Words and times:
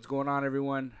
What's 0.00 0.06
going 0.08 0.28
on, 0.28 0.46
everyone? 0.46 0.92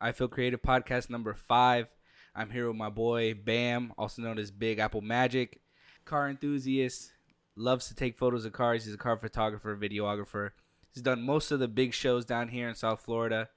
I 0.00 0.12
Feel 0.12 0.28
Creative 0.28 0.62
Podcast 0.62 1.10
number 1.10 1.34
five. 1.34 1.88
I'm 2.36 2.50
here 2.50 2.68
with 2.68 2.76
my 2.76 2.88
boy 2.88 3.34
Bam, 3.34 3.92
also 3.98 4.22
known 4.22 4.38
as 4.38 4.52
Big 4.52 4.78
Apple 4.78 5.00
Magic, 5.00 5.60
car 6.04 6.30
enthusiast, 6.30 7.10
loves 7.56 7.88
to 7.88 7.96
take 7.96 8.16
photos 8.16 8.44
of 8.44 8.52
cars. 8.52 8.84
He's 8.84 8.94
a 8.94 8.96
car 8.96 9.16
photographer, 9.16 9.76
videographer. 9.76 10.50
He's 10.92 11.02
done 11.02 11.22
most 11.22 11.50
of 11.50 11.58
the 11.58 11.66
big 11.66 11.94
shows 11.94 12.24
down 12.24 12.46
here 12.46 12.68
in 12.68 12.76
South 12.76 13.00
Florida. 13.00 13.48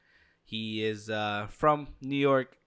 He 0.43 0.83
is 0.83 1.11
uh, 1.11 1.45
from 1.51 1.89
New 2.01 2.15
York, 2.17 2.57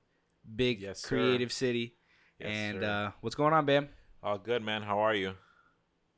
big 0.54 0.82
Yes, 0.82 1.00
sir. 1.00 1.08
creative 1.08 1.52
city. 1.52 1.96
Yes, 2.38 2.50
and 2.54 2.84
uh, 2.84 3.10
what's 3.22 3.34
going 3.34 3.54
on, 3.54 3.66
Bam? 3.66 3.88
All 4.22 4.38
good, 4.38 4.62
man. 4.62 4.82
How 4.82 5.00
are 5.00 5.16
you? 5.16 5.32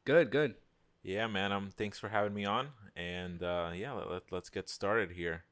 Good, 0.05 0.31
good. 0.31 0.57
Yeah, 1.03 1.27
man. 1.27 1.53
Um, 1.53 1.71
thanks 1.75 1.99
for 1.99 2.11
having 2.11 2.35
me 2.35 2.45
on. 2.45 2.69
And 2.95 3.43
uh, 3.43 3.71
yeah, 3.75 3.93
let, 3.93 4.11
let, 4.11 4.23
let's 4.31 4.51
get 4.51 4.69
started 4.69 5.13
here. 5.13 5.45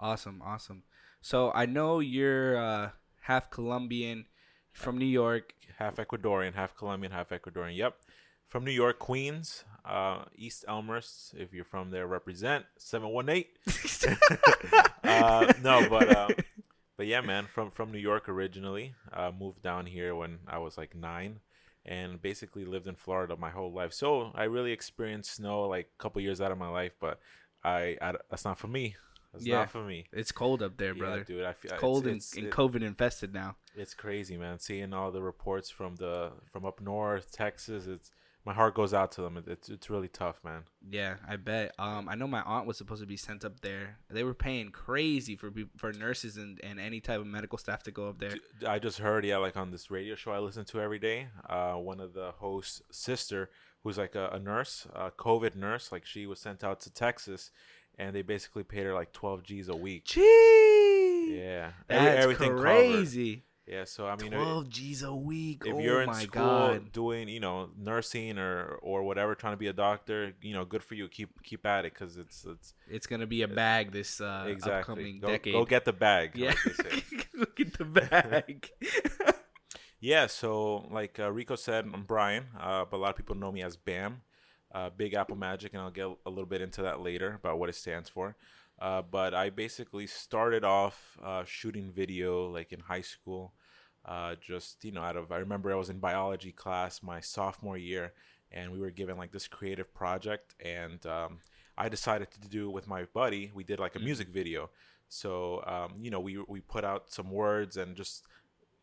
Awesome, 0.00 0.40
awesome. 0.42 0.82
So 1.20 1.52
I 1.54 1.66
know 1.66 2.00
you're 2.00 2.56
uh, 2.56 2.90
half 3.20 3.50
Colombian 3.50 4.24
from 4.72 4.96
New 4.96 5.04
York. 5.04 5.52
Half 5.78 5.96
Ecuadorian, 5.96 6.54
half 6.54 6.74
Colombian, 6.74 7.12
half 7.12 7.28
Ecuadorian. 7.28 7.76
Yep. 7.76 7.96
From 8.48 8.64
New 8.64 8.72
York, 8.72 8.98
Queens, 8.98 9.64
uh, 9.84 10.24
East 10.34 10.64
Elmhurst. 10.66 11.34
If 11.36 11.52
you're 11.52 11.66
from 11.66 11.90
there, 11.90 12.06
represent 12.06 12.64
seven 12.78 13.10
one 13.10 13.28
eight. 13.28 13.50
Uh, 15.02 15.52
no, 15.62 15.88
but 15.88 16.16
um, 16.16 16.30
but 16.96 17.06
yeah, 17.06 17.20
man. 17.20 17.46
From 17.52 17.70
from 17.70 17.90
New 17.90 17.98
York 17.98 18.28
originally. 18.28 18.94
Uh, 19.12 19.32
moved 19.36 19.60
down 19.62 19.86
here 19.86 20.14
when 20.14 20.38
I 20.46 20.58
was 20.58 20.78
like 20.78 20.94
nine, 20.94 21.40
and 21.84 22.22
basically 22.22 22.64
lived 22.64 22.86
in 22.86 22.94
Florida 22.94 23.36
my 23.36 23.50
whole 23.50 23.72
life. 23.72 23.92
So 23.92 24.30
I 24.34 24.44
really 24.44 24.72
experienced 24.72 25.34
snow 25.34 25.66
like 25.66 25.88
a 25.98 26.02
couple 26.02 26.22
years 26.22 26.40
out 26.40 26.52
of 26.52 26.58
my 26.58 26.68
life, 26.68 26.92
but 27.00 27.18
I, 27.64 27.96
I 28.00 28.14
that's 28.30 28.44
not 28.44 28.58
for 28.58 28.68
me. 28.68 28.94
That's 29.32 29.46
Yeah. 29.46 29.58
not 29.58 29.70
for 29.70 29.84
me. 29.84 30.06
It's 30.12 30.32
cold 30.32 30.62
up 30.62 30.76
there, 30.76 30.92
Yeah, 30.94 30.98
brother. 30.98 31.24
dude. 31.24 31.44
I 31.44 31.52
feel 31.52 31.72
it's 31.72 31.80
cold 31.80 32.06
it's, 32.06 32.36
and, 32.36 32.50
COVID 32.52 32.82
infested 32.82 33.32
now. 33.32 33.56
It's 33.76 33.94
crazy, 33.94 34.36
man. 34.36 34.58
Seeing 34.58 34.92
all 34.92 35.10
the 35.12 35.22
reports 35.22 35.70
from 35.70 35.96
the 35.96 36.32
from 36.52 36.64
up 36.64 36.80
north, 36.80 37.30
Texas. 37.30 37.86
It's 37.86 38.10
my 38.44 38.54
heart 38.54 38.74
goes 38.74 38.94
out 38.94 39.12
to 39.12 39.22
them. 39.22 39.36
It- 39.36 39.46
It's 39.46 39.68
it's 39.68 39.88
really 39.90 40.08
tough, 40.08 40.42
man. 40.42 40.64
Yeah, 40.88 41.18
I 41.28 41.36
bet. 41.36 41.74
Um, 41.78 42.08
I 42.08 42.14
know 42.16 42.26
my 42.26 42.40
aunt 42.42 42.66
was 42.66 42.76
supposed 42.78 43.02
to 43.02 43.06
be 43.06 43.16
sent 43.18 43.44
up 43.44 43.60
there. 43.60 43.98
They 44.08 44.24
were 44.24 44.34
paying 44.34 44.70
crazy 44.72 45.36
for 45.36 45.52
for 45.76 45.92
nurses 45.92 46.36
and, 46.36 46.58
and 46.64 46.80
any 46.80 47.00
type 47.00 47.20
of 47.20 47.26
medical 47.26 47.58
staff 47.58 47.82
to 47.84 47.90
go 47.92 48.08
up 48.08 48.18
there. 48.18 48.34
I 48.66 48.78
just 48.80 48.98
heard, 48.98 49.24
yeah, 49.24 49.36
like 49.36 49.56
on 49.56 49.70
this 49.70 49.90
radio 49.90 50.14
show 50.16 50.32
I 50.32 50.38
listen 50.40 50.64
to 50.64 50.80
every 50.80 50.98
day. 50.98 51.28
Uh, 51.48 51.74
one 51.74 52.00
of 52.00 52.14
the 52.14 52.32
hosts' 52.32 52.82
sister, 52.90 53.50
who's 53.84 53.98
like 53.98 54.14
a, 54.16 54.28
a 54.30 54.38
nurse, 54.40 54.86
a 54.94 55.10
COVID 55.12 55.54
nurse, 55.54 55.92
like 55.92 56.04
she 56.06 56.26
was 56.26 56.40
sent 56.40 56.64
out 56.64 56.80
to 56.80 56.90
Texas, 56.90 57.50
and 58.00 58.14
they 58.16 58.22
basically 58.22 58.64
paid 58.64 58.84
her 58.86 58.94
like 58.94 59.12
twelve 59.12 59.42
G's 59.42 59.68
a 59.68 59.76
week. 59.76 60.04
Gee, 60.06 61.38
Yeah, 61.38 61.72
that's 61.88 62.22
everything 62.24 62.50
covered. 62.50 62.62
crazy. 62.62 63.44
Yeah, 63.66 63.84
so 63.84 64.08
I 64.08 64.16
mean, 64.16 64.32
Twelve 64.32 64.68
G's 64.68 65.04
a 65.04 65.14
week. 65.14 65.62
if 65.64 65.74
oh 65.74 65.78
you're 65.78 66.00
in 66.02 66.08
my 66.08 66.22
school 66.24 66.42
god. 66.42 66.90
doing 66.92 67.28
you 67.28 67.38
know 67.38 67.68
nursing 67.78 68.36
or 68.36 68.78
or 68.82 69.04
whatever 69.04 69.36
trying 69.36 69.52
to 69.52 69.56
be 69.58 69.68
a 69.68 69.72
doctor 69.72 70.32
you 70.42 70.54
know 70.54 70.64
good 70.64 70.82
for 70.82 70.96
you 70.96 71.06
keep 71.06 71.30
keep 71.44 71.64
at 71.64 71.84
it 71.84 71.94
because 71.94 72.16
it's 72.16 72.44
it's 72.44 72.74
It's 72.88 73.06
gonna 73.06 73.28
be 73.28 73.42
a 73.42 73.48
bag 73.48 73.92
this 73.92 74.20
uh, 74.20 74.46
exactly 74.48 74.80
upcoming 74.80 75.20
go, 75.20 75.28
decade. 75.28 75.52
go 75.52 75.64
get 75.64 75.84
the 75.84 75.92
bag 75.92 76.32
yeah, 76.34 76.54
like 76.82 77.28
look 77.34 77.60
at 77.60 77.72
the 77.78 77.84
bag. 77.84 78.70
yeah 80.00 80.26
so 80.26 80.88
like 80.90 81.20
uh, 81.20 81.30
rico 81.30 81.54
said 81.54 81.84
i'm 81.94 82.02
brian 82.04 82.46
uh, 82.58 82.84
but 82.90 82.96
a 82.96 83.00
lot 83.00 83.10
of 83.10 83.16
people 83.16 83.36
know 83.36 83.52
me 83.52 83.62
as 83.62 83.76
bam 83.76 84.22
uh, 84.72 84.90
big 84.96 85.14
apple 85.14 85.36
magic 85.36 85.72
and 85.72 85.82
i'll 85.82 85.90
get 85.90 86.08
a 86.26 86.30
little 86.30 86.46
bit 86.46 86.60
into 86.60 86.82
that 86.82 87.00
later 87.00 87.34
about 87.34 87.58
what 87.58 87.68
it 87.68 87.74
stands 87.74 88.08
for. 88.08 88.36
Uh, 88.78 89.02
but 89.02 89.34
i 89.34 89.50
basically 89.50 90.06
started 90.06 90.64
off 90.64 91.18
uh, 91.22 91.44
shooting 91.44 91.90
video 91.92 92.48
like 92.48 92.72
in 92.72 92.80
high 92.80 93.02
school 93.02 93.52
uh, 94.06 94.34
just 94.40 94.82
you 94.84 94.92
know 94.92 95.02
out 95.02 95.16
of 95.16 95.30
i 95.30 95.36
remember 95.36 95.70
i 95.70 95.74
was 95.74 95.90
in 95.90 95.98
biology 95.98 96.52
class 96.52 97.02
my 97.02 97.20
sophomore 97.20 97.76
year 97.76 98.12
and 98.50 98.72
we 98.72 98.80
were 98.80 98.90
given 98.90 99.18
like 99.18 99.32
this 99.32 99.46
creative 99.46 99.92
project 99.92 100.54
and 100.64 101.04
um, 101.04 101.40
i 101.76 101.88
decided 101.88 102.30
to 102.30 102.48
do 102.48 102.68
it 102.68 102.72
with 102.72 102.88
my 102.88 103.04
buddy 103.12 103.50
we 103.54 103.64
did 103.64 103.78
like 103.78 103.96
a 103.96 103.98
music 103.98 104.28
video. 104.28 104.70
So 105.08 105.62
um, 105.66 105.94
you 106.00 106.10
know 106.10 106.20
we, 106.20 106.38
we 106.48 106.60
put 106.60 106.84
out 106.84 107.12
some 107.12 107.30
words 107.30 107.76
and 107.76 107.96
just 107.96 108.24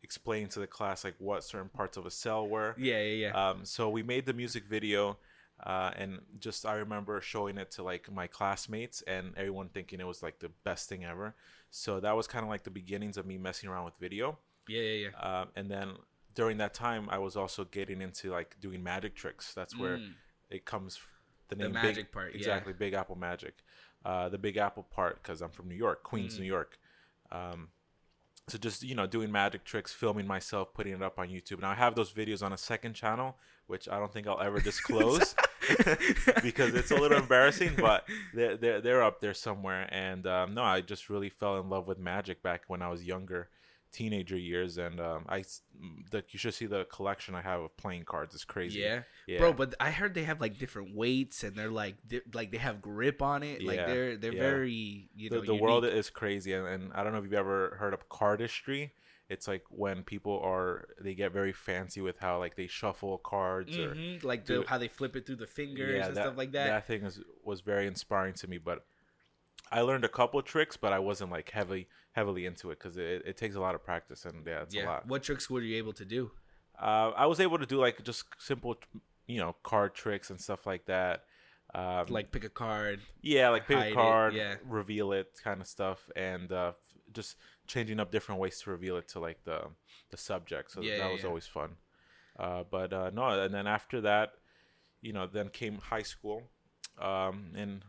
explain 0.02 0.48
to 0.48 0.60
the 0.60 0.66
class 0.66 1.04
like 1.04 1.14
what 1.18 1.42
certain 1.42 1.68
parts 1.68 1.96
of 1.96 2.06
a 2.06 2.10
cell 2.10 2.46
were. 2.46 2.74
Yeah, 2.78 3.00
yeah, 3.00 3.28
yeah. 3.28 3.48
um, 3.50 3.64
so 3.64 3.88
we 3.88 4.02
made 4.02 4.26
the 4.26 4.32
music 4.32 4.64
video, 4.68 5.18
uh, 5.64 5.90
and 5.96 6.20
just 6.38 6.64
I 6.66 6.74
remember 6.74 7.20
showing 7.20 7.58
it 7.58 7.70
to 7.72 7.82
like 7.82 8.10
my 8.12 8.26
classmates 8.26 9.02
and 9.06 9.32
everyone 9.36 9.68
thinking 9.68 10.00
it 10.00 10.06
was 10.06 10.22
like 10.22 10.38
the 10.38 10.50
best 10.64 10.88
thing 10.88 11.04
ever. 11.04 11.34
So 11.70 12.00
that 12.00 12.16
was 12.16 12.26
kind 12.26 12.44
of 12.44 12.48
like 12.48 12.62
the 12.64 12.70
beginnings 12.70 13.16
of 13.16 13.26
me 13.26 13.38
messing 13.38 13.68
around 13.68 13.84
with 13.84 13.94
video. 14.00 14.38
yeah, 14.68 14.80
yeah, 14.80 15.08
yeah. 15.10 15.40
Um, 15.40 15.48
and 15.56 15.70
then 15.70 15.92
during 16.34 16.58
that 16.58 16.74
time, 16.74 17.08
I 17.10 17.18
was 17.18 17.36
also 17.36 17.64
getting 17.64 18.00
into 18.00 18.30
like 18.30 18.56
doing 18.60 18.82
magic 18.82 19.14
tricks. 19.16 19.52
That's 19.54 19.76
where 19.76 19.98
Mm. 19.98 20.12
it 20.50 20.64
comes. 20.64 21.00
The 21.48 21.56
The 21.56 21.62
name 21.64 21.72
magic 21.72 21.94
Big, 22.06 22.12
part, 22.12 22.32
yeah. 22.32 22.38
exactly. 22.38 22.72
Big 22.74 22.92
Apple 22.94 23.16
Magic, 23.16 23.54
uh, 24.04 24.28
the 24.28 24.38
Big 24.38 24.56
Apple 24.58 24.82
part 24.84 25.22
because 25.22 25.40
I'm 25.42 25.50
from 25.50 25.68
New 25.68 25.74
York, 25.74 26.02
Queens, 26.04 26.36
Mm. 26.36 26.40
New 26.40 26.46
York. 26.46 26.78
Um, 27.32 27.68
so 28.48 28.56
just 28.56 28.82
you 28.82 28.94
know 28.94 29.06
doing 29.06 29.30
magic 29.30 29.64
tricks 29.64 29.92
filming 29.92 30.26
myself 30.26 30.72
putting 30.72 30.94
it 30.94 31.02
up 31.02 31.18
on 31.18 31.28
youtube 31.28 31.60
now 31.60 31.68
i 31.70 31.74
have 31.74 31.94
those 31.94 32.10
videos 32.10 32.42
on 32.42 32.50
a 32.50 32.56
second 32.56 32.94
channel 32.94 33.36
which 33.66 33.86
i 33.90 33.98
don't 33.98 34.10
think 34.10 34.26
i'll 34.26 34.40
ever 34.40 34.58
disclose 34.70 35.34
because 36.42 36.74
it's 36.74 36.90
a 36.90 36.96
little 36.96 37.18
embarrassing 37.18 37.72
but 37.76 38.04
they're, 38.34 38.56
they're, 38.56 38.80
they're 38.80 39.02
up 39.02 39.20
there 39.20 39.34
somewhere 39.34 39.88
and 39.92 40.26
um, 40.26 40.54
no 40.54 40.62
i 40.62 40.80
just 40.80 41.08
really 41.10 41.28
fell 41.28 41.58
in 41.60 41.68
love 41.68 41.86
with 41.86 41.98
magic 41.98 42.42
back 42.42 42.62
when 42.68 42.82
i 42.82 42.88
was 42.88 43.04
younger 43.04 43.48
teenager 43.90 44.36
years 44.36 44.76
and 44.76 45.00
um, 45.00 45.24
i 45.28 45.42
the, 46.10 46.22
you 46.28 46.38
should 46.38 46.52
see 46.52 46.66
the 46.66 46.84
collection 46.86 47.34
i 47.34 47.40
have 47.40 47.60
of 47.62 47.74
playing 47.78 48.04
cards 48.04 48.34
it's 48.34 48.44
crazy 48.44 48.80
Yeah. 48.80 49.00
yeah 49.26 49.38
bro. 49.38 49.52
But 49.54 49.74
I 49.80 49.90
heard 49.90 50.12
they 50.12 50.24
have 50.24 50.40
like 50.42 50.58
different 50.58 50.94
weights, 50.94 51.42
and 51.42 51.56
they're 51.56 51.70
like, 51.70 51.96
di- 52.06 52.20
like 52.34 52.50
they 52.50 52.58
have 52.58 52.82
grip 52.82 53.22
on 53.22 53.42
it. 53.42 53.62
Like 53.62 53.86
they're 53.86 54.16
they're 54.18 54.34
yeah. 54.34 54.40
very 54.42 55.08
you 55.16 55.30
know. 55.30 55.40
the, 55.40 55.46
the 55.46 55.54
world 55.54 55.86
is 55.86 56.10
crazy 56.10 56.52
and, 56.52 56.66
and 56.66 56.92
i 56.94 57.02
don't 57.02 57.12
know 57.12 57.18
if 57.18 57.24
you've 57.24 57.32
ever 57.32 57.76
heard 57.78 57.94
of 57.94 58.08
cardistry 58.10 58.90
it's 59.28 59.46
like 59.46 59.64
when 59.70 60.02
people 60.02 60.40
are 60.42 60.88
they 61.00 61.14
get 61.14 61.32
very 61.32 61.52
fancy 61.52 62.00
with 62.00 62.18
how 62.18 62.38
like 62.38 62.56
they 62.56 62.66
shuffle 62.66 63.18
cards 63.18 63.76
or 63.76 63.94
Mhm, 63.94 64.24
like 64.24 64.46
the, 64.46 64.64
how 64.66 64.78
they 64.78 64.88
flip 64.88 65.16
it 65.16 65.26
through 65.26 65.36
the 65.36 65.46
fingers 65.46 66.06
and 66.06 66.16
stuff 66.16 66.36
like 66.36 66.52
that. 66.52 66.66
That 66.68 66.86
thing 66.86 67.02
is, 67.04 67.20
was 67.44 67.60
very 67.60 67.86
inspiring 67.86 68.34
to 68.34 68.48
me. 68.48 68.58
But 68.58 68.84
I 69.70 69.82
learned 69.82 70.04
a 70.04 70.08
couple 70.08 70.40
tricks, 70.42 70.76
but 70.78 70.92
I 70.92 70.98
wasn't 70.98 71.30
like 71.30 71.50
heavily 71.50 71.88
heavily 72.12 72.46
into 72.46 72.70
it 72.70 72.78
because 72.78 72.96
it, 72.96 73.22
it 73.26 73.36
takes 73.36 73.54
a 73.54 73.60
lot 73.60 73.74
of 73.74 73.84
practice 73.84 74.24
and 74.24 74.46
yeah, 74.46 74.62
it's 74.62 74.74
a 74.74 74.84
lot. 74.84 75.06
What 75.06 75.22
tricks 75.22 75.50
were 75.50 75.60
you 75.60 75.76
able 75.76 75.92
to 75.94 76.04
do? 76.04 76.30
Uh, 76.80 77.10
I 77.16 77.26
was 77.26 77.40
able 77.40 77.58
to 77.58 77.66
do 77.66 77.78
like 77.78 78.02
just 78.04 78.24
simple, 78.38 78.76
you 79.26 79.38
know, 79.38 79.56
card 79.62 79.94
tricks 79.94 80.30
and 80.30 80.40
stuff 80.40 80.66
like 80.66 80.86
that. 80.86 81.24
Um, 81.74 82.06
Like 82.08 82.32
pick 82.32 82.44
a 82.44 82.48
card. 82.48 83.00
yeah, 83.20 83.50
like 83.50 83.66
pick 83.68 83.76
a 83.76 83.88
it, 83.88 83.94
card, 83.94 84.32
yeah. 84.34 84.54
reveal 84.66 85.12
it, 85.12 85.38
kind 85.44 85.60
of 85.60 85.66
stuff, 85.66 86.08
and 86.16 86.50
uh, 86.50 86.72
just 87.12 87.36
changing 87.68 88.00
up 88.00 88.10
different 88.10 88.40
ways 88.40 88.60
to 88.62 88.70
reveal 88.70 88.96
it 88.96 89.08
to 89.08 89.20
like 89.20 89.44
the 89.44 89.68
the 90.10 90.16
subject. 90.16 90.72
So 90.72 90.80
Yeah, 90.82 90.98
that 90.98 91.06
yeah, 91.06 91.12
was 91.12 91.22
yeah. 91.22 91.28
always 91.28 91.46
fun. 91.46 91.76
Uh, 92.38 92.64
but 92.70 92.92
uh, 92.92 93.10
no, 93.14 93.28
and 93.40 93.54
then 93.54 93.66
after 93.66 94.00
that, 94.02 94.32
you 95.00 95.12
know, 95.12 95.26
then 95.26 95.48
came 95.50 95.78
high 95.78 96.02
school. 96.02 96.50
Um, 97.00 97.52
and 97.56 97.84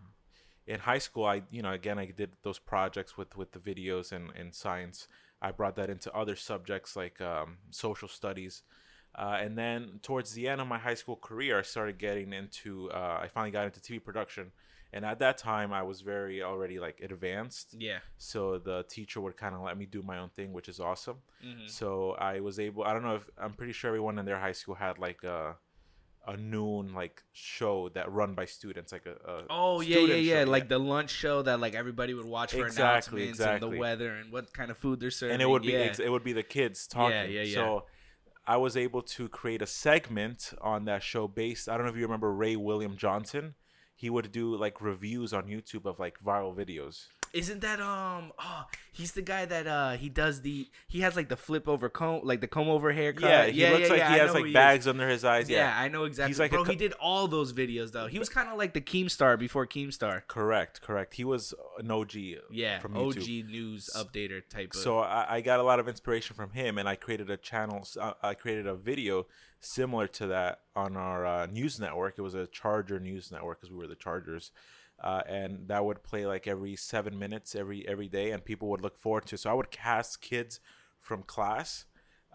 in 0.68 0.82
high 0.82 1.00
school, 1.00 1.26
I 1.26 1.44
you 1.52 1.62
know 1.64 1.72
again 1.72 1.98
I 2.00 2.06
did 2.08 2.32
those 2.44 2.60
projects 2.60 3.18
with 3.18 3.36
with 3.38 3.52
the 3.54 3.60
videos 3.60 4.12
and 4.12 4.32
and 4.36 4.54
science. 4.54 5.08
I 5.42 5.52
brought 5.52 5.76
that 5.78 5.90
into 5.90 6.14
other 6.14 6.36
subjects 6.36 6.96
like 6.96 7.22
um, 7.22 7.58
social 7.72 8.08
studies. 8.10 8.64
Uh, 9.16 9.38
and 9.42 9.58
then 9.58 10.00
towards 10.04 10.34
the 10.34 10.48
end 10.48 10.62
of 10.62 10.68
my 10.68 10.78
high 10.78 10.94
school 10.94 11.16
career, 11.16 11.60
I 11.60 11.64
started 11.64 11.98
getting 11.98 12.34
into. 12.34 12.92
Uh, 12.92 13.20
I 13.24 13.28
finally 13.34 13.52
got 13.52 13.66
into 13.66 13.80
TV 13.80 14.04
production, 14.04 14.52
and 14.92 15.06
at 15.06 15.20
that 15.20 15.38
time, 15.38 15.72
I 15.72 15.84
was 15.84 16.02
very 16.02 16.42
already 16.42 16.80
like 16.80 17.00
advanced. 17.02 17.76
Yeah. 17.78 18.00
So 18.18 18.58
the 18.58 18.84
teacher 18.90 19.22
would 19.22 19.38
kind 19.38 19.54
of 19.56 19.62
let 19.62 19.78
me 19.78 19.86
do 19.86 20.02
my 20.02 20.18
own 20.18 20.30
thing, 20.30 20.52
which 20.54 20.68
is 20.68 20.80
awesome. 20.80 21.18
Mm-hmm. 21.46 21.68
So 21.68 22.12
I 22.20 22.40
was 22.40 22.60
able. 22.60 22.84
I 22.84 22.94
don't 22.94 23.04
know 23.04 23.16
if 23.16 23.30
I'm 23.38 23.54
pretty 23.54 23.74
sure 23.74 23.90
everyone 23.90 24.18
in 24.18 24.26
their 24.26 24.40
high 24.40 24.54
school 24.54 24.76
had 24.76 24.98
like 24.98 25.24
a 25.24 25.56
a 26.28 26.36
noon 26.38 26.94
like 26.94 27.24
show 27.34 27.90
that 27.90 28.12
run 28.12 28.34
by 28.36 28.46
students, 28.46 28.92
like 28.92 29.06
a, 29.06 29.32
a 29.32 29.44
Oh 29.50 29.82
yeah, 29.82 30.00
yeah, 30.00 30.16
yeah. 30.16 30.44
show, 30.44 30.52
Like 30.52 30.70
the 30.70 30.78
lunch 30.78 31.12
show 31.12 31.42
that 31.44 31.60
like 31.60 31.76
everybody 31.76 32.14
would 32.14 32.26
watch 32.26 32.52
for 32.54 32.66
Exactly, 32.66 32.84
announcements 33.22 33.40
and 33.40 33.50
exactly. 33.56 33.70
the 33.72 33.78
weather 33.80 34.12
and 34.16 34.32
what 34.32 34.54
kind 34.54 34.70
of 34.70 34.78
food 34.78 35.00
they're 35.00 35.12
serving. 35.12 35.36
and 35.36 35.42
it 35.42 35.50
would 35.50 35.62
be 35.64 35.70
yeah. 35.72 35.96
it 36.04 36.10
would 36.10 36.24
be 36.24 36.34
the 36.34 36.44
kids 36.44 36.88
talking. 36.88 37.16
Yeah, 37.16 37.24
yeah, 37.24 37.42
yeah. 37.44 37.56
So 37.56 37.86
I 38.46 38.58
was 38.58 38.76
able 38.76 39.02
to 39.04 39.30
create 39.30 39.62
a 39.62 39.68
segment 39.68 40.54
on 40.62 40.86
that 40.86 41.04
show 41.04 41.28
based. 41.28 41.70
I 41.70 41.78
don't 41.78 41.86
know 41.86 41.92
if 41.92 41.98
you 41.98 42.04
remember 42.04 42.32
Ray 42.34 42.56
William 42.56 42.98
Johnson. 42.98 43.54
He 44.00 44.10
would 44.10 44.32
do 44.32 44.56
like 44.56 44.80
reviews 44.80 45.34
on 45.34 45.48
YouTube 45.48 45.86
of 45.86 46.00
like 46.00 46.24
viral 46.24 46.56
videos. 46.56 47.08
Isn't 47.34 47.62
that 47.62 47.80
um? 47.80 48.32
Oh, 48.40 48.66
he's 48.92 49.12
the 49.12 49.22
guy 49.22 49.46
that 49.46 49.68
uh 49.68 49.92
he 49.92 50.10
does 50.10 50.42
the 50.42 50.68
he 50.88 51.02
has 51.02 51.16
like 51.16 51.30
the 51.30 51.38
flip 51.38 51.68
over 51.68 51.90
comb 51.90 52.22
like 52.24 52.42
the 52.42 52.48
comb 52.48 52.70
over 52.70 52.92
haircut. 52.92 53.30
Yeah, 53.30 53.46
he 53.48 53.78
looks 53.78 53.90
like 53.90 54.02
I 54.02 54.12
he 54.12 54.18
know 54.18 54.26
has 54.26 54.34
like 54.34 54.46
is. 54.48 54.54
bags 54.54 54.88
under 54.88 55.08
his 55.08 55.24
eyes. 55.24 55.50
Yeah. 55.50 55.58
Yeah, 55.70 55.80
I 55.80 55.88
know 55.88 56.06
exactly. 56.06 56.32
He's 56.32 56.40
like 56.40 56.52
Bro, 56.52 56.66
co- 56.66 56.72
he 56.72 56.76
did 56.78 56.94
all 56.94 57.28
those 57.28 57.54
videos 57.54 57.92
though. 57.92 58.08
He 58.08 58.20
was 58.20 58.30
kind 58.30 58.50
of 58.50 58.58
like 58.58 58.74
the 58.74 58.82
Keemstar 58.82 59.38
before 59.38 59.68
Keemstar. 59.68 60.24
correct, 60.28 60.82
correct. 60.82 61.14
He 61.16 61.24
was 61.24 61.54
an 61.78 61.92
OG. 61.92 62.16
Yeah, 62.52 62.80
from 62.80 62.98
OG 62.98 63.18
news 63.28 63.90
updater 63.96 64.42
type. 64.50 64.74
Of, 64.74 64.80
So 64.80 65.00
I, 65.00 65.36
I 65.36 65.42
got 65.42 65.60
a 65.60 65.64
lot 65.64 65.80
of 65.80 65.88
inspiration 65.88 66.36
from 66.36 66.52
him, 66.52 66.78
and 66.78 66.90
I 66.90 66.96
created 66.96 67.30
a 67.30 67.38
channel. 67.38 67.88
uh, 68.00 68.14
I 68.22 68.34
created 68.34 68.68
a 68.68 68.76
video 68.76 69.28
similar 69.60 70.08
to 70.08 70.28
that 70.28 70.62
on 70.76 70.96
our 70.98 71.26
uh, 71.26 71.46
news 71.46 71.80
network. 71.80 72.16
It 72.18 72.22
was 72.22 72.34
a 72.34 72.48
Charger 72.48 73.00
news 73.00 73.32
network 73.32 73.60
because 73.60 73.72
we 73.72 73.78
were 73.78 73.88
the 73.88 73.96
Chargers, 73.96 74.52
uh, 75.02 75.22
and 75.28 75.68
that 75.68 75.84
would 75.86 76.04
play 76.04 76.26
like 76.26 76.48
every 76.48 76.76
seven 76.76 77.18
minutes 77.18 77.56
every 77.56 77.88
every 77.88 78.08
day, 78.08 78.32
and 78.32 78.44
people 78.44 78.68
would 78.70 78.82
look 78.82 78.98
forward 78.98 79.26
to. 79.28 79.38
So 79.38 79.50
I 79.50 79.54
would 79.54 79.72
cast 79.72 80.22
kids 80.22 80.60
from 81.00 81.24
class. 81.24 81.86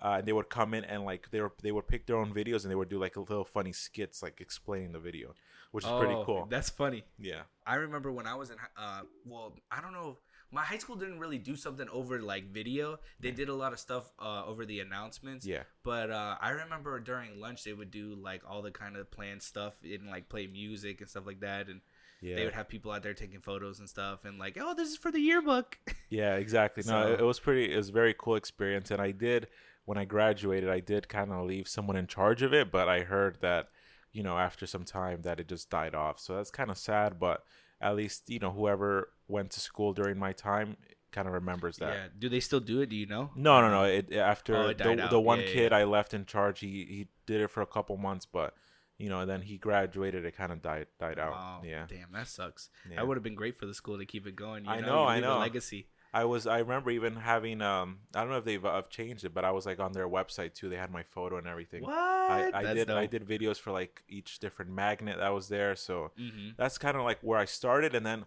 Uh, 0.02 0.16
and 0.19 0.26
they 0.26 0.32
would 0.32 0.50
come 0.50 0.75
in 0.75 0.84
and 0.84 1.05
like 1.05 1.31
they 1.31 1.40
were 1.40 1.52
they 1.62 1.70
would 1.70 1.87
pick 1.87 2.05
their 2.06 2.16
own 2.16 2.34
videos 2.34 2.62
and 2.62 2.70
they 2.70 2.75
would 2.75 2.88
do 2.88 2.99
like 2.99 3.16
little 3.16 3.44
funny 3.44 3.72
skits 3.72 4.22
like 4.25 4.40
explaining 4.40 4.90
the 4.93 4.99
video, 4.99 5.34
which 5.70 5.84
is 5.84 5.90
pretty 5.93 6.14
Oh, 6.14 6.25
cool. 6.26 6.46
That's 6.50 6.69
funny. 6.69 7.05
Yeah. 7.19 7.43
I 7.64 7.76
remember 7.76 8.11
when 8.11 8.26
I 8.26 8.34
was 8.34 8.50
in, 8.50 8.56
uh, 8.76 9.02
well, 9.25 9.55
I 9.70 9.81
don't 9.81 9.93
know. 9.93 10.19
My 10.50 10.62
high 10.62 10.78
school 10.78 10.96
didn't 10.96 11.20
really 11.20 11.38
do 11.38 11.55
something 11.56 11.88
over 11.90 12.20
like 12.20 12.52
video. 12.52 12.99
They 13.20 13.31
did 13.31 13.49
a 13.49 13.55
lot 13.55 13.72
of 13.72 13.78
stuff 13.78 14.12
uh, 14.19 14.44
over 14.44 14.67
the 14.67 14.81
announcements. 14.81 15.46
Yeah. 15.46 15.62
But 15.84 16.10
uh, 16.10 16.37
I 16.40 16.50
remember 16.50 16.99
during 16.99 17.40
lunch 17.40 17.62
they 17.62 17.72
would 17.72 17.93
do 17.93 18.17
like 18.20 18.43
all 18.46 18.62
the 18.62 18.72
kind 18.72 18.96
of 18.96 19.10
planned 19.12 19.43
stuff 19.43 19.75
and 19.84 20.10
like 20.10 20.28
play 20.28 20.49
music 20.49 21.00
and 21.00 21.08
stuff 21.08 21.25
like 21.25 21.40
that, 21.40 21.69
and 21.69 21.81
Yeah. 22.24 22.36
they 22.36 22.44
would 22.44 22.54
have 22.54 22.68
people 22.68 22.90
out 22.90 23.02
there 23.02 23.12
taking 23.14 23.40
photos 23.40 23.78
and 23.80 23.88
stuff, 23.88 24.24
and 24.24 24.38
like, 24.38 24.56
oh, 24.60 24.72
this 24.74 24.88
is 24.88 24.96
for 24.96 25.10
the 25.10 25.20
yearbook. 25.20 25.78
Yeah, 26.10 26.36
exactly. 26.36 26.82
No, 26.86 27.02
So- 27.06 27.12
it, 27.14 27.20
it 27.20 27.24
was 27.24 27.40
pretty. 27.40 27.72
It 27.72 27.76
was 27.76 27.88
a 27.88 27.92
very 27.92 28.14
cool 28.16 28.36
experience, 28.36 28.90
and 28.92 29.00
I 29.02 29.10
did 29.10 29.48
when 29.84 29.98
I 29.98 30.04
graduated, 30.04 30.70
I 30.70 30.80
did 30.80 31.08
kind 31.08 31.32
of 31.32 31.44
leave 31.44 31.66
someone 31.68 31.96
in 31.96 32.06
charge 32.06 32.40
of 32.42 32.54
it, 32.54 32.70
but 32.70 32.88
I 32.88 33.00
heard 33.00 33.38
that, 33.42 33.68
you 34.12 34.22
know, 34.22 34.38
after 34.38 34.64
some 34.66 34.84
time 34.84 35.22
that 35.22 35.40
it 35.40 35.48
just 35.48 35.68
died 35.70 35.94
off. 35.94 36.20
So 36.20 36.36
that's 36.36 36.50
kind 36.52 36.70
of 36.70 36.78
sad, 36.78 37.18
but 37.18 37.42
at 37.80 37.96
least 37.96 38.30
you 38.30 38.38
know 38.38 38.52
whoever 38.52 39.10
went 39.28 39.50
to 39.52 39.60
school 39.60 39.92
during 39.92 40.18
my 40.18 40.32
time 40.32 40.76
kind 41.10 41.26
of 41.28 41.34
remembers 41.34 41.76
that. 41.78 41.92
yeah. 41.94 42.06
Do 42.18 42.28
they 42.28 42.40
still 42.40 42.60
do 42.60 42.80
it? 42.80 42.88
Do 42.90 42.96
you 42.96 43.06
know? 43.06 43.30
No, 43.34 43.60
no, 43.60 43.70
no. 43.70 43.84
It 43.84 44.12
after 44.12 44.56
Oh, 44.56 44.68
it 44.68 44.78
the, 44.78 45.08
the 45.10 45.20
one 45.20 45.40
Yeah, 45.40 45.46
yeah, 45.46 45.52
kid 45.52 45.72
I 45.72 45.84
left 45.84 46.14
in 46.14 46.24
charge, 46.26 46.60
he 46.60 46.86
he 46.88 47.08
did 47.26 47.40
it 47.40 47.50
for 47.50 47.60
a 47.60 47.66
couple 47.66 47.96
months, 47.96 48.24
but 48.26 48.54
you 48.99 49.08
know, 49.08 49.20
and 49.20 49.31
then 49.31 49.43
he 49.43 49.58
graduated. 49.58 50.25
It 50.25 50.37
kind 50.37 50.52
of 50.52 50.62
died 50.62 50.87
died 50.99 51.19
out. 51.19 51.32
Wow. 51.32 51.62
Yeah. 51.64 51.87
Damn, 51.88 52.12
that 52.12 52.29
sucks. 52.29 52.70
Yeah. 52.88 52.96
That 52.96 53.06
would 53.08 53.17
have 53.17 53.25
been 53.25 53.35
great 53.35 53.58
for 53.58 53.67
the 53.67 53.75
school 53.75 53.99
to 53.99 54.06
keep 54.06 54.26
it 54.26 54.37
going. 54.37 54.64
You 54.64 54.70
I 54.70 54.81
know, 54.81 54.87
know, 54.87 55.05
I 55.05 55.20
know. 55.20 55.38
legacy. 55.38 55.88
I 56.12 56.25
was 56.26 56.46
I 56.46 56.58
remember 56.61 56.91
even 56.93 57.17
having 57.17 57.61
um 57.61 57.99
I 58.14 58.20
don't 58.20 58.31
know 58.31 58.37
if 58.38 58.44
they've 58.44 58.64
uh, 58.64 58.82
changed 58.88 59.25
it, 59.25 59.35
but 59.35 59.44
I 59.44 59.50
was 59.50 59.67
like 59.67 59.81
on 59.81 59.93
their 59.93 60.08
website 60.08 60.55
too. 60.55 60.69
They 60.69 60.76
had 60.76 60.93
my 60.93 61.02
photo 61.02 61.38
and 61.38 61.46
everything. 61.49 61.82
What? 61.82 61.93
I, 61.93 62.50
I 62.55 62.73
did 62.75 62.88
I 62.88 63.06
did 63.06 63.26
videos 63.26 63.56
for 63.58 63.73
like 63.73 64.05
each 64.08 64.38
different 64.38 64.70
magnet 64.70 65.17
that 65.19 65.35
was 65.35 65.49
there. 65.49 65.75
So 65.75 66.12
Mm-hmm. 66.19 66.50
that's 66.56 66.79
kind 66.79 66.96
of 66.96 67.02
like 67.02 67.19
where 67.23 67.38
I 67.38 67.46
started, 67.46 67.94
and 67.96 68.06
then 68.06 68.26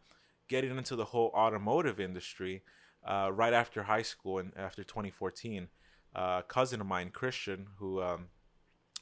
getting 0.50 0.78
into 0.78 0.96
the 0.98 1.06
whole 1.06 1.32
automotive 1.34 1.98
industry 2.00 2.62
uh, 3.06 3.30
right 3.34 3.54
after 3.54 3.84
high 3.84 4.02
school 4.02 4.38
and 4.38 4.52
after 4.58 4.84
2014. 4.84 5.70
Uh, 6.16 6.38
a 6.40 6.44
cousin 6.44 6.82
of 6.82 6.88
mine, 6.88 7.10
Christian, 7.12 7.68
who 7.78 8.02
um, 8.02 8.28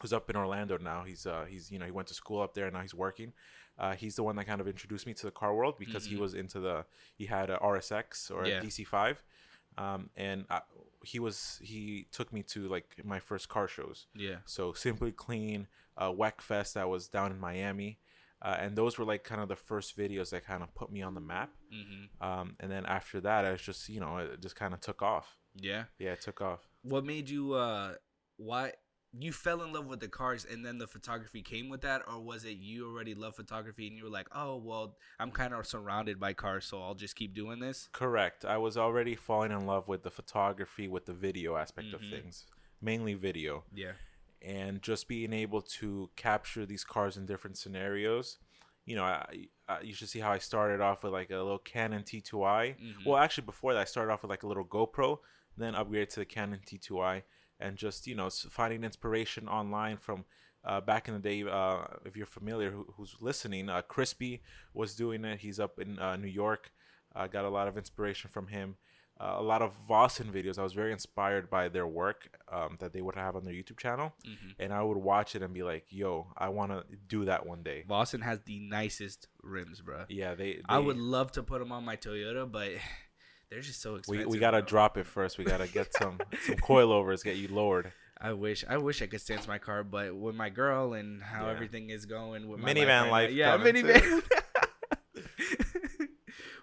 who's 0.01 0.13
up 0.13 0.29
in 0.29 0.35
Orlando 0.35 0.77
now. 0.77 1.03
He's 1.03 1.25
uh, 1.25 1.45
he's 1.47 1.71
you 1.71 1.79
know 1.79 1.85
he 1.85 1.91
went 1.91 2.07
to 2.09 2.13
school 2.13 2.41
up 2.41 2.53
there 2.53 2.65
and 2.65 2.73
now 2.73 2.81
he's 2.81 2.93
working. 2.93 3.33
Uh, 3.77 3.93
he's 3.95 4.15
the 4.15 4.23
one 4.23 4.35
that 4.37 4.45
kind 4.45 4.61
of 4.61 4.67
introduced 4.67 5.05
me 5.05 5.13
to 5.13 5.25
the 5.25 5.31
car 5.31 5.53
world 5.53 5.75
because 5.77 6.05
he 6.05 6.15
Mhm. 6.15 6.19
was 6.19 6.33
into 6.33 6.59
the 6.59 6.85
he 7.15 7.25
had 7.25 7.49
a 7.49 7.57
RSX 7.57 8.31
or 8.31 8.45
Yeah. 8.45 8.59
a 8.59 8.61
DC5, 8.61 9.17
um, 9.77 10.09
and 10.15 10.45
I, 10.49 10.61
he 11.03 11.19
was 11.19 11.59
he 11.61 12.07
took 12.11 12.31
me 12.31 12.41
to 12.43 12.67
like 12.67 13.03
my 13.03 13.19
first 13.19 13.49
car 13.49 13.67
shows. 13.67 14.07
Yeah. 14.15 14.37
So 14.45 14.73
Simply 14.73 15.11
Clean, 15.11 15.67
uh, 15.97 16.11
Wekfest 16.11 16.73
that 16.73 16.87
was 16.89 17.07
down 17.09 17.31
in 17.31 17.39
Miami, 17.39 17.99
uh, 18.41 18.55
and 18.59 18.75
those 18.77 18.97
were 18.97 19.05
like 19.05 19.23
kind 19.25 19.41
of 19.41 19.49
the 19.49 19.55
first 19.57 19.97
videos 19.97 20.29
that 20.29 20.45
kind 20.45 20.63
of 20.63 20.73
put 20.73 20.89
me 20.91 21.01
on 21.01 21.13
the 21.13 21.21
map. 21.21 21.51
Mm-hmm. 21.73 22.23
Um, 22.25 22.55
and 22.61 22.71
then 22.71 22.85
after 22.85 23.19
that, 23.21 23.43
I 23.45 23.51
was 23.51 23.61
just 23.61 23.89
you 23.89 23.99
know 23.99 24.17
it 24.17 24.41
just 24.41 24.55
kind 24.55 24.73
of 24.73 24.79
took 24.79 25.01
off. 25.01 25.37
Yeah. 25.55 25.85
Yeah, 25.99 26.13
it 26.13 26.21
took 26.21 26.41
off. 26.41 26.61
What 26.81 27.05
made 27.05 27.29
you? 27.29 27.53
uh 27.53 27.95
Why 28.37 28.73
you 29.19 29.31
fell 29.31 29.61
in 29.63 29.71
love 29.71 29.85
with 29.85 29.99
the 29.99 30.07
cars 30.07 30.45
and 30.49 30.65
then 30.65 30.77
the 30.77 30.87
photography 30.87 31.41
came 31.41 31.69
with 31.69 31.81
that, 31.81 32.01
or 32.07 32.19
was 32.19 32.43
it 32.45 32.57
you 32.57 32.87
already 32.87 33.13
love 33.15 33.35
photography 33.35 33.87
and 33.87 33.95
you 33.97 34.03
were 34.03 34.09
like, 34.09 34.27
oh 34.33 34.57
well, 34.57 34.97
I'm 35.19 35.31
kind 35.31 35.53
of 35.53 35.65
surrounded 35.65 36.19
by 36.19 36.33
cars, 36.33 36.65
so 36.65 36.81
I'll 36.81 36.95
just 36.95 37.15
keep 37.15 37.33
doing 37.33 37.59
this. 37.59 37.89
Correct. 37.93 38.43
I 38.45 38.57
was 38.57 38.77
already 38.77 39.15
falling 39.15 39.51
in 39.51 39.65
love 39.65 39.87
with 39.87 40.03
the 40.03 40.11
photography, 40.11 40.87
with 40.87 41.05
the 41.05 41.13
video 41.13 41.55
aspect 41.55 41.87
Mhm. 41.89 41.93
of 41.93 42.01
things, 42.01 42.45
mainly 42.81 43.13
video, 43.13 43.63
Yeah. 43.73 43.93
and 44.41 44.81
just 44.81 45.07
being 45.07 45.33
able 45.33 45.61
to 45.61 46.09
capture 46.15 46.65
these 46.65 46.83
cars 46.83 47.17
in 47.17 47.25
different 47.25 47.57
scenarios. 47.57 48.37
You 48.85 48.95
know, 48.97 49.03
I, 49.03 49.47
I, 49.67 49.81
you 49.81 49.93
should 49.93 50.09
see 50.09 50.19
how 50.19 50.31
I 50.31 50.37
started 50.37 50.81
off 50.81 51.03
with 51.03 51.13
like 51.13 51.31
a 51.31 51.37
little 51.37 51.57
Canon 51.57 52.03
T2i. 52.03 52.75
Mhm. 52.79 53.05
Well, 53.05 53.17
actually, 53.17 53.45
before 53.45 53.73
that, 53.73 53.79
I 53.81 53.85
started 53.85 54.11
off 54.11 54.21
with 54.21 54.29
like 54.29 54.43
a 54.43 54.47
little 54.47 54.65
GoPro, 54.65 55.19
then 55.57 55.73
upgraded 55.73 56.09
to 56.09 56.19
the 56.19 56.25
Canon 56.25 56.59
T2i, 56.65 57.23
and 57.65 57.77
just 57.77 58.07
you 58.07 58.15
know 58.15 58.29
finding 58.29 58.83
inspiration 58.83 59.47
online 59.59 59.97
from 59.97 60.25
uh, 60.69 60.81
back 60.81 61.07
in 61.07 61.13
the 61.13 61.19
day. 61.31 61.43
Uh, 61.43 61.85
if 62.05 62.15
you're 62.17 62.25
familiar, 62.39 62.69
who, 62.71 62.83
who's 62.97 63.15
listening, 63.19 63.69
uh, 63.69 63.81
Crispy 63.93 64.41
was 64.73 64.95
doing 64.95 65.25
it. 65.25 65.39
He's 65.45 65.59
up 65.59 65.79
in 65.79 65.99
uh, 65.99 66.15
New 66.23 66.33
York. 66.43 66.71
I 67.15 67.27
got 67.27 67.45
a 67.45 67.49
lot 67.49 67.67
of 67.67 67.77
inspiration 67.77 68.29
from 68.29 68.47
him. 68.47 68.75
Uh, 69.17 69.35
a 69.37 69.41
lot 69.53 69.61
of 69.61 69.71
Vossen 69.89 70.29
videos. 70.37 70.59
I 70.59 70.63
was 70.63 70.73
very 70.73 70.91
inspired 70.91 71.49
by 71.49 71.69
their 71.69 71.87
work 71.87 72.19
um, 72.51 72.75
that 72.81 72.91
they 72.91 73.01
would 73.01 73.15
have 73.15 73.37
on 73.37 73.45
their 73.45 73.53
YouTube 73.53 73.77
channel, 73.85 74.13
Mm-hmm. 74.27 74.61
and 74.61 74.73
I 74.73 74.81
would 74.87 74.97
watch 74.97 75.35
it 75.35 75.41
and 75.41 75.53
be 75.53 75.63
like, 75.63 75.85
"Yo, 76.01 76.27
I 76.37 76.49
want 76.49 76.71
to 76.73 76.83
do 77.07 77.23
that 77.25 77.45
one 77.45 77.63
day." 77.63 77.85
Vossen 77.87 78.21
has 78.23 78.39
the 78.45 78.59
nicest 78.59 79.29
rims, 79.41 79.79
bro. 79.79 80.03
Yeah, 80.09 80.35
they. 80.35 80.59
I 80.67 80.79
would 80.79 80.97
love 80.97 81.31
to 81.37 81.43
put 81.43 81.59
them 81.59 81.71
on 81.71 81.85
my 81.85 81.95
Toyota, 81.95 82.43
but 82.51 82.71
they're 83.49 83.61
just 83.61 83.81
so 83.81 83.93
We, 83.93 83.99
expensive. 83.99 84.27
we 84.29 84.39
gotta 84.39 84.59
bro. 84.61 84.67
drop 84.67 84.97
it 84.97 85.07
first. 85.07 85.37
We 85.37 85.45
gotta 85.45 85.67
get 85.67 85.93
some 85.93 86.19
some 86.45 86.55
coilovers, 86.55 87.23
get 87.23 87.37
you 87.37 87.47
lowered. 87.47 87.91
I 88.19 88.33
wish 88.33 88.63
I 88.67 88.77
wish 88.77 89.01
I 89.01 89.07
could 89.07 89.21
stand 89.21 89.47
my 89.47 89.57
car, 89.59 89.83
but 89.83 90.15
with 90.15 90.35
my 90.35 90.49
girl 90.49 90.93
and 90.93 91.21
how 91.21 91.45
Yeah. 91.45 91.51
everything 91.51 91.89
is 91.89 92.05
going 92.05 92.47
with 92.47 92.59
my 92.59 92.73
Minivan 92.73 93.03
right 93.03 93.11
life 93.11 93.29
now- 93.31 93.35
yeah, 93.35 93.57
minivan. 93.57 94.23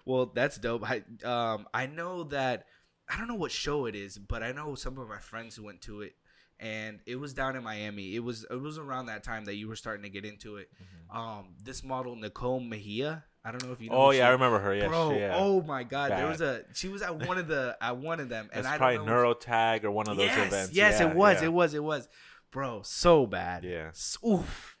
well, 0.05 0.27
that's 0.33 0.57
dope. 0.57 0.83
I 0.89 1.03
um 1.23 1.67
I 1.73 1.87
know 1.87 2.23
that 2.25 2.65
I 3.09 3.17
don't 3.17 3.27
know 3.27 3.35
what 3.35 3.51
show 3.51 3.85
it 3.85 3.95
is, 3.95 4.17
but 4.17 4.43
I 4.43 4.51
know 4.51 4.75
some 4.75 4.97
of 4.97 5.07
my 5.07 5.19
friends 5.19 5.55
who 5.55 5.63
went 5.63 5.81
to 5.81 6.01
it, 6.01 6.13
and 6.59 6.99
it 7.05 7.15
was 7.17 7.33
down 7.33 7.55
in 7.55 7.63
Miami. 7.63 8.15
It 8.15 8.23
was 8.23 8.45
it 8.49 8.59
was 8.59 8.77
around 8.77 9.07
that 9.07 9.23
time 9.23 9.45
that 9.45 9.55
you 9.55 9.67
were 9.67 9.75
starting 9.75 10.03
to 10.03 10.09
get 10.09 10.25
into 10.25 10.57
it. 10.57 10.69
Um, 11.13 11.55
this 11.63 11.83
model 11.83 12.15
Nicole 12.15 12.59
Mejia. 12.59 13.25
I 13.45 13.51
don't 13.51 13.63
know 13.65 13.73
if 13.73 13.81
you 13.81 13.89
know. 13.89 13.95
oh 13.97 14.11
yeah, 14.11 14.27
I 14.27 14.31
remember 14.31 14.59
her. 14.59 14.73
Yeah, 14.73 14.87
Bro, 14.87 15.13
she, 15.13 15.19
yeah. 15.19 15.33
oh 15.35 15.61
my 15.61 15.83
God! 15.83 16.11
There 16.11 16.27
was 16.27 16.39
a 16.41 16.63
she 16.73 16.87
was 16.87 17.01
at 17.01 17.27
one 17.27 17.37
of 17.37 17.47
the 17.47 17.75
at 17.81 17.97
one 17.97 18.19
of 18.21 18.29
them, 18.29 18.49
and 18.53 18.63
That's 18.63 18.75
I 18.75 18.77
probably 18.77 18.97
don't 18.97 19.05
know 19.07 19.13
Neurotag 19.35 19.83
or 19.83 19.91
one 19.91 20.07
of 20.07 20.15
those 20.17 20.27
yes, 20.27 20.47
events. 20.47 20.73
Yes, 20.73 20.99
Yeah, 21.01 21.09
it 21.09 21.15
was. 21.15 21.41
yeah. 21.41 21.47
It 21.47 21.53
was. 21.53 21.73
It 21.73 21.83
was. 21.83 22.07
Bro, 22.51 22.81
so 22.83 23.25
bad. 23.25 23.63
Yeah. 23.63 23.91
Oof. 24.25 24.77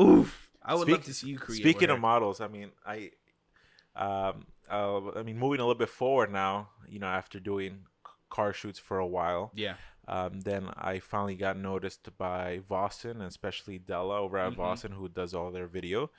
Oof. 0.00 0.50
I 0.62 0.74
would 0.74 0.82
Speak- 0.82 0.92
love 0.96 1.04
to 1.04 1.14
see 1.14 1.28
you 1.28 1.38
create. 1.38 1.60
Speaking 1.60 1.90
of 1.90 1.98
models, 2.00 2.40
I 2.40 2.46
mean, 2.48 2.70
I, 2.86 3.10
um, 3.96 4.46
uh, 4.70 5.10
I 5.18 5.22
mean, 5.22 5.38
moving 5.38 5.60
a 5.60 5.64
little 5.64 5.74
bit 5.78 5.88
forward 5.88 6.30
now. 6.32 6.68
You 6.88 6.98
know, 7.00 7.06
after 7.08 7.40
doing 7.40 7.80
car 8.30 8.52
shoots 8.52 8.78
for 8.78 8.98
a 8.98 9.06
while, 9.06 9.50
yeah. 9.54 9.74
um, 10.06 10.40
then 10.40 10.70
I 10.76 10.98
finally 11.00 11.34
got 11.34 11.58
noticed 11.58 12.08
by 12.16 12.60
Vossen, 12.70 13.12
and 13.12 13.22
especially 13.22 13.78
Della 13.78 14.20
over 14.20 14.38
at 14.38 14.52
Mhm. 14.52 14.56
Vossen, 14.56 14.92
who 14.94 15.08
does 15.08 15.34
all 15.34 15.50
their 15.50 15.66
video. 15.66 16.10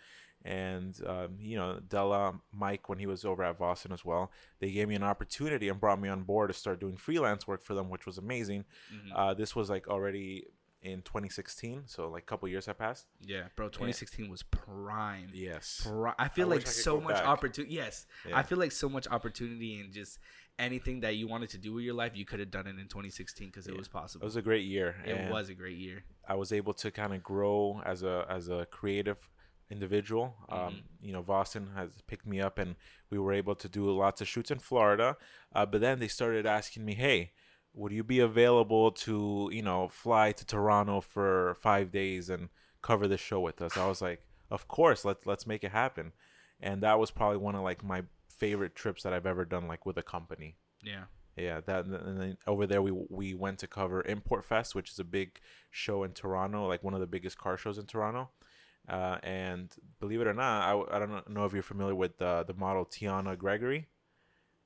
And 0.46 0.96
um, 1.06 1.36
you 1.40 1.58
know, 1.58 1.80
Della, 1.88 2.40
Mike, 2.54 2.88
when 2.90 2.98
he 3.00 3.06
was 3.06 3.26
over 3.26 3.44
at 3.44 3.60
Vossen 3.60 3.92
as 3.92 4.06
well, 4.06 4.32
they 4.60 4.72
gave 4.72 4.88
me 4.88 4.96
an 4.96 5.04
opportunity 5.04 5.68
and 5.70 5.80
brought 5.80 6.00
me 6.00 6.08
on 6.10 6.24
board 6.24 6.50
to 6.50 6.54
start 6.54 6.80
doing 6.80 6.96
freelance 6.98 7.46
work 7.48 7.62
for 7.64 7.74
them, 7.74 7.90
which 7.90 8.06
was 8.06 8.18
amazing. 8.18 8.64
Mhm. 8.94 9.12
Uh, 9.14 9.34
this 9.34 9.56
was 9.56 9.70
like 9.70 9.88
already 9.90 10.46
in 10.82 11.02
2016, 11.02 11.84
so 11.88 12.08
like 12.10 12.24
a 12.24 12.26
couple 12.26 12.48
years 12.48 12.66
have 12.68 12.78
passed. 12.78 13.08
yeah, 13.20 13.50
bro. 13.58 13.68
2016 13.68 14.30
was 14.30 14.44
prime. 14.44 15.30
Yes. 15.34 15.82
Pri- 15.86 16.14
I 16.18 16.30
feel 16.30 16.48
I 16.48 16.56
like 16.56 16.62
I 16.68 16.70
so 16.70 17.02
much 17.02 17.18
opportunity. 17.18 17.74
Yes, 17.76 18.08
Yeah. 18.26 18.38
I 18.38 18.44
feel 18.44 18.58
like 18.58 18.72
so 18.72 18.88
much 18.88 19.06
opportunity 19.08 19.82
and 19.82 19.92
just 19.92 20.20
anything 20.58 21.02
that 21.02 21.16
you 21.18 21.28
wanted 21.28 21.50
to 21.50 21.58
do 21.58 21.74
with 21.74 21.84
your 21.84 21.96
life, 21.96 22.16
you 22.16 22.24
could 22.26 22.40
have 22.40 22.50
done 22.50 22.66
it 22.66 22.80
in 22.80 22.88
2016 22.88 23.48
because 23.50 23.68
it 23.68 23.74
Yeah. 23.74 23.78
was 23.80 24.16
It 24.16 24.22
was 24.24 24.38
a 24.38 24.42
great 24.42 24.66
year. 24.66 24.96
it 25.06 25.30
was 25.30 25.50
a 25.50 25.54
great 25.54 25.78
year. 25.78 26.06
I 26.26 26.36
was 26.36 26.54
able 26.54 26.74
to 26.76 26.92
kind 26.92 27.14
of 27.14 27.22
grow 27.24 27.82
as 27.86 28.04
a 28.04 28.26
as 28.30 28.48
a 28.48 28.66
creative 28.68 29.30
individual. 29.70 30.36
Mm-hmm. 30.50 30.68
Um, 30.68 30.82
you 31.02 31.14
know, 31.14 31.24
Vossen 31.24 31.76
has 31.76 31.92
picked 32.08 32.26
me 32.26 32.40
up, 32.42 32.58
and 32.58 32.76
we 33.10 33.18
were 33.20 33.34
able 33.34 33.56
to 33.56 33.70
do 33.70 33.90
lots 33.92 34.22
of 34.22 34.28
shoots 34.28 34.52
in 34.52 34.60
Florida. 34.60 35.18
Uh, 35.54 35.66
but 35.66 35.82
then 35.82 36.00
they 36.00 36.08
started 36.08 36.46
asking 36.46 36.86
me, 36.86 36.96
"Hey, 36.96 37.32
would 37.74 37.92
you 37.92 38.04
be 38.04 38.20
available 38.20 38.92
to 38.92 39.50
you 39.52 39.62
know 39.62 39.88
fly 39.88 40.32
to 40.32 40.46
Toronto 40.46 41.02
for 41.02 41.56
five 41.62 41.92
days 41.92 42.30
and 42.30 42.50
cover 42.82 43.08
the 43.08 43.18
show 43.18 43.40
with 43.40 43.62
us?" 43.62 43.78
I 43.78 43.88
was 43.88 44.02
like, 44.02 44.22
"Of 44.50 44.68
course, 44.68 45.06
let's 45.06 45.26
let's 45.26 45.48
make 45.48 45.64
it 45.64 45.72
happen." 45.72 46.14
And 46.60 46.84
that 46.84 47.00
was 47.00 47.12
probably 47.12 47.38
one 47.38 47.56
of 47.56 47.62
like 47.62 47.84
my 47.84 48.04
favorite 48.28 48.76
trips 48.76 49.04
that 49.04 49.14
I've 49.14 49.26
ever 49.26 49.46
done, 49.46 49.68
like 49.68 49.86
with 49.86 49.98
a 49.98 50.04
company. 50.04 50.56
Yeah. 50.84 51.06
Yeah, 51.36 51.62
that 51.68 51.86
and 51.86 52.20
then 52.20 52.38
over 52.48 52.68
there 52.68 52.82
we 52.82 52.92
we 52.92 53.34
went 53.34 53.60
to 53.60 53.68
cover 53.68 54.02
Import 54.06 54.44
Fest, 54.44 54.76
which 54.76 54.92
is 54.92 55.00
a 55.00 55.06
big 55.06 55.40
show 55.72 56.04
in 56.04 56.12
Toronto, 56.12 56.68
like 56.68 56.84
one 56.84 56.94
of 56.94 57.00
the 57.00 57.08
biggest 57.08 57.38
car 57.38 57.56
shows 57.56 57.78
in 57.78 57.86
Toronto. 57.86 58.30
Uh, 58.90 59.20
and 59.24 59.72
believe 60.00 60.20
it 60.22 60.28
or 60.28 60.34
not, 60.34 60.64
I, 60.92 60.96
I 60.96 61.00
don't 61.00 61.30
know 61.30 61.46
if 61.46 61.54
you're 61.54 61.62
familiar 61.64 61.96
with 61.96 62.18
the 62.18 62.44
the 62.48 62.54
model 62.56 62.86
Tianna 62.86 63.38
Gregory. 63.38 63.88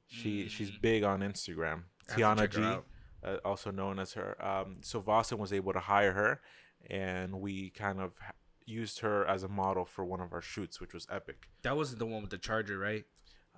She 0.07 0.47
she's 0.47 0.71
Mm. 0.71 0.81
big 0.81 1.03
on 1.03 1.19
Instagram. 1.21 1.83
I 2.09 2.11
have 2.11 2.15
to 2.15 2.47
Tianna 2.47 2.49
G, 2.49 2.81
uh, 3.27 3.37
also 3.43 3.71
known 3.71 3.99
as 3.99 4.13
her. 4.13 4.41
Um, 4.45 4.77
so 4.81 5.01
Vossen 5.01 5.37
was 5.39 5.51
able 5.51 5.73
to 5.73 5.79
hire 5.79 6.13
her, 6.13 6.41
and 6.89 7.41
we 7.41 7.69
kind 7.71 7.99
of 7.99 8.13
used 8.65 8.99
her 8.99 9.25
as 9.25 9.43
a 9.43 9.47
model 9.49 9.85
for 9.85 10.05
one 10.05 10.21
of 10.21 10.31
our 10.33 10.41
shoots, 10.41 10.79
which 10.79 10.93
was 10.93 11.05
epic. 11.09 11.47
That 11.63 11.75
wasn't 11.75 11.99
the 11.99 12.05
one 12.05 12.21
with 12.21 12.31
the 12.31 12.37
charger, 12.37 12.77
right? 12.77 13.03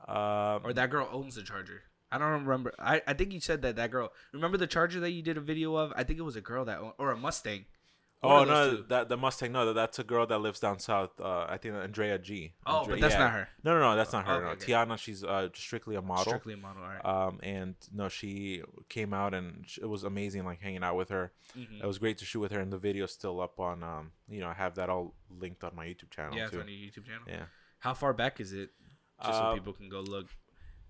Um, 0.08 0.62
Or 0.66 0.74
that 0.74 0.90
girl 0.90 1.08
owns 1.12 1.36
the 1.36 1.44
charger. 1.44 1.84
I 2.12 2.18
don't 2.18 2.32
remember. 2.32 2.74
I, 2.80 3.02
I 3.08 3.14
think 3.14 3.34
you 3.34 3.40
said 3.40 3.62
that 3.64 3.76
that 3.76 3.92
girl. 3.92 4.12
Remember 4.34 4.58
the 4.58 4.68
charger 4.68 5.00
that 5.02 5.12
you 5.12 5.22
did 5.22 5.38
a 5.38 5.42
video 5.42 5.76
of? 5.76 5.92
I 5.96 6.04
think 6.04 6.20
it 6.20 6.24
was 6.24 6.36
a 6.36 6.42
girl 6.42 6.64
that 6.66 6.80
owned, 6.80 6.94
or 6.98 7.12
a 7.12 7.18
Mustang. 7.18 7.66
One 8.26 8.38
oh 8.38 8.42
of 8.42 8.48
those 8.48 8.72
no, 8.72 8.78
two. 8.78 8.86
that 8.90 9.10
the 9.10 9.18
Mustang. 9.18 9.52
No, 9.52 9.66
that, 9.68 9.74
that's 9.74 10.00
a 10.00 10.04
girl 10.04 10.26
that 10.28 10.40
lives 10.40 10.60
down 10.60 10.80
south. 10.80 11.20
Uh, 11.20 11.46
I 11.48 11.58
think 11.58 11.76
Andrea 11.76 12.18
G. 12.18 12.54
Oh, 12.66 12.78
Andre- 12.78 12.96
but 12.96 13.02
that's 13.02 13.14
yeah. 13.14 13.20
not 13.20 13.32
her. 13.32 13.50
No, 13.64 13.74
no, 13.74 13.80
no, 13.80 13.96
that's 13.96 14.14
not 14.14 14.26
her. 14.26 14.34
Okay, 14.36 14.46
no. 14.46 14.52
okay. 14.52 14.74
Tianna, 14.74 14.98
she's 14.98 15.24
uh, 15.24 15.50
strictly 15.54 15.96
a 15.96 16.02
model. 16.02 16.26
Strictly 16.26 16.54
a 16.54 16.58
model. 16.58 16.84
All 16.84 16.90
right. 16.90 17.28
Um, 17.28 17.40
and 17.44 17.76
no, 17.94 18.10
she 18.10 18.64
came 18.90 19.14
out 19.14 19.34
and 19.34 19.64
sh- 19.68 19.80
it 19.82 19.88
was 19.88 20.04
amazing, 20.04 20.46
like 20.46 20.62
hanging 20.62 20.84
out 20.84 20.96
with 20.96 21.10
her. 21.10 21.32
Mhm. 21.58 21.84
It 21.84 21.86
was 21.86 21.98
great 21.98 22.18
to 22.20 22.26
shoot 22.26 22.40
with 22.40 22.52
her, 22.52 22.60
and 22.60 22.72
the 22.72 22.78
video's 22.78 23.12
still 23.12 23.40
up 23.42 23.60
on. 23.60 23.84
Um, 23.84 24.12
you 24.28 24.40
know, 24.40 24.48
I 24.48 24.54
have 24.54 24.76
that 24.76 24.90
all 24.90 25.16
linked 25.30 25.64
on 25.64 25.76
my 25.76 25.86
YouTube 25.86 26.10
channel 26.12 26.36
yeah, 26.36 26.44
it's 26.44 26.52
too. 26.52 26.62
on 26.62 26.68
your 26.68 26.78
YouTube 26.78 27.06
channel. 27.06 27.24
Yeah. 27.28 27.46
How 27.80 27.94
far 27.94 28.14
back 28.14 28.40
is 28.40 28.54
it? 28.54 28.72
Just 29.24 29.38
so 29.38 29.44
Uh, 29.44 29.54
people 29.54 29.74
can 29.74 29.90
go 29.90 30.02
look. 30.02 30.28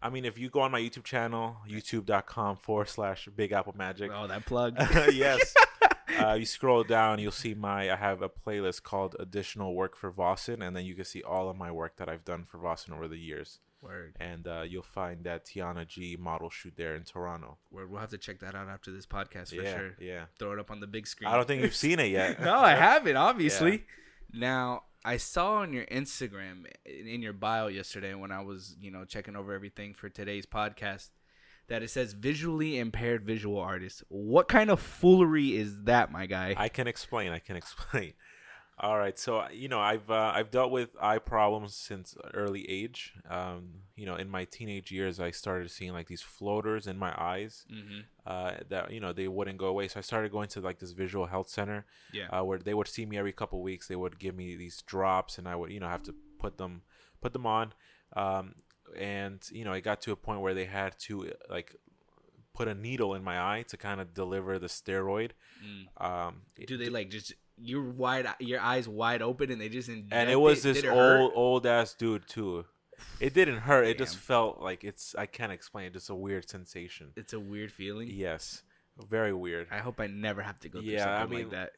I 0.02 0.10
mean, 0.10 0.26
if 0.26 0.38
you 0.38 0.50
go 0.50 0.60
on 0.62 0.72
my 0.72 0.80
YouTube 0.80 1.04
channel, 1.04 1.58
youtube.com 1.68 2.58
forward 2.58 2.90
slash 2.90 3.28
Big 3.36 3.52
Apple 3.52 3.74
Magic. 3.76 4.12
Oh, 4.14 4.28
that 4.28 4.46
plug. 4.46 4.76
yes. 5.14 5.54
Uh, 6.26 6.34
you 6.34 6.46
scroll 6.46 6.84
down, 6.84 7.20
you'll 7.20 7.32
see 7.32 7.54
my. 7.54 7.92
I 7.92 7.96
have 7.96 8.22
a 8.22 8.30
playlist 8.30 8.84
called 8.84 9.16
"Additional 9.20 9.76
Work 9.76 9.96
for 9.96 10.12
Vossen," 10.12 10.66
and 10.66 10.76
then 10.76 10.86
you 10.86 10.96
can 10.96 11.06
see 11.06 11.22
all 11.22 11.50
of 11.50 11.58
my 11.58 11.72
work 11.72 11.98
that 11.98 12.10
I've 12.10 12.26
done 12.26 12.46
for 12.46 12.58
Vossen 12.58 12.92
over 12.94 13.08
the 13.08 13.20
years. 13.20 13.60
Word. 13.82 14.16
And 14.20 14.48
uh, 14.48 14.64
you'll 14.68 14.82
find 14.82 15.24
that 15.26 15.46
Tianna 15.46 15.88
G 15.88 16.18
model 16.20 16.50
shoot 16.50 16.74
there 16.76 16.96
in 16.96 17.04
Toronto. 17.04 17.58
Word. 17.72 17.92
We'll 17.92 18.00
have 18.00 18.10
to 18.10 18.18
check 18.18 18.40
that 18.40 18.56
out 18.56 18.68
after 18.68 18.92
this 18.92 19.06
podcast 19.06 19.50
for 19.50 19.62
yeah, 19.62 19.76
sure. 19.76 19.96
yeah. 20.00 20.26
Throw 20.40 20.54
it 20.54 20.60
up 20.60 20.72
on 20.72 20.80
the 20.80 20.88
big 20.88 21.06
screen. 21.06 21.30
I 21.30 21.36
don't 21.36 21.48
think 21.48 21.62
you've 21.62 21.76
seen 21.76 22.00
it 22.00 22.10
yet. 22.10 22.42
no, 22.44 22.56
I 22.56 22.74
haven't. 22.74 23.18
Obviously. 23.18 23.84
Now 24.34 24.84
I 25.04 25.18
saw 25.18 25.58
on 25.58 25.72
your 25.72 25.86
Instagram 25.86 26.66
in 26.86 27.08
in 27.08 27.22
your 27.22 27.34
bio 27.34 27.68
yesterday 27.68 28.16
when 28.16 28.32
I 28.32 28.42
was, 28.42 28.76
you 28.82 28.90
know, 28.90 29.06
checking 29.06 29.36
over 29.36 29.54
everything 29.54 29.94
for 29.94 30.10
today's 30.10 30.48
podcast 30.48 31.10
that 31.68 31.84
it 31.84 31.90
says 31.90 32.14
visually 32.14 32.78
impaired 32.78 33.26
visual 33.26 33.60
artist. 33.60 34.04
What 34.10 34.48
kind 34.48 34.70
of 34.70 34.80
foolery 34.80 35.58
is 35.58 35.84
that, 35.84 36.12
my 36.12 36.26
guy? 36.26 36.54
I 36.58 36.70
can 36.70 36.88
explain. 36.88 37.32
I 37.32 37.40
can 37.40 37.56
explain. 37.64 38.14
All 38.78 38.98
right, 38.98 39.18
so 39.18 39.48
you 39.54 39.70
know 39.70 39.80
I've 39.80 40.12
uh, 40.12 40.34
I've 40.36 40.52
dealt 40.52 40.70
with 40.70 40.90
eye 41.00 41.20
problems 41.20 41.74
since 41.76 42.14
early 42.34 42.70
age. 42.70 43.14
Um, 43.30 43.70
you 43.96 44.06
know, 44.06 44.16
in 44.16 44.30
my 44.30 44.44
teenage 44.44 44.92
years, 44.92 45.18
I 45.18 45.32
started 45.32 45.72
seeing 45.72 45.94
like 45.94 46.08
these 46.08 46.22
floaters 46.22 46.86
in 46.86 46.98
my 46.98 47.16
eyes 47.18 47.66
mm-hmm. 47.74 48.00
uh, 48.28 48.56
that 48.68 48.92
you 48.92 49.00
know 49.00 49.14
they 49.14 49.30
wouldn't 49.30 49.58
go 49.58 49.68
away. 49.68 49.88
So 49.88 50.00
I 50.00 50.02
started 50.02 50.34
going 50.34 50.50
to 50.50 50.60
like 50.60 50.80
this 50.80 50.92
visual 50.92 51.28
health 51.28 51.48
center 51.48 51.86
Yeah. 52.12 52.28
uh, 52.28 52.44
where 52.44 52.60
they 52.60 52.74
would 52.74 52.90
see 52.90 53.06
me 53.06 53.18
every 53.18 53.32
couple 53.32 53.62
weeks. 53.62 53.88
They 53.88 53.96
would 53.96 54.20
give 54.20 54.36
me 54.36 54.58
these 54.58 54.82
drops, 54.82 55.38
and 55.38 55.48
I 55.48 55.56
would 55.56 55.72
you 55.72 55.80
know 55.80 55.88
have 55.88 56.04
to 56.04 56.16
put 56.38 56.58
them 56.58 56.82
put 57.22 57.32
them 57.32 57.46
on. 57.46 57.74
Um, 58.14 58.56
and 58.98 59.40
you 59.52 59.66
know 59.66 59.74
it 59.74 59.82
got 59.82 60.02
to 60.02 60.12
a 60.12 60.16
point 60.16 60.42
where 60.42 60.54
they 60.54 60.66
had 60.66 60.98
to 61.00 61.28
uh, 61.28 61.32
like 61.50 61.76
put 62.54 62.68
a 62.68 62.74
needle 62.74 63.14
in 63.14 63.24
my 63.24 63.40
eye 63.40 63.64
to 63.68 63.78
kind 63.78 64.00
of 64.00 64.14
deliver 64.14 64.58
the 64.58 64.68
steroid. 64.68 65.32
Mm. 65.64 66.04
Um, 66.06 66.42
Do 66.66 66.78
they 66.78 66.90
like 66.90 67.10
just 67.10 67.34
you're 67.58 67.84
wide, 67.84 68.28
your 68.40 68.60
eyes 68.60 68.88
wide 68.88 69.22
open, 69.22 69.52
and 69.52 69.62
they 69.62 69.70
just 69.70 69.90
and 69.90 70.12
it 70.12 70.40
was 70.40 70.66
it? 70.66 70.74
this 70.74 70.84
it 70.84 70.86
hurt? 70.86 71.20
old 71.20 71.32
old 71.36 71.66
ass 71.66 71.94
dude 71.94 72.28
too. 72.28 72.66
It 73.20 73.34
didn't 73.34 73.60
hurt. 73.60 73.86
It 73.88 73.98
just 73.98 74.16
felt 74.18 74.62
like 74.62 74.84
it's. 74.84 75.16
I 75.18 75.26
can't 75.26 75.52
explain. 75.52 75.92
Just 75.92 76.10
a 76.10 76.16
weird 76.16 76.50
sensation. 76.50 77.12
It's 77.16 77.34
a 77.34 77.40
weird 77.40 77.72
feeling. 77.72 78.10
Yes, 78.10 78.64
very 79.10 79.34
weird. 79.34 79.68
I 79.72 79.80
hope 79.80 80.00
I 80.00 80.08
never 80.08 80.42
have 80.42 80.60
to 80.62 80.70
go 80.70 80.80
through 80.80 80.92
Yeah, 80.92 81.16
I 81.16 81.22
something 81.22 81.38
mean, 81.38 81.48
like 81.48 81.52
that. 81.58 81.72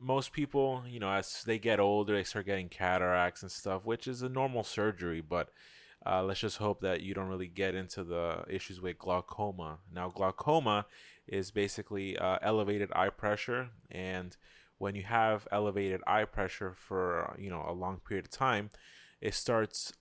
Most 0.00 0.32
people, 0.32 0.82
you 0.88 0.98
know, 0.98 1.10
as 1.10 1.42
they 1.44 1.58
get 1.58 1.78
older, 1.78 2.14
they 2.14 2.24
start 2.24 2.46
getting 2.46 2.68
cataracts 2.68 3.42
and 3.42 3.50
stuff, 3.50 3.84
which 3.84 4.06
is 4.08 4.22
a 4.22 4.28
normal 4.28 4.62
surgery. 4.64 5.20
But 5.20 5.50
uh, 6.06 6.22
let's 6.22 6.40
just 6.40 6.58
hope 6.58 6.80
that 6.80 7.02
you 7.02 7.14
don't 7.14 7.28
really 7.28 7.48
get 7.48 7.74
into 7.74 8.04
the 8.04 8.44
issues 8.48 8.80
with 8.80 8.98
glaucoma. 8.98 9.78
Now, 9.92 10.08
glaucoma 10.08 10.86
is 11.26 11.50
basically 11.50 12.16
uh, 12.16 12.38
elevated 12.42 12.90
eye 12.94 13.10
pressure, 13.10 13.70
and 13.90 14.36
when 14.78 14.94
you 14.94 15.02
have 15.02 15.46
elevated 15.52 16.00
eye 16.06 16.24
pressure 16.24 16.72
for 16.74 17.36
you 17.38 17.50
know 17.50 17.64
a 17.68 17.72
long 17.72 18.00
period 18.06 18.26
of 18.26 18.30
time, 18.30 18.70
it 19.20 19.34
starts 19.34 19.92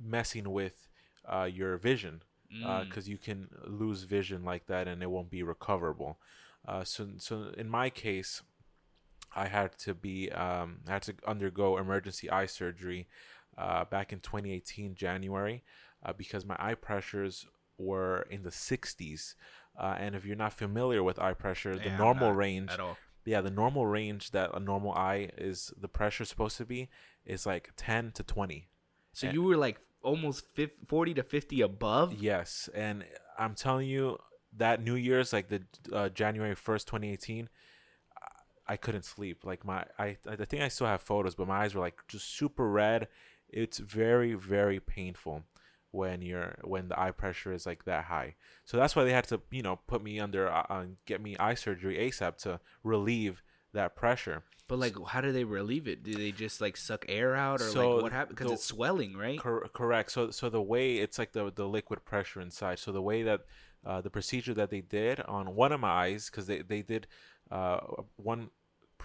messing 0.00 0.50
with 0.50 0.88
uh, 1.28 1.44
your 1.44 1.76
vision 1.76 2.22
Mm. 2.52 2.88
because 2.88 3.08
you 3.08 3.18
can 3.18 3.48
lose 3.66 4.04
vision 4.04 4.44
like 4.44 4.66
that 4.66 4.86
and 4.86 5.02
it 5.02 5.10
won't 5.10 5.30
be 5.30 5.42
recoverable. 5.42 6.18
Uh, 6.66 6.84
so, 6.84 7.08
so 7.18 7.52
in 7.56 7.68
my 7.68 7.90
case, 7.90 8.42
I 9.34 9.48
had 9.48 9.76
to 9.80 9.94
be 9.94 10.30
um, 10.30 10.78
I 10.88 10.92
had 10.92 11.02
to 11.02 11.14
undergo 11.26 11.76
emergency 11.76 12.30
eye 12.30 12.46
surgery 12.46 13.08
uh, 13.58 13.84
back 13.84 14.12
in 14.12 14.20
2018 14.20 14.94
January 14.94 15.62
uh, 16.04 16.12
because 16.12 16.44
my 16.44 16.56
eye 16.58 16.74
pressures 16.74 17.46
were 17.78 18.26
in 18.30 18.42
the 18.42 18.50
60s. 18.50 19.34
Uh, 19.78 19.94
and 19.98 20.14
if 20.14 20.24
you're 20.24 20.36
not 20.36 20.52
familiar 20.52 21.02
with 21.02 21.18
eye 21.18 21.34
pressure, 21.34 21.76
the 21.76 21.84
Yeah, 21.86 21.92
I'm 21.92 21.98
normal 21.98 22.32
range 22.32 22.70
at 22.72 22.80
all. 22.80 22.96
yeah, 23.24 23.40
the 23.42 23.50
normal 23.50 23.86
range 23.86 24.30
that 24.30 24.50
a 24.54 24.60
normal 24.60 24.92
eye 24.92 25.30
is 25.36 25.72
the 25.78 25.88
pressure 25.88 26.24
supposed 26.24 26.56
to 26.58 26.64
be 26.64 26.88
is 27.24 27.44
like 27.46 27.70
10 27.76 28.12
to 28.12 28.22
20. 28.22 28.68
So 29.12 29.26
Eh. 29.28 29.32
you 29.32 29.42
were 29.42 29.56
like 29.56 29.80
almost 30.02 30.46
50, 30.54 30.86
40 30.86 31.14
to 31.14 31.22
50 31.22 31.60
above? 31.60 32.14
Yes, 32.14 32.68
and 32.74 33.04
I'm 33.38 33.54
telling 33.54 33.88
you 33.88 34.18
that 34.56 34.82
New 34.82 34.94
Year's, 34.94 35.32
like 35.32 35.48
the 35.48 35.62
uh, 35.92 36.08
January 36.08 36.54
first, 36.54 36.86
2018, 36.86 37.48
I- 38.16 38.72
I 38.72 38.76
couldn't 38.76 39.04
sleep. 39.04 39.44
Like 39.44 39.64
my, 39.64 39.84
I, 39.98 40.16
I 40.26 40.36
think 40.36 40.62
I 40.62 40.68
still 40.68 40.86
have 40.86 41.02
photos, 41.02 41.34
but 41.34 41.46
my 41.48 41.62
eyes 41.64 41.74
were 41.74 41.80
like 41.82 41.98
just 42.08 42.26
super 42.34 42.68
red. 42.70 43.08
It's 43.48 43.78
very, 43.78 44.34
very 44.34 44.80
painful 44.80 45.44
when 45.92 46.20
you're 46.20 46.56
when 46.62 46.88
the 46.88 47.00
eye 47.00 47.10
pressure 47.10 47.52
is 47.52 47.64
like 47.66 47.84
that 47.84 48.04
high. 48.04 48.34
So 48.64 48.76
that's 48.76 48.94
why 48.94 49.04
they 49.04 49.12
had 49.12 49.26
to, 49.28 49.40
you 49.50 49.62
know, 49.62 49.80
put 49.86 50.02
me 50.02 50.20
under, 50.20 50.50
uh, 50.50 50.66
uh, 50.68 50.84
get 51.06 51.22
me 51.22 51.36
eye 51.38 51.54
surgery 51.54 51.96
ASAP 51.96 52.36
to 52.38 52.60
relieve 52.82 53.42
that 53.72 53.96
pressure. 53.96 54.42
But 54.68 54.78
like, 54.78 54.94
how 55.06 55.20
do 55.20 55.32
they 55.32 55.44
relieve 55.44 55.86
it? 55.86 56.02
Do 56.02 56.14
they 56.14 56.32
just 56.32 56.60
like 56.60 56.76
suck 56.76 57.04
air 57.08 57.36
out, 57.36 57.60
or 57.60 57.64
So 57.64 57.94
like 57.94 58.02
what 58.02 58.12
happened? 58.12 58.36
Because 58.36 58.52
it's 58.52 58.64
swelling, 58.64 59.16
right? 59.16 59.38
Cor- 59.38 59.68
correct. 59.72 60.10
So 60.10 60.30
so 60.30 60.50
the 60.50 60.62
way 60.62 60.96
it's 60.96 61.18
like 61.18 61.32
the 61.32 61.52
the 61.54 61.68
liquid 61.68 62.04
pressure 62.04 62.40
inside. 62.40 62.78
So 62.80 62.90
the 62.90 63.02
way 63.02 63.22
that 63.22 63.42
uh, 63.84 64.00
the 64.00 64.10
procedure 64.10 64.54
that 64.54 64.70
they 64.70 64.80
did 64.80 65.20
on 65.20 65.54
one 65.54 65.70
of 65.70 65.80
my 65.80 65.90
eyes, 65.90 66.28
because 66.28 66.48
they 66.48 66.62
they 66.62 66.82
did 66.82 67.06
uh, 67.50 67.78
one 68.16 68.50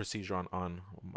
procedure 0.01 0.35
on 0.41 0.47
on 0.61 0.69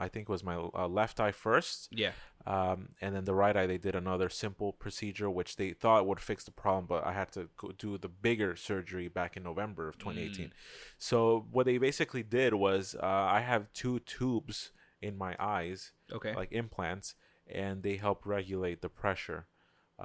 I 0.07 0.09
think 0.13 0.23
it 0.29 0.33
was 0.37 0.45
my 0.53 0.57
uh, 0.83 0.89
left 1.01 1.17
eye 1.27 1.33
first, 1.47 1.79
Yeah. 2.03 2.13
um, 2.55 2.79
and 3.03 3.11
then 3.15 3.25
the 3.25 3.35
right 3.43 3.57
eye 3.57 3.67
they 3.73 3.79
did 3.89 3.95
another 3.95 4.29
simple 4.45 4.71
procedure 4.85 5.31
which 5.39 5.53
they 5.61 5.71
thought 5.83 6.07
would 6.09 6.21
fix 6.31 6.45
the 6.45 6.51
problem, 6.63 6.85
but 6.93 7.01
I 7.11 7.13
had 7.21 7.31
to 7.37 7.43
go 7.61 7.69
do 7.85 7.91
the 7.99 8.13
bigger 8.29 8.57
surgery 8.69 9.09
back 9.19 9.37
in 9.37 9.43
November 9.51 9.85
of 9.89 9.97
2018. 9.99 10.53
So 10.99 11.17
what 11.57 11.65
they 11.67 11.79
basically 11.79 12.23
did 12.39 12.53
was 12.67 12.95
uh, 13.03 13.07
I 13.39 13.41
have 13.53 13.73
two 13.83 13.97
tubes 14.15 14.73
in 15.01 15.17
my 15.17 15.33
eyes 15.39 15.93
Okay. 16.19 16.35
like 16.39 16.53
implants, 16.63 17.15
and 17.47 17.83
they 17.83 17.97
help 18.07 18.19
regulate 18.27 18.81
the 18.83 18.89
pressure, 19.03 19.41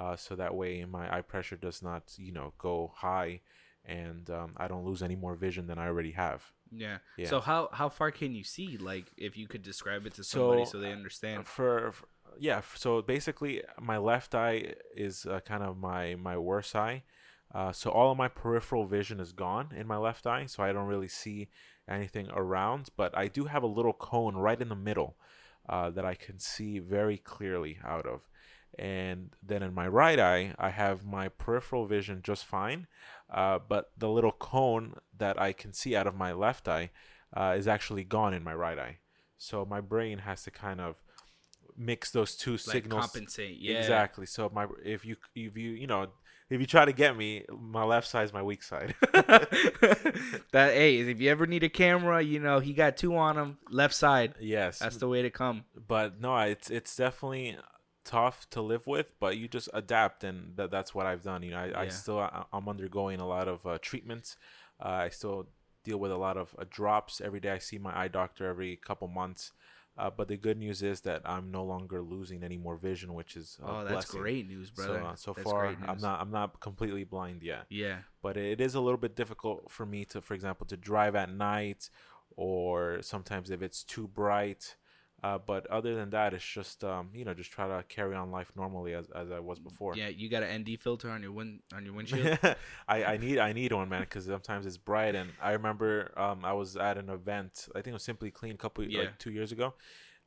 uh, 0.00 0.16
so 0.16 0.30
that 0.36 0.54
way 0.60 0.72
my 0.84 1.04
eye 1.14 1.22
pressure 1.32 1.56
does 1.66 1.82
not, 1.82 2.02
you 2.16 2.32
know, 2.32 2.48
go 2.58 2.92
high, 2.96 3.40
and 3.84 4.24
um, 4.38 4.50
I 4.62 4.68
don't 4.68 4.84
lose 4.90 5.02
any 5.02 5.16
more 5.24 5.34
vision 5.46 5.66
than 5.68 5.78
I 5.78 5.86
already 5.90 6.12
have. 6.26 6.40
Yeah. 6.70 6.98
yeah. 7.16 7.28
So 7.28 7.40
how 7.40 7.68
how 7.72 7.88
far 7.88 8.10
can 8.10 8.34
you 8.34 8.44
see? 8.44 8.76
Like, 8.76 9.06
if 9.16 9.36
you 9.36 9.46
could 9.48 9.62
describe 9.62 10.06
it 10.06 10.14
to 10.14 10.24
somebody 10.24 10.64
so, 10.64 10.72
So, 10.72 10.78
they 10.78 10.90
uh, 10.90 10.96
understand. 10.96 11.46
For, 11.46 11.92
for 11.92 12.06
yeah, 12.38 12.62
so 12.74 13.02
basically 13.02 13.62
my 13.80 13.98
left 13.98 14.34
eye 14.34 14.74
is 14.96 15.26
uh, 15.26 15.40
kind 15.40 15.62
of 15.62 15.76
my 15.76 16.14
my 16.14 16.36
worst 16.36 16.74
eye. 16.76 17.02
Uh, 17.52 17.72
so 17.72 17.90
all 17.90 18.12
of 18.12 18.18
my 18.18 18.28
peripheral 18.28 18.86
vision 18.86 19.18
is 19.18 19.32
gone 19.32 19.70
in 19.76 19.86
my 19.86 19.96
left 19.96 20.26
eye, 20.26 20.46
so 20.46 20.62
I 20.62 20.72
don't 20.72 20.86
really 20.86 21.08
see 21.08 21.48
anything 21.88 22.28
around. 22.32 22.90
But 22.96 23.16
I 23.16 23.26
do 23.26 23.46
have 23.46 23.64
a 23.64 23.66
little 23.66 23.92
cone 23.92 24.36
right 24.36 24.60
in 24.60 24.68
the 24.68 24.76
middle 24.76 25.16
uh, 25.68 25.90
that 25.90 26.04
I 26.04 26.14
can 26.14 26.38
see 26.38 26.78
very 26.78 27.18
clearly 27.18 27.78
out 27.84 28.06
of. 28.06 28.29
And 28.78 29.30
then 29.42 29.62
in 29.62 29.74
my 29.74 29.88
right 29.88 30.18
eye, 30.18 30.54
I 30.58 30.70
have 30.70 31.04
my 31.04 31.28
peripheral 31.28 31.86
vision 31.86 32.20
just 32.22 32.44
fine, 32.44 32.86
uh, 33.28 33.58
but 33.66 33.90
the 33.98 34.08
little 34.08 34.32
cone 34.32 34.94
that 35.16 35.40
I 35.40 35.52
can 35.52 35.72
see 35.72 35.94
out 35.96 36.06
of 36.06 36.14
my 36.14 36.32
left 36.32 36.68
eye 36.68 36.90
uh, 37.36 37.54
is 37.56 37.68
actually 37.68 38.04
gone 38.04 38.32
in 38.32 38.42
my 38.42 38.54
right 38.54 38.78
eye. 38.78 38.98
So 39.38 39.64
my 39.64 39.80
brain 39.80 40.18
has 40.18 40.42
to 40.44 40.50
kind 40.50 40.80
of 40.80 40.96
mix 41.76 42.10
those 42.10 42.36
two 42.36 42.52
like 42.52 42.60
signals 42.60 43.00
compensate. 43.00 43.58
Yeah, 43.58 43.78
exactly. 43.78 44.26
So 44.26 44.50
my 44.54 44.66
if 44.84 45.04
you 45.04 45.16
if 45.34 45.56
you 45.56 45.70
you 45.70 45.86
know 45.86 46.08
if 46.50 46.60
you 46.60 46.66
try 46.66 46.84
to 46.84 46.92
get 46.92 47.16
me, 47.16 47.44
my 47.48 47.84
left 47.84 48.08
side 48.08 48.24
is 48.24 48.32
my 48.32 48.42
weak 48.42 48.62
side. 48.62 48.94
that 49.12 50.38
hey, 50.52 50.98
if 50.98 51.20
you 51.20 51.30
ever 51.30 51.46
need 51.46 51.62
a 51.62 51.68
camera, 51.68 52.20
you 52.20 52.40
know 52.40 52.58
he 52.58 52.72
got 52.72 52.96
two 52.96 53.16
on 53.16 53.38
him, 53.38 53.58
left 53.70 53.94
side. 53.94 54.34
yes, 54.40 54.80
That's 54.80 54.96
the 54.96 55.08
way 55.08 55.22
to 55.22 55.30
come. 55.30 55.64
but 55.88 56.20
no, 56.20 56.36
it's 56.38 56.70
it's 56.70 56.94
definitely 56.96 57.56
tough 58.10 58.48
to 58.50 58.60
live 58.60 58.86
with, 58.86 59.14
but 59.20 59.36
you 59.36 59.46
just 59.48 59.68
adapt, 59.72 60.24
and 60.24 60.56
that 60.56 60.70
that's 60.70 60.94
what 60.94 61.06
I've 61.06 61.22
done. 61.22 61.42
You 61.44 61.52
know, 61.52 61.58
I, 61.58 61.82
I 61.82 61.88
still 61.88 62.18
I, 62.18 62.44
I'm 62.52 62.68
undergoing 62.68 63.20
a 63.20 63.26
lot 63.26 63.46
of 63.48 63.64
uh, 63.66 63.78
treatments. 63.80 64.36
Uh, 64.84 65.06
I 65.06 65.08
still 65.10 65.46
deal 65.84 65.98
with 65.98 66.10
a 66.10 66.16
lot 66.16 66.36
of 66.36 66.54
uh, 66.58 66.64
drops 66.68 67.20
every 67.20 67.40
day. 67.40 67.50
I 67.50 67.58
see 67.58 67.78
my 67.78 67.96
eye 67.96 68.08
doctor 68.08 68.46
every 68.46 68.76
couple 68.76 69.08
months. 69.08 69.52
Uh, 69.98 70.08
but 70.08 70.28
the 70.28 70.36
good 70.36 70.56
news 70.56 70.82
is 70.82 71.02
that 71.02 71.20
I'm 71.24 71.50
no 71.50 71.62
longer 71.62 72.00
losing 72.00 72.42
any 72.42 72.56
more 72.56 72.76
vision, 72.76 73.12
which 73.12 73.36
is 73.36 73.58
Oh, 73.62 73.84
that's 73.84 73.92
blessing. 73.92 74.20
great 74.20 74.48
news, 74.48 74.70
brother. 74.70 75.00
So 75.00 75.06
uh, 75.06 75.14
so 75.16 75.32
That's 75.34 75.50
far, 75.50 75.66
I'm 75.66 76.00
not 76.00 76.20
I'm 76.20 76.30
not 76.30 76.60
completely 76.60 77.04
blind 77.04 77.42
yet 77.42 77.66
Yeah, 77.68 77.98
but 78.22 78.36
it 78.36 78.60
is 78.60 78.74
a 78.74 78.80
little 78.80 78.98
bit 79.06 79.14
difficult 79.14 79.70
for 79.70 79.84
me 79.86 80.04
to 80.06 80.20
for 80.20 80.34
example 80.34 80.66
to 80.66 80.76
drive 80.76 81.14
at 81.14 81.30
night 81.30 81.90
or 82.36 83.02
sometimes 83.02 83.50
if 83.50 83.60
it's 83.62 83.84
too 83.84 84.08
bright 84.08 84.76
uh, 85.22 85.38
but 85.38 85.66
other 85.66 85.94
than 85.94 86.10
that 86.10 86.32
it's 86.32 86.44
just 86.44 86.82
um, 86.84 87.10
you 87.14 87.24
know 87.24 87.34
just 87.34 87.50
try 87.52 87.66
to 87.68 87.82
carry 87.88 88.14
on 88.14 88.30
life 88.30 88.50
normally 88.56 88.94
as, 88.94 89.10
as 89.10 89.30
i 89.30 89.38
was 89.38 89.58
before 89.58 89.94
yeah. 89.96 90.08
You 90.08 90.28
got 90.30 90.42
an 90.42 90.62
ND 90.62 90.78
filter 90.80 91.10
on 91.10 91.22
your 91.22 91.32
win 91.32 91.60
on 91.74 91.84
your 91.84 91.94
windshield. 91.94 92.38
I, 92.88 93.04
I 93.04 93.16
need 93.16 93.38
I 93.38 93.52
need 93.52 93.72
one 93.72 93.88
man 93.88 94.00
because 94.02 94.24
sometimes 94.24 94.66
it's 94.66 94.76
bright 94.78 95.14
and 95.14 95.30
I 95.42 95.52
remember 95.52 96.12
um, 96.16 96.44
I 96.44 96.52
was 96.52 96.76
at 96.76 96.96
an 96.98 97.08
event 97.10 97.68
I 97.74 97.78
think 97.78 97.88
it 97.88 97.92
was 97.94 98.02
Simply 98.02 98.30
Clean 98.30 98.54
a 98.54 98.56
couple 98.58 98.84
Yeah. 98.84 99.00
like 99.00 99.18
two 99.18 99.30
years 99.30 99.52
ago 99.52 99.74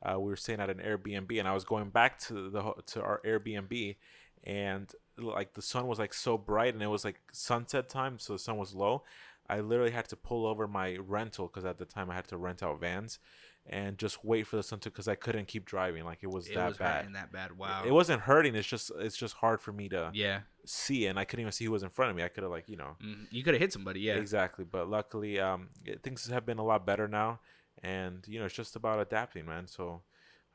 uh, 0.02 0.18
we 0.20 0.26
were 0.26 0.36
staying 0.36 0.60
at 0.60 0.70
an 0.70 0.78
Airbnb 0.78 1.38
and 1.38 1.48
I 1.48 1.54
was 1.54 1.64
going 1.64 1.90
back 1.90 2.18
to 2.20 2.50
the 2.50 2.72
to 2.92 3.02
our 3.02 3.20
Airbnb 3.24 3.96
and 4.44 4.92
like 5.16 5.54
the 5.54 5.62
sun 5.62 5.86
was 5.86 5.98
like 5.98 6.12
so 6.12 6.36
bright 6.36 6.74
and 6.74 6.82
it 6.82 6.88
was 6.88 7.04
like 7.04 7.20
sunset 7.32 7.88
time 7.88 8.18
so 8.18 8.34
the 8.34 8.38
sun 8.38 8.56
was 8.56 8.74
low 8.74 9.02
I 9.48 9.60
literally 9.60 9.90
had 9.90 10.08
to 10.08 10.16
pull 10.16 10.46
over 10.46 10.66
my 10.66 10.96
rental 10.96 11.46
because 11.48 11.64
at 11.64 11.78
the 11.78 11.84
time 11.84 12.10
I 12.10 12.14
had 12.14 12.28
to 12.28 12.36
rent 12.36 12.62
out 12.62 12.80
vans 12.80 13.18
and 13.66 13.96
just 13.96 14.24
wait 14.24 14.46
for 14.46 14.56
the 14.56 14.62
sun 14.62 14.78
to 14.80 14.90
because 14.90 15.08
I 15.08 15.14
couldn't 15.14 15.48
keep 15.48 15.64
driving 15.64 16.04
like 16.04 16.18
it 16.22 16.30
was 16.30 16.48
it 16.48 16.54
that 16.54 16.68
was 16.68 16.76
bad 16.78 17.12
that 17.14 17.32
bad. 17.32 17.56
Wow. 17.56 17.82
it 17.86 17.92
wasn't 17.92 18.20
hurting 18.22 18.54
it's 18.54 18.68
just 18.68 18.90
it's 18.98 19.16
just 19.16 19.34
hard 19.36 19.60
for 19.62 19.72
me 19.72 19.88
to 19.88 20.10
yeah, 20.12 20.40
see 20.66 21.06
and 21.06 21.18
I 21.18 21.24
couldn't 21.24 21.40
even 21.42 21.52
see 21.52 21.64
who 21.64 21.70
was 21.72 21.82
in 21.82 21.88
front 21.90 22.10
of 22.10 22.16
me 22.16 22.22
I 22.22 22.28
could 22.28 22.42
have 22.42 22.52
like 22.52 22.68
you 22.68 22.76
know 22.76 22.96
Mhm. 23.02 23.26
you 23.30 23.42
could 23.42 23.54
have 23.54 23.60
hit 23.60 23.72
somebody. 23.72 24.00
Yeah, 24.00 24.16
Exactly, 24.16 24.64
but 24.64 24.88
luckily, 24.90 25.40
um, 25.40 25.68
it, 25.84 26.02
things 26.02 26.26
have 26.26 26.44
been 26.44 26.58
a 26.58 26.64
lot 26.64 26.84
better 26.84 27.08
now, 27.08 27.40
and 27.82 28.22
you 28.28 28.38
know 28.38 28.44
it's 28.46 28.54
just 28.54 28.76
about 28.76 29.00
adapting, 29.00 29.46
man. 29.46 29.66
So, 29.66 30.02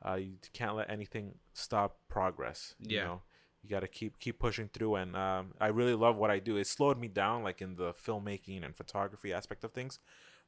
uh, 0.06 0.14
you 0.14 0.36
can't 0.52 0.76
let 0.76 0.88
anything 0.88 1.34
stop 1.52 1.98
progress. 2.08 2.74
You 2.78 2.96
Yeah. 2.96 3.04
know? 3.04 3.22
you 3.62 3.68
got 3.68 3.80
to 3.80 3.88
keep 3.88 4.18
keep 4.18 4.38
pushing 4.38 4.68
through, 4.68 4.94
and 4.94 5.14
um, 5.14 5.52
I 5.60 5.66
really 5.66 5.94
love 5.94 6.16
what 6.16 6.30
I 6.30 6.38
do. 6.38 6.56
It 6.56 6.66
slowed 6.66 6.98
me 6.98 7.08
down, 7.08 7.42
like 7.42 7.60
in 7.60 7.76
the 7.76 7.92
filmmaking 7.92 8.64
and 8.64 8.74
photography 8.74 9.34
aspect 9.34 9.64
of 9.64 9.72
things, 9.72 9.98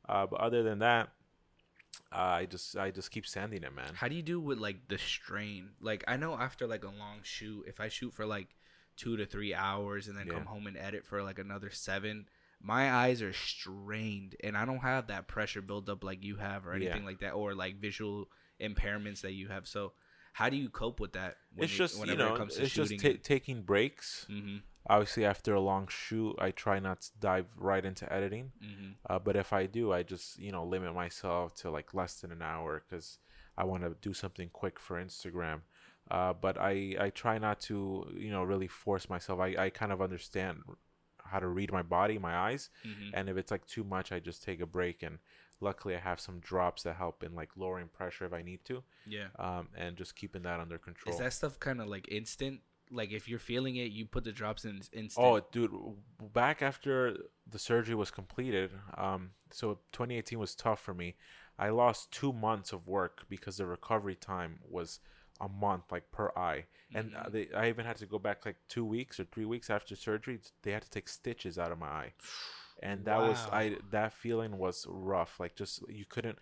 uh, 0.08 0.24
but 0.26 0.40
other 0.40 0.62
than 0.62 0.78
that, 0.78 1.10
uh, 2.12 2.16
I 2.18 2.46
just 2.46 2.76
I 2.76 2.90
just 2.90 3.10
keep 3.10 3.26
sanding 3.26 3.62
it, 3.62 3.74
man. 3.74 3.92
How 3.94 4.08
do 4.08 4.14
you 4.14 4.22
do 4.22 4.40
with 4.40 4.58
like 4.58 4.88
the 4.88 4.98
strain? 4.98 5.70
Like 5.80 6.04
I 6.08 6.16
know 6.16 6.34
after 6.34 6.66
like 6.66 6.84
a 6.84 6.88
long 6.88 7.20
shoot, 7.22 7.64
if 7.66 7.80
I 7.80 7.88
shoot 7.88 8.12
for 8.14 8.26
like 8.26 8.48
two 8.96 9.16
to 9.16 9.24
three 9.26 9.54
hours 9.54 10.08
and 10.08 10.16
then 10.16 10.26
Yeah. 10.26 10.34
come 10.34 10.46
home 10.46 10.66
and 10.66 10.76
edit 10.76 11.04
for 11.04 11.22
like 11.22 11.38
another 11.38 11.70
seven, 11.70 12.28
my 12.60 12.92
eyes 12.92 13.22
are 13.22 13.32
strained 13.32 14.36
and 14.44 14.56
I 14.56 14.64
don't 14.64 14.78
have 14.80 15.06
that 15.08 15.26
pressure 15.28 15.62
buildup 15.62 16.04
like 16.04 16.22
you 16.22 16.36
have 16.36 16.66
or 16.66 16.72
Yeah. 16.76 16.88
anything 16.88 17.04
like 17.04 17.20
that 17.20 17.32
or 17.32 17.54
like 17.54 17.76
visual 17.76 18.28
impairments 18.60 19.22
that 19.22 19.32
you 19.32 19.48
have. 19.48 19.66
So 19.66 19.92
how 20.34 20.48
do 20.50 20.56
you 20.56 20.68
cope 20.68 21.00
with 21.00 21.12
that? 21.12 21.36
it's 21.58 21.72
just 21.72 22.06
you 22.06 22.16
know 22.16 22.36
it's 22.36 22.72
just 22.72 22.98
ta- 22.98 23.18
taking 23.22 23.62
breaks. 23.62 24.26
mm-hmm, 24.30 24.58
Obviously, 24.88 25.24
after 25.24 25.54
a 25.54 25.60
long 25.60 25.86
shoot, 25.88 26.34
I 26.38 26.50
try 26.50 26.80
not 26.80 27.00
to 27.02 27.10
dive 27.20 27.46
right 27.56 27.84
into 27.84 28.12
editing. 28.12 28.52
mm-hmm. 28.62 28.90
Uh, 29.08 29.18
but 29.18 29.36
if 29.36 29.52
I 29.52 29.66
do, 29.66 29.92
I 29.92 30.02
just 30.02 30.38
you 30.38 30.50
know 30.52 30.64
limit 30.64 30.94
myself 30.94 31.54
to 31.56 31.70
like 31.70 31.94
less 31.94 32.14
than 32.20 32.32
an 32.32 32.42
hour 32.42 32.82
because 32.88 33.18
I 33.56 33.64
want 33.64 33.82
to 33.84 33.94
do 34.00 34.12
something 34.14 34.48
quick 34.52 34.78
for 34.80 35.02
Instagram. 35.02 35.60
Uh, 36.10 36.32
but 36.32 36.58
I 36.58 36.96
I 37.00 37.10
try 37.10 37.38
not 37.38 37.60
to 37.62 38.06
you 38.16 38.30
know 38.30 38.42
really 38.42 38.66
force 38.68 39.08
myself. 39.08 39.38
I 39.40 39.54
I 39.66 39.70
kind 39.70 39.92
of 39.92 40.02
understand 40.02 40.58
how 41.24 41.38
to 41.38 41.46
read 41.48 41.72
my 41.72 41.82
body, 41.82 42.18
my 42.18 42.34
eyes, 42.36 42.68
Mm-hmm. 42.84 43.10
and 43.14 43.28
if 43.28 43.36
it's 43.36 43.50
like 43.50 43.66
too 43.66 43.84
much, 43.84 44.10
I 44.12 44.18
just 44.20 44.42
take 44.42 44.60
a 44.60 44.66
break. 44.66 45.02
And 45.04 45.18
luckily, 45.60 45.94
I 45.94 46.00
have 46.00 46.18
some 46.20 46.40
drops 46.40 46.82
that 46.82 46.96
help 46.96 47.22
in 47.22 47.34
like 47.36 47.50
lowering 47.56 47.88
pressure 47.88 48.26
if 48.26 48.32
I 48.32 48.42
need 48.42 48.64
to, 48.64 48.82
Yeah. 49.06 49.28
um, 49.38 49.68
and 49.76 49.96
just 49.96 50.16
keeping 50.16 50.42
that 50.42 50.58
under 50.60 50.76
control. 50.76 51.14
Is 51.14 51.20
that 51.20 51.32
stuff 51.32 51.58
kind 51.60 51.80
of 51.80 51.86
like 51.86 52.08
instant? 52.10 52.60
Like 52.92 53.10
if 53.12 53.28
you're 53.28 53.38
feeling 53.38 53.76
it, 53.76 53.90
you 53.90 54.06
put 54.06 54.24
the 54.24 54.32
drops 54.32 54.64
in 54.64 54.80
instant. 54.92 55.10
Oh, 55.16 55.40
dude, 55.50 55.72
back 56.32 56.62
after 56.62 57.16
the 57.50 57.58
surgery 57.58 57.94
was 57.94 58.10
completed, 58.10 58.70
um, 58.96 59.30
so 59.50 59.78
2018 59.92 60.38
was 60.38 60.54
tough 60.54 60.80
for 60.80 60.94
me. 60.94 61.16
I 61.58 61.68
lost 61.70 62.12
two 62.12 62.32
months 62.32 62.72
of 62.72 62.86
work 62.86 63.24
because 63.28 63.56
the 63.56 63.66
recovery 63.66 64.14
time 64.16 64.58
was 64.68 65.00
a 65.40 65.48
month, 65.48 65.84
like 65.90 66.10
per 66.12 66.30
eye, 66.36 66.66
and 66.94 67.14
uh, 67.14 67.24
Mhm. 67.24 67.32
they, 67.32 67.48
I 67.54 67.68
even 67.68 67.84
had 67.84 67.96
to 67.96 68.06
go 68.06 68.18
back 68.18 68.46
like 68.46 68.56
two 68.68 68.84
weeks 68.84 69.18
or 69.20 69.24
three 69.24 69.44
weeks 69.44 69.70
after 69.70 69.96
surgery. 69.96 70.40
They 70.62 70.72
had 70.72 70.82
to 70.82 70.90
take 70.90 71.08
stitches 71.08 71.58
out 71.58 71.72
of 71.72 71.78
my 71.78 71.86
eye, 71.88 72.12
and 72.82 73.04
that 73.04 73.22
was 73.22 73.48
I. 73.52 73.78
That 73.90 74.12
feeling 74.12 74.58
was 74.58 74.86
rough. 74.88 75.38
Like 75.40 75.54
just 75.56 75.82
you 75.88 76.04
couldn't 76.04 76.38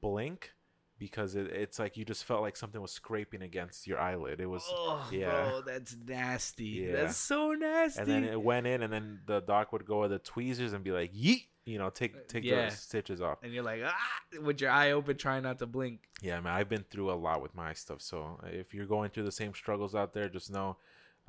blink 0.00 0.52
because 1.00 1.34
it, 1.34 1.48
it's 1.48 1.80
like 1.80 1.96
you 1.96 2.04
just 2.04 2.22
felt 2.24 2.42
like 2.42 2.56
something 2.56 2.80
was 2.80 2.92
scraping 2.92 3.42
against 3.42 3.88
your 3.88 3.98
eyelid. 3.98 4.40
It 4.40 4.46
was 4.46 4.62
Oh, 4.70 5.08
yeah. 5.10 5.30
bro, 5.48 5.62
that's 5.66 5.96
nasty. 6.06 6.64
Yeah. 6.86 6.92
That's 6.92 7.16
so 7.16 7.50
nasty. 7.52 8.00
and 8.00 8.08
then 8.08 8.22
it 8.24 8.40
went 8.40 8.68
in, 8.68 8.82
and 8.84 8.92
then 8.92 9.20
the 9.26 9.40
doc 9.40 9.72
would 9.72 9.84
go 9.84 10.02
with 10.02 10.12
the 10.12 10.20
tweezers 10.20 10.72
and 10.72 10.84
be 10.84 10.92
like, 10.92 11.12
"Yeet," 11.12 11.46
you 11.64 11.78
know, 11.78 11.90
take 11.90 12.28
take 12.28 12.44
Yeah. 12.44 12.66
the 12.66 12.76
stitches 12.76 13.20
off. 13.20 13.38
and 13.42 13.52
you're 13.52 13.64
like, 13.64 13.80
ah, 13.84 14.40
with 14.42 14.60
your 14.60 14.70
eye 14.70 14.92
open, 14.92 15.16
trying 15.16 15.42
not 15.42 15.58
to 15.58 15.66
blink. 15.66 16.00
Yeah, 16.22 16.38
man, 16.40 16.52
I've 16.52 16.68
been 16.68 16.84
through 16.90 17.10
a 17.10 17.18
lot 17.26 17.42
with 17.42 17.54
my 17.54 17.72
stuff. 17.72 18.00
So 18.02 18.38
if 18.44 18.72
you're 18.74 18.86
going 18.86 19.10
through 19.10 19.24
the 19.24 19.32
same 19.32 19.54
struggles 19.54 19.94
out 19.96 20.12
there, 20.12 20.28
just 20.28 20.50
know, 20.52 20.76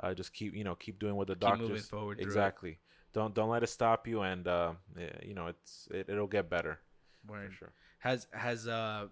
uh, 0.01 0.13
just 0.13 0.33
keep 0.33 0.53
you 0.53 0.63
know 0.63 0.75
keep 0.75 0.99
doing 0.99 1.15
what 1.15 1.27
the 1.27 1.35
Keep 1.35 1.49
moving 1.57 1.67
doctors 1.69 1.87
forward. 1.89 2.19
exactly. 2.19 2.77
Don't 3.13 3.33
don't 3.33 3.49
let 3.49 3.63
it 3.63 3.67
stop 3.67 4.07
you, 4.07 4.21
and 4.21 4.47
uh, 4.47 4.73
you 5.23 5.33
know 5.33 5.47
it's 5.47 5.87
it, 5.91 6.09
it'll 6.09 6.27
get 6.27 6.49
better 6.49 6.79
for 7.27 7.49
sure. 7.51 7.71
Has 7.99 8.25
has 8.33 8.67
uh, 8.67 9.07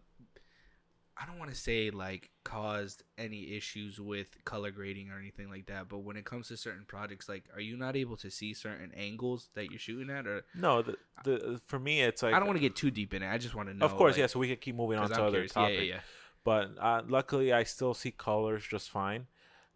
I 1.21 1.25
don't 1.25 1.37
want 1.37 1.51
to 1.51 1.57
say 1.57 1.89
like 1.89 2.29
caused 2.45 3.03
any 3.17 3.55
issues 3.55 3.99
with 3.99 4.43
color 4.45 4.71
grading 4.71 5.09
or 5.11 5.19
anything 5.19 5.49
like 5.49 5.65
that, 5.65 5.89
but 5.89 5.99
when 5.99 6.15
it 6.15 6.23
comes 6.23 6.47
to 6.47 6.57
certain 6.57 6.85
projects, 6.87 7.27
like, 7.27 7.43
are 7.53 7.59
you 7.59 7.75
not 7.75 7.97
able 7.97 8.15
to 8.17 8.31
see 8.31 8.53
certain 8.53 8.91
angles 8.95 9.49
that 9.55 9.69
you're 9.69 9.79
shooting 9.79 10.09
at, 10.09 10.25
or 10.25 10.45
No, 10.55 10.81
the, 10.81 10.95
the 11.25 11.59
for 11.65 11.77
me 11.77 12.01
it's 12.01 12.23
like 12.23 12.33
I 12.33 12.39
don't 12.39 12.47
want 12.47 12.57
to 12.57 12.61
get 12.61 12.75
too 12.75 12.89
deep 12.89 13.13
in 13.13 13.21
it. 13.21 13.29
I 13.29 13.37
just 13.37 13.53
want 13.53 13.67
to 13.67 13.75
know. 13.75 13.85
of 13.85 13.95
course, 13.95 14.13
like, 14.13 14.19
yeah. 14.19 14.27
So 14.27 14.39
we 14.39 14.47
can 14.47 14.57
keep 14.57 14.75
moving 14.75 14.97
on 14.97 15.09
to 15.09 15.15
I'm 15.15 15.21
other 15.21 15.31
curious. 15.31 15.51
Yeah, 15.55 15.61
topics. 15.61 15.81
yeah, 15.81 15.93
yeah. 15.95 15.99
but 16.45 16.71
uh, 16.79 17.01
luckily 17.07 17.51
I 17.51 17.63
still 17.63 17.93
see 17.93 18.11
colors 18.11 18.65
just 18.65 18.89
fine. 18.89 19.27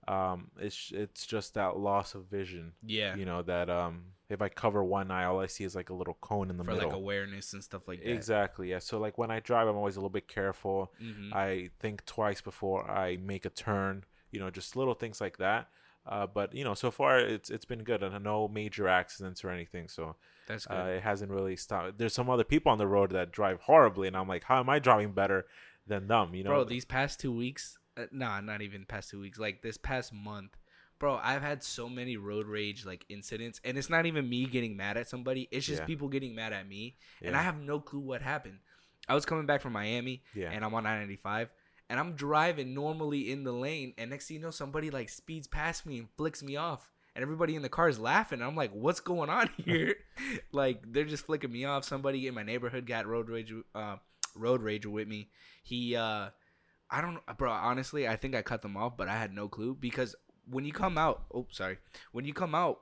Um, 0.07 0.51
it's 0.59 0.91
it's 0.93 1.25
just 1.25 1.53
that 1.55 1.77
loss 1.77 2.15
of 2.15 2.25
vision. 2.25 2.73
Yeah, 2.85 3.15
You 3.15 3.25
know 3.25 3.41
that 3.41 3.69
um, 3.69 4.12
if 4.33 4.41
I 4.41 4.49
cover 4.49 4.83
one 4.83 5.11
eye, 5.11 5.25
all 5.25 5.39
I 5.39 5.47
see 5.47 5.63
is 5.63 5.75
like 5.75 5.89
a 5.89 5.93
little 5.93 6.17
cone 6.21 6.49
in 6.49 6.57
the 6.57 6.63
middle. 6.63 6.75
for 6.75 6.85
middle. 6.85 6.89
like 6.89 6.97
awareness 6.97 7.53
and 7.53 7.63
stuff 7.63 7.87
like 7.87 8.03
that. 8.03 8.11
exactly. 8.11 8.69
Yeah. 8.71 8.79
So 8.79 8.99
like 8.99 9.17
when 9.17 9.31
I 9.31 9.39
drive, 9.39 9.67
I'm 9.67 9.75
always 9.77 9.95
a 9.95 9.99
little 9.99 10.09
bit 10.09 10.27
careful. 10.27 10.91
hmm 10.99 11.33
I 11.33 11.69
think 11.79 12.05
twice 12.05 12.41
before 12.41 12.89
I 12.89 13.17
make 13.17 13.45
a 13.45 13.49
turn. 13.49 14.03
You 14.31 14.39
know, 14.39 14.49
just 14.49 14.75
little 14.75 14.95
things 14.95 15.21
like 15.21 15.37
that. 15.37 15.69
Uh, 16.05 16.27
but 16.27 16.53
you 16.53 16.63
know, 16.63 16.73
so 16.73 16.91
far 16.91 17.19
it's 17.19 17.49
it's 17.49 17.65
been 17.65 17.83
good, 17.83 18.03
and 18.03 18.23
no 18.23 18.47
major 18.47 18.87
accidents 18.87 19.43
or 19.45 19.49
anything. 19.49 19.87
So 19.87 20.15
That's 20.47 20.65
good. 20.65 20.73
uh, 20.75 20.87
it 20.87 21.03
hasn't 21.03 21.31
really 21.31 21.55
stopped. 21.55 21.97
There's 21.97 22.13
some 22.13 22.29
other 22.29 22.43
people 22.43 22.71
on 22.71 22.77
the 22.77 22.87
road 22.87 23.11
that 23.11 23.31
drive 23.31 23.61
horribly, 23.61 24.07
and 24.07 24.17
I'm 24.17 24.27
like, 24.27 24.43
how 24.43 24.59
am 24.59 24.69
I 24.69 24.79
driving 24.79 25.13
better 25.13 25.45
than 25.87 26.07
them? 26.07 26.35
You 26.35 26.43
know, 26.43 26.49
bro 26.49 26.63
these 26.65 26.83
past 26.83 27.19
two 27.19 27.31
weeks 27.31 27.77
uh, 27.95 28.05
nah 28.11 28.41
not 28.41 28.61
even 28.61 28.85
past 28.85 29.11
two 29.11 29.19
weeks 29.19 29.37
like 29.37 29.61
this 29.61 29.77
past 29.77 30.11
month 30.11 30.57
bro 31.03 31.19
i've 31.21 31.41
had 31.41 31.61
so 31.61 31.89
many 31.89 32.15
road 32.15 32.47
rage 32.47 32.85
like 32.85 33.05
incidents 33.09 33.59
and 33.65 33.77
it's 33.77 33.89
not 33.89 34.05
even 34.05 34.29
me 34.29 34.45
getting 34.45 34.77
mad 34.77 34.95
at 34.95 35.07
somebody 35.09 35.49
it's 35.51 35.65
just 35.65 35.81
Yeah. 35.81 35.85
people 35.85 36.07
getting 36.07 36.33
mad 36.33 36.53
at 36.53 36.65
me 36.67 36.95
and 37.21 37.31
Yeah. 37.33 37.39
i 37.39 37.43
have 37.43 37.59
no 37.59 37.79
clue 37.81 37.99
what 37.99 38.21
happened 38.21 38.59
i 39.09 39.13
was 39.13 39.25
coming 39.25 39.45
back 39.45 39.61
from 39.61 39.73
miami 39.73 40.23
yeah, 40.33 40.49
and 40.51 40.63
i'm 40.63 40.73
on 40.73 40.83
995 40.83 41.49
and 41.89 41.99
i'm 41.99 42.13
driving 42.13 42.73
normally 42.73 43.29
in 43.31 43.43
the 43.43 43.51
lane 43.51 43.93
and 43.97 44.11
next 44.11 44.27
thing 44.27 44.37
you 44.37 44.43
know 44.43 44.49
somebody 44.51 44.89
like 44.91 45.09
speeds 45.09 45.45
past 45.45 45.85
me 45.85 45.97
and 45.99 46.07
flicks 46.17 46.41
me 46.41 46.55
off 46.55 46.89
and 47.15 47.21
everybody 47.21 47.53
in 47.55 47.61
the 47.63 47.69
car 47.69 47.89
is 47.89 47.99
laughing 47.99 48.41
i'm 48.41 48.55
like 48.55 48.71
what's 48.71 49.01
going 49.01 49.29
on 49.29 49.49
here 49.57 49.95
like 50.53 50.79
they're 50.93 51.03
just 51.03 51.25
flicking 51.25 51.51
me 51.51 51.65
off 51.65 51.83
somebody 51.83 52.27
in 52.27 52.33
my 52.33 52.43
neighborhood 52.43 52.85
got 52.85 53.05
road 53.05 53.29
rage 53.29 53.53
uh, 53.75 53.97
road 54.35 54.61
rage 54.61 54.85
with 54.85 55.07
me 55.07 55.29
he 55.63 55.95
uh 55.97 56.29
i 56.89 57.01
don't 57.01 57.19
bro 57.37 57.51
honestly 57.51 58.07
i 58.07 58.15
think 58.15 58.35
i 58.35 58.41
cut 58.41 58.61
them 58.61 58.77
off 58.77 58.95
but 58.97 59.07
i 59.07 59.17
had 59.17 59.33
no 59.33 59.47
clue 59.47 59.75
because 59.79 60.15
when 60.49 60.65
you 60.65 60.73
come 60.73 60.97
out 60.97 61.23
oh 61.33 61.45
sorry. 61.51 61.77
When 62.11 62.25
you 62.25 62.33
come 62.33 62.55
out 62.55 62.79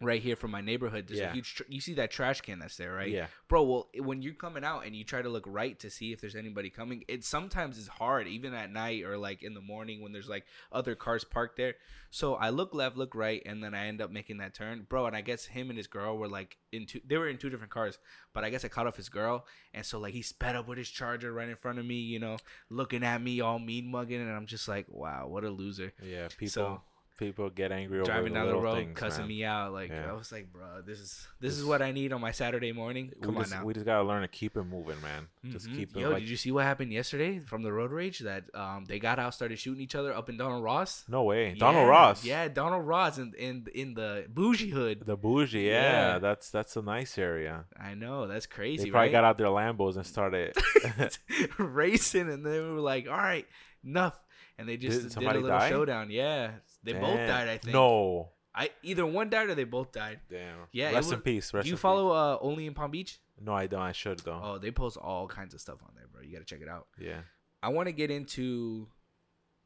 right 0.00 0.20
here 0.20 0.36
from 0.36 0.50
my 0.50 0.60
neighborhood. 0.60 1.06
There's 1.06 1.20
Yeah. 1.20 1.30
a 1.30 1.34
huge. 1.34 1.54
Tr- 1.54 1.62
you 1.68 1.80
see 1.80 1.94
that 1.94 2.10
trash 2.10 2.40
can 2.40 2.58
that's 2.58 2.76
there, 2.76 2.92
right? 2.92 3.10
Yeah. 3.10 3.28
bro 3.48 3.62
well 3.62 3.88
when 3.98 4.20
you're 4.22 4.34
coming 4.34 4.64
out 4.64 4.84
and 4.84 4.96
you 4.96 5.04
try 5.04 5.22
to 5.22 5.28
look 5.28 5.44
right 5.46 5.78
to 5.78 5.88
see 5.88 6.12
if 6.12 6.20
there's 6.20 6.34
anybody 6.34 6.68
coming 6.70 7.04
it 7.08 7.22
sometimes 7.24 7.78
is 7.78 7.86
hard 7.86 8.26
even 8.26 8.52
at 8.52 8.70
night 8.72 9.04
or 9.04 9.16
like 9.16 9.42
in 9.42 9.54
the 9.54 9.60
morning 9.60 10.02
when 10.02 10.12
there's 10.12 10.28
like 10.28 10.44
other 10.72 10.94
cars 10.96 11.22
parked 11.22 11.56
there 11.56 11.74
so 12.10 12.34
i 12.34 12.48
look 12.50 12.74
left 12.74 12.96
look 12.96 13.14
right 13.14 13.42
and 13.46 13.62
then 13.62 13.74
i 13.74 13.86
end 13.86 14.00
up 14.00 14.10
making 14.10 14.38
that 14.38 14.54
turn 14.54 14.84
bro 14.88 15.06
and 15.06 15.14
i 15.14 15.20
guess 15.20 15.44
him 15.44 15.68
and 15.70 15.76
his 15.76 15.86
girl 15.86 16.16
were 16.18 16.26
like 16.28 16.56
in 16.72 16.84
two 16.86 17.00
they 17.06 17.16
were 17.16 17.28
in 17.28 17.36
two 17.38 17.48
different 17.50 17.70
cars 17.72 17.98
but 18.32 18.42
i 18.42 18.50
guess 18.50 18.64
i 18.64 18.68
caught 18.68 18.86
off 18.88 18.96
his 18.96 19.08
girl 19.10 19.46
and 19.72 19.84
so 19.86 20.00
like 20.00 20.14
he 20.14 20.22
sped 20.22 20.56
up 20.56 20.66
with 20.66 20.78
his 20.78 20.88
charger 20.90 21.32
right 21.32 21.48
in 21.48 21.56
front 21.56 21.78
of 21.78 21.84
me 21.84 21.96
you 21.96 22.18
know 22.18 22.36
looking 22.70 23.04
at 23.04 23.22
me 23.22 23.40
all 23.40 23.58
mean 23.60 23.86
mugging 23.86 24.20
and 24.20 24.30
i'm 24.32 24.46
just 24.46 24.66
like 24.66 24.86
wow 24.88 25.28
what 25.28 25.44
a 25.44 25.50
loser 25.50 25.92
Yeah. 26.02 26.26
People 26.36 26.48
So- 26.48 26.82
people 27.16 27.48
get 27.50 27.70
angry 27.70 27.98
over 28.00 28.06
driving 28.10 28.32
down 28.34 28.48
the 28.48 28.56
road 28.56 28.74
things, 28.76 28.98
cussing 28.98 29.22
man. 29.22 29.28
me 29.28 29.44
out 29.44 29.72
like 29.72 29.88
Yeah. 29.90 30.10
i 30.10 30.12
was 30.14 30.32
like 30.32 30.52
bro 30.52 30.82
this 30.84 30.98
is 30.98 31.28
this 31.40 31.56
is 31.56 31.64
what 31.64 31.80
i 31.80 31.92
need 31.92 32.12
on 32.12 32.20
my 32.20 32.32
saturday 32.32 32.72
morning 32.72 33.12
We 33.16 33.22
come 33.26 33.36
on 33.36 33.42
just, 33.44 33.54
now 33.54 33.64
we 33.64 33.72
just 33.72 33.86
gotta 33.86 34.02
learn 34.02 34.22
to 34.22 34.28
keep 34.28 34.56
it 34.56 34.64
moving, 34.64 35.00
man. 35.00 35.28
Just 35.46 35.68
Mhm. 35.68 35.76
keep 35.76 35.96
it 35.96 36.00
Yo, 36.00 36.10
like 36.10 36.20
did 36.20 36.28
you 36.28 36.36
see 36.36 36.50
what 36.50 36.64
happened 36.64 36.92
yesterday 36.92 37.38
from 37.38 37.62
the 37.62 37.72
road 37.72 37.90
rage? 37.92 38.18
That 38.20 38.44
um 38.54 38.84
they 38.86 38.98
got 38.98 39.18
out, 39.18 39.34
started 39.34 39.58
shooting 39.58 39.82
each 39.82 39.94
other 39.94 40.12
up 40.14 40.28
in 40.28 40.36
Donald 40.36 40.64
Ross. 40.64 41.04
no 41.08 41.22
way. 41.22 41.54
Donald 41.54 41.88
Ross. 41.88 42.24
Yeah, 42.24 42.48
Donald 42.48 42.86
Ross 42.86 43.18
in 43.18 43.32
in 43.38 43.66
in 43.74 43.94
the 43.94 44.26
bougie 44.28 44.70
hood. 44.70 45.00
The 45.04 45.16
bougie, 45.16 45.62
yeah, 45.66 46.14
Yeah. 46.14 46.18
that's 46.18 46.50
that's 46.50 46.76
a 46.76 46.82
nice 46.82 47.16
area. 47.18 47.64
I 47.78 47.94
know 47.94 48.26
that's 48.26 48.46
crazy. 48.46 48.84
They 48.84 48.90
probably 48.90 49.08
right? 49.08 49.12
got 49.12 49.24
out 49.24 49.38
their 49.38 49.48
Lambos 49.48 49.96
and 49.96 50.06
started. 50.06 50.56
racing, 51.58 52.28
and 52.30 52.44
they 52.44 52.60
were 52.60 52.80
like, 52.80 53.06
"All 53.08 53.16
right, 53.16 53.46
enough," 53.84 54.18
and 54.58 54.68
they 54.68 54.76
just 54.76 55.02
Did 55.02 55.20
did, 55.20 55.28
a 55.28 55.32
little 55.34 55.48
die? 55.48 55.68
showdown. 55.68 56.10
Yeah, 56.10 56.52
they 56.84 56.92
both 56.92 57.16
died. 57.16 57.48
I 57.48 57.58
think. 57.58 57.72
No. 57.74 58.30
I 58.56 58.70
either 58.84 59.04
one 59.04 59.30
died 59.30 59.48
or 59.48 59.56
they 59.56 59.64
both 59.64 59.90
died. 59.90 60.20
Damn. 60.30 60.58
Yeah, 60.70 60.90
it 60.90 60.94
Rest 60.94 61.12
in 61.12 61.20
peace. 61.20 61.52
Rest 61.52 61.64
Do 61.64 61.68
you 61.68 61.74
in 61.74 61.78
follow 61.78 62.10
uh 62.10 62.38
only 62.40 62.66
in 62.66 62.74
Palm 62.74 62.92
Beach? 62.92 63.18
No, 63.40 63.52
I 63.52 63.66
don't. 63.66 63.80
I 63.80 63.92
should 63.92 64.20
though. 64.20 64.40
Oh, 64.42 64.58
they 64.58 64.70
post 64.70 64.96
all 64.96 65.26
kinds 65.26 65.54
of 65.54 65.60
stuff 65.60 65.78
on 65.82 65.90
there, 65.96 66.06
bro. 66.12 66.22
You 66.22 66.32
gotta 66.32 66.44
check 66.44 66.60
it 66.62 66.68
out. 66.68 66.86
Yeah. 67.00 67.20
I 67.62 67.68
want 67.70 67.88
to 67.88 67.92
get 67.92 68.10
into 68.10 68.88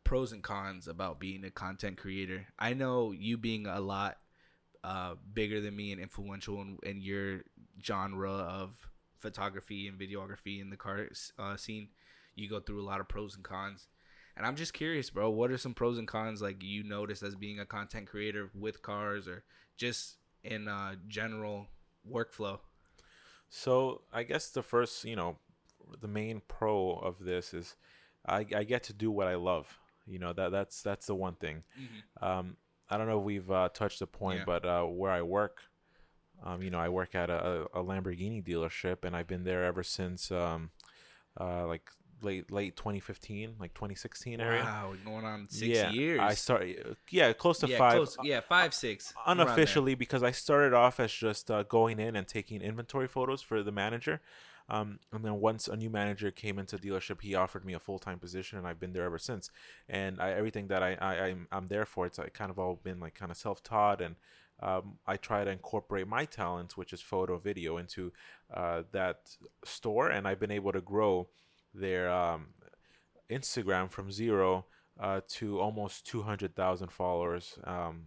pros 0.04 0.32
and 0.32 0.42
cons 0.42 0.88
about 0.88 1.20
being 1.20 1.44
a 1.44 1.50
content 1.50 1.98
creator. 1.98 2.46
I 2.58 2.72
know 2.72 3.12
you 3.12 3.36
being 3.36 3.66
a 3.66 3.80
lot 3.80 4.16
uh, 4.82 5.16
bigger 5.34 5.60
than 5.60 5.76
me 5.76 5.92
and 5.92 6.00
influential 6.00 6.62
in, 6.62 6.78
in 6.82 7.02
your 7.02 7.40
genre 7.84 8.30
of 8.30 8.88
photography 9.18 9.88
and 9.88 9.98
videography 9.98 10.60
in 10.60 10.70
the 10.70 10.76
car 10.76 11.08
uh, 11.38 11.56
scene. 11.56 11.88
You 12.34 12.48
go 12.48 12.60
through 12.60 12.80
a 12.80 12.86
lot 12.86 13.00
of 13.00 13.08
pros 13.08 13.34
and 13.34 13.44
cons. 13.44 13.88
And 14.38 14.46
I'm 14.46 14.54
just 14.54 14.72
curious, 14.72 15.10
bro. 15.10 15.30
What 15.30 15.50
are 15.50 15.58
some 15.58 15.74
pros 15.74 15.98
and 15.98 16.06
cons 16.06 16.40
like 16.40 16.62
you 16.62 16.84
notice 16.84 17.24
as 17.24 17.34
being 17.34 17.58
a 17.58 17.66
content 17.66 18.06
creator 18.06 18.50
with 18.54 18.82
cars 18.82 19.26
or 19.26 19.42
just 19.76 20.16
in 20.44 20.68
uh, 20.68 20.94
general 21.08 21.66
workflow? 22.08 22.60
So 23.50 24.02
I 24.12 24.22
guess 24.22 24.50
the 24.50 24.62
first, 24.62 25.04
you 25.04 25.16
know, 25.16 25.38
the 26.00 26.06
main 26.06 26.40
pro 26.46 26.92
of 26.92 27.18
this 27.18 27.52
is 27.52 27.74
I, 28.24 28.46
I 28.54 28.62
get 28.62 28.84
to 28.84 28.92
do 28.92 29.10
what 29.10 29.26
I 29.26 29.34
love. 29.34 29.76
You 30.06 30.18
know 30.20 30.32
that 30.32 30.52
that's 30.52 30.80
that's 30.82 31.06
the 31.06 31.14
one 31.16 31.34
thing. 31.34 31.64
Um, 32.22 32.56
I 32.88 32.96
don't 32.96 33.08
know 33.08 33.18
if 33.18 33.24
we've 33.24 33.50
uh, 33.50 33.68
touched 33.74 33.98
the 33.98 34.06
point, 34.06 34.38
Yeah. 34.38 34.44
but 34.46 34.64
uh, 34.64 34.84
where 34.84 35.10
I 35.12 35.20
work, 35.20 35.62
um, 36.42 36.62
you 36.62 36.70
know, 36.70 36.78
I 36.78 36.88
work 36.88 37.14
at 37.14 37.28
a, 37.28 37.66
a 37.74 37.82
Lamborghini 37.84 38.42
dealership, 38.42 39.04
and 39.04 39.14
I've 39.16 39.26
been 39.26 39.44
there 39.44 39.64
ever 39.64 39.82
since 39.82 40.30
um, 40.30 40.70
uh, 41.38 41.66
like 41.66 41.90
late 42.22 42.50
late 42.50 42.76
2015, 42.76 43.56
like 43.58 43.74
2016 43.74 44.40
area. 44.40 44.62
Wow, 44.62 44.94
going 45.04 45.24
on 45.24 45.46
six 45.48 45.76
yeah, 45.76 45.90
years. 45.90 46.20
I 46.20 46.34
started. 46.34 46.96
Yeah, 47.10 47.32
close 47.32 47.58
to 47.60 47.68
yeah, 47.68 47.78
five. 47.78 47.94
close, 47.94 48.16
yeah, 48.22 48.40
five, 48.40 48.74
six. 48.74 49.12
unofficially 49.26 49.94
because 49.94 50.22
I 50.22 50.30
started 50.30 50.74
off 50.74 51.00
as 51.00 51.12
just 51.12 51.50
uh, 51.50 51.62
going 51.64 51.98
in 51.98 52.16
and 52.16 52.26
taking 52.26 52.62
inventory 52.62 53.08
photos 53.08 53.42
for 53.42 53.62
the 53.62 53.72
manager. 53.72 54.20
Um, 54.70 54.98
and 55.12 55.24
then 55.24 55.40
once 55.40 55.66
a 55.66 55.76
new 55.76 55.88
manager 55.88 56.30
came 56.30 56.58
into 56.58 56.76
dealership, 56.76 57.22
he 57.22 57.34
offered 57.34 57.64
me 57.64 57.72
a 57.72 57.78
full 57.78 57.98
time 57.98 58.18
position, 58.18 58.58
and 58.58 58.66
I've 58.66 58.80
been 58.80 58.92
there 58.92 59.04
ever 59.04 59.18
since. 59.18 59.50
And 59.88 60.20
I, 60.20 60.32
everything 60.32 60.68
that 60.68 60.82
I, 60.82 60.96
I 61.00 61.14
I'm, 61.28 61.48
I'm 61.50 61.66
there 61.68 61.86
for, 61.86 62.06
it's 62.06 62.20
kind 62.34 62.50
of 62.50 62.58
all 62.58 62.78
been 62.82 63.00
like 63.00 63.14
kind 63.14 63.30
of 63.30 63.36
self 63.36 63.62
taught, 63.62 64.02
and 64.02 64.16
um, 64.60 64.98
I 65.06 65.16
try 65.16 65.44
to 65.44 65.50
incorporate 65.50 66.08
my 66.08 66.24
talents, 66.24 66.76
which 66.76 66.92
is 66.92 67.00
photo, 67.00 67.38
video, 67.38 67.76
into 67.78 68.12
uh, 68.52 68.82
that 68.92 69.36
store, 69.64 70.08
and 70.10 70.26
I've 70.26 70.40
been 70.40 70.50
able 70.50 70.72
to 70.72 70.80
grow 70.80 71.28
their 71.74 72.10
um, 72.10 72.48
Instagram 73.30 73.90
from 73.90 74.10
zero 74.10 74.66
uh, 74.98 75.20
to 75.28 75.60
almost 75.60 76.06
two 76.06 76.22
hundred 76.22 76.54
thousand 76.54 76.90
followers. 76.90 77.58
Um, 77.64 78.06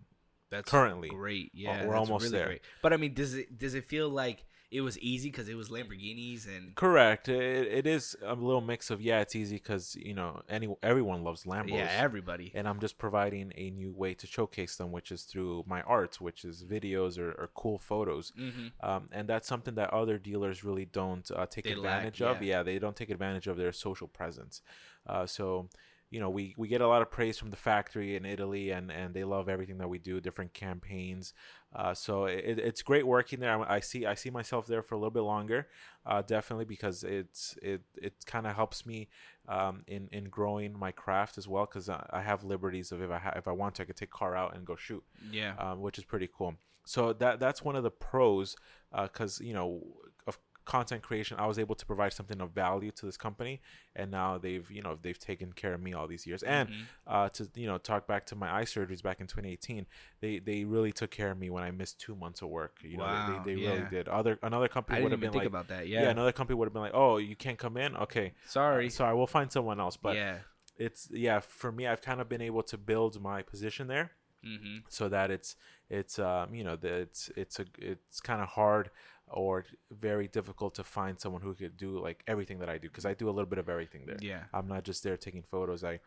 That's 0.49 0.69
currently. 0.69 1.09
great. 1.09 1.51
Yeah, 1.53 1.85
we're 1.85 1.95
almost 1.95 2.25
really 2.25 2.37
there. 2.37 2.47
Great. 2.47 2.61
But 2.81 2.93
I 2.93 2.97
mean, 2.97 3.13
does 3.13 3.33
it 3.35 3.57
does 3.57 3.73
it 3.73 3.85
feel 3.85 4.09
like 4.09 4.45
it 4.71 4.81
was 4.81 4.97
easy 4.99 5.29
because 5.29 5.49
it 5.49 5.55
was 5.55 5.69
Lamborghinis 5.69 6.47
and 6.47 6.73
Correct. 6.75 7.27
It, 7.27 7.67
it 7.67 7.85
is 7.85 8.15
a 8.25 8.33
little 8.35 8.61
mix 8.61 8.89
of 8.89 9.01
yeah, 9.01 9.19
it's 9.19 9.35
easy 9.35 9.57
because 9.57 9.95
you 9.95 10.13
know 10.13 10.41
any 10.49 10.73
everyone 10.81 11.23
loves 11.23 11.43
Lambos. 11.43 11.69
yeah, 11.77 11.89
everybody. 11.99 12.51
and 12.55 12.67
I'm 12.67 12.79
just 12.79 12.97
providing 12.97 13.51
a 13.57 13.69
new 13.69 13.91
way 13.91 14.13
to 14.13 14.25
showcase 14.27 14.77
them, 14.77 14.91
which 14.91 15.11
is 15.11 15.23
through 15.23 15.65
my 15.67 15.81
art, 15.81 16.21
which 16.21 16.45
is 16.45 16.63
videos 16.63 17.19
or, 17.19 17.31
or 17.31 17.49
cool 17.53 17.77
photos. 17.77 18.31
hmm 18.35 18.67
Um, 18.81 19.09
and 19.11 19.27
that's 19.27 19.47
something 19.47 19.75
that 19.75 19.89
other 19.93 20.17
dealers 20.17 20.63
really 20.63 20.85
don't 20.85 21.29
uh, 21.31 21.45
take 21.45 21.65
They 21.65 21.75
lack, 21.75 21.97
advantage 21.97 22.21
of. 22.21 22.41
yeah. 22.41 22.57
Yeah, 22.57 22.63
they 22.63 22.79
don't 22.79 22.95
take 22.95 23.09
advantage 23.09 23.47
of 23.47 23.57
their 23.57 23.71
social 23.73 24.07
presence. 24.07 24.61
Uh, 25.05 25.25
so, 25.25 25.67
you 26.11 26.19
know, 26.19 26.29
we, 26.29 26.53
we 26.57 26.67
get 26.67 26.81
a 26.81 26.87
lot 26.87 27.01
of 27.01 27.09
praise 27.09 27.39
from 27.39 27.49
the 27.49 27.57
factory 27.57 28.15
in 28.17 28.25
Italy, 28.25 28.69
and, 28.69 28.91
and 28.91 29.13
they 29.15 29.23
love 29.23 29.47
everything 29.49 29.77
that 29.79 29.87
we 29.89 29.97
do, 29.97 30.19
different 30.19 30.53
campaigns. 30.53 31.33
Uh, 31.73 31.93
so 31.93 32.25
it, 32.25 32.59
it's 32.59 32.81
great 32.83 33.07
working 33.07 33.39
there. 33.39 33.57
I, 33.57 33.77
I 33.77 33.79
see 33.79 34.05
I 34.05 34.13
see 34.15 34.29
myself 34.29 34.67
there 34.67 34.83
for 34.83 34.95
a 34.95 34.97
little 34.97 35.09
bit 35.19 35.21
longer, 35.23 35.67
uh, 36.05 36.21
definitely 36.21 36.65
because 36.65 37.03
it's 37.05 37.57
it 37.63 37.81
it 37.95 38.13
kind 38.25 38.45
of 38.45 38.55
helps 38.55 38.85
me 38.85 39.07
um, 39.47 39.83
in 39.87 40.09
in 40.11 40.25
growing 40.25 40.77
my 40.77 40.91
craft 40.91 41.37
as 41.37 41.47
well. 41.47 41.65
Because 41.65 41.87
I, 41.89 42.05
I 42.11 42.21
have 42.21 42.43
liberties 42.43 42.91
of 42.91 43.01
if 43.01 43.09
I 43.09 43.17
ha- 43.19 43.33
if 43.37 43.47
I 43.47 43.53
want 43.53 43.75
to, 43.75 43.83
I 43.83 43.85
could 43.85 43.95
take 43.95 44.11
car 44.11 44.35
out 44.35 44.53
and 44.53 44.65
go 44.65 44.75
shoot 44.75 45.03
Yeah. 45.31 45.55
um, 45.57 45.79
which 45.79 45.97
is 45.97 46.03
pretty 46.03 46.27
cool. 46.37 46.55
So 46.83 47.13
that 47.13 47.39
that's 47.39 47.63
one 47.63 47.77
of 47.77 47.83
the 47.83 47.91
pros, 47.91 48.57
because 48.91 49.39
you 49.39 49.53
know 49.53 49.81
content 50.65 51.01
creation, 51.01 51.37
I 51.39 51.47
was 51.47 51.57
able 51.59 51.75
to 51.75 51.85
provide 51.85 52.13
something 52.13 52.39
of 52.41 52.51
value 52.51 52.91
to 52.91 53.05
this 53.05 53.17
company, 53.17 53.61
and 53.95 54.11
now 54.11 54.37
they've 54.37 54.69
you 54.71 54.81
know 54.81 54.97
they've 55.01 55.17
taken 55.17 55.53
care 55.53 55.73
of 55.73 55.81
me 55.81 55.93
all 55.93 56.07
these 56.07 56.25
years. 56.27 56.43
And 56.43 56.69
Mhm. 56.69 56.83
uh, 57.07 57.29
to 57.29 57.49
you 57.55 57.67
know 57.67 57.77
talk 57.77 58.07
back 58.07 58.25
to 58.27 58.35
my 58.35 58.53
eye 58.53 58.63
surgeries 58.65 59.01
back 59.01 59.19
in 59.21 59.27
2018, 59.27 59.85
they 60.19 60.39
they 60.39 60.63
really 60.65 60.91
took 60.91 61.11
care 61.11 61.31
of 61.31 61.37
me 61.37 61.49
when 61.49 61.63
I 61.63 61.71
missed 61.71 61.99
two 61.99 62.15
months 62.15 62.41
of 62.41 62.49
work. 62.49 62.77
You 62.83 62.97
know 62.97 63.03
Wow, 63.03 63.43
they, 63.45 63.53
they 63.55 63.61
yeah. 63.61 63.69
really 63.69 63.85
did. 63.89 64.07
Other 64.07 64.39
another 64.43 64.67
company 64.67 65.01
would 65.01 65.11
have 65.11 65.21
been 65.21 65.31
think 65.31 65.43
like. 65.43 65.47
about 65.47 65.67
that. 65.69 65.87
yeah. 65.87 66.03
Yeah. 66.03 66.09
another 66.09 66.31
company 66.31 66.55
would 66.57 66.65
have 66.67 66.73
been 66.73 66.83
like, 66.83 66.93
"Oh, 66.95 67.17
you 67.17 67.35
can't 67.35 67.57
come 67.57 67.77
in. 67.77 67.95
Okay, 67.97 68.33
Sorry. 68.45 68.87
uh, 68.87 68.89
sorry, 68.89 69.15
we'll 69.15 69.27
find 69.27 69.51
someone 69.51 69.79
else." 69.79 69.97
But 69.97 70.15
yeah. 70.15 70.37
it's 70.77 71.09
yeah, 71.11 71.39
for 71.39 71.71
me, 71.71 71.87
I've 71.87 72.01
kind 72.01 72.21
of 72.21 72.29
been 72.29 72.41
able 72.41 72.63
to 72.63 72.77
build 72.77 73.21
my 73.21 73.41
position 73.41 73.87
there 73.87 74.11
hmm 74.43 74.79
so 74.89 75.07
that 75.07 75.29
it's 75.29 75.55
it's 75.87 76.17
um 76.17 76.55
you 76.55 76.63
know 76.63 76.75
that 76.75 76.91
it's 76.91 77.29
it's 77.35 77.59
a 77.59 77.65
it's 77.77 78.19
kind 78.19 78.41
of 78.41 78.47
hard 78.47 78.89
or 79.33 79.65
very 79.91 80.27
difficult 80.27 80.75
to 80.75 80.83
find 80.83 81.19
someone 81.19 81.41
who 81.41 81.53
could 81.53 81.77
do 81.77 81.99
like 81.99 82.23
everything 82.27 82.59
that 82.59 82.69
I 82.69 82.77
do 82.77 82.87
because 82.87 83.05
I 83.05 83.13
do 83.13 83.27
a 83.29 83.31
little 83.31 83.49
bit 83.49 83.59
of 83.59 83.69
everything 83.69 84.05
there. 84.05 84.17
Yeah. 84.21 84.43
I'm 84.53 84.67
not 84.67 84.83
just 84.83 85.03
there 85.03 85.17
taking 85.17 85.43
photos. 85.43 85.83
I 85.83 85.99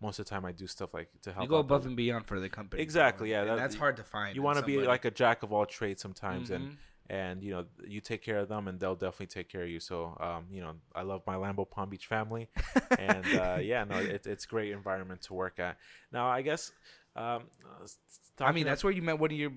most 0.00 0.18
of 0.18 0.26
the 0.26 0.30
time 0.30 0.44
I 0.44 0.52
do 0.52 0.66
stuff 0.66 0.92
like 0.92 1.08
to 1.22 1.32
help. 1.32 1.44
You 1.44 1.48
go 1.48 1.56
above 1.58 1.86
and 1.86 1.96
beyond 1.96 2.26
for 2.26 2.38
the 2.40 2.48
company. 2.48 2.82
Exactly, 2.82 3.30
yeah, 3.30 3.44
that- 3.44 3.56
that's 3.56 3.76
hard 3.76 3.96
to 3.96 4.04
find. 4.04 4.34
you 4.36 4.42
want 4.42 4.58
to 4.58 4.64
be 4.64 4.78
like 4.78 5.04
a 5.04 5.10
jack 5.10 5.42
of 5.42 5.52
all 5.52 5.66
trades 5.66 6.02
sometimes, 6.02 6.50
Mhm. 6.50 6.54
and 6.56 6.76
and 7.10 7.42
you 7.42 7.52
know 7.52 7.66
you 7.86 8.00
take 8.00 8.22
care 8.22 8.38
of 8.38 8.48
them, 8.48 8.66
and 8.66 8.80
they'll 8.80 8.96
definitely 8.96 9.26
take 9.26 9.48
care 9.48 9.62
of 9.62 9.68
you. 9.68 9.78
So 9.78 10.16
um 10.20 10.46
you 10.50 10.60
know 10.62 10.74
I 10.94 11.02
love 11.02 11.22
my 11.26 11.36
Lambo 11.36 11.68
Palm 11.70 11.88
Beach 11.90 12.06
family, 12.06 12.48
and 12.98 13.24
uh, 13.38 13.58
yeah 13.72 13.84
no 13.84 13.96
it, 13.98 14.26
it's 14.26 14.46
great 14.46 14.72
environment 14.72 15.20
to 15.22 15.34
work 15.34 15.58
at. 15.58 15.76
Now 16.12 16.26
I 16.28 16.42
guess 16.42 16.72
um 17.16 17.44
uh, 17.82 17.86
I 18.40 18.52
mean, 18.52 18.64
that's 18.64 18.82
where 18.82 18.92
you 18.92 19.02
met 19.02 19.18
one 19.18 19.30
of 19.30 19.36
your 19.36 19.52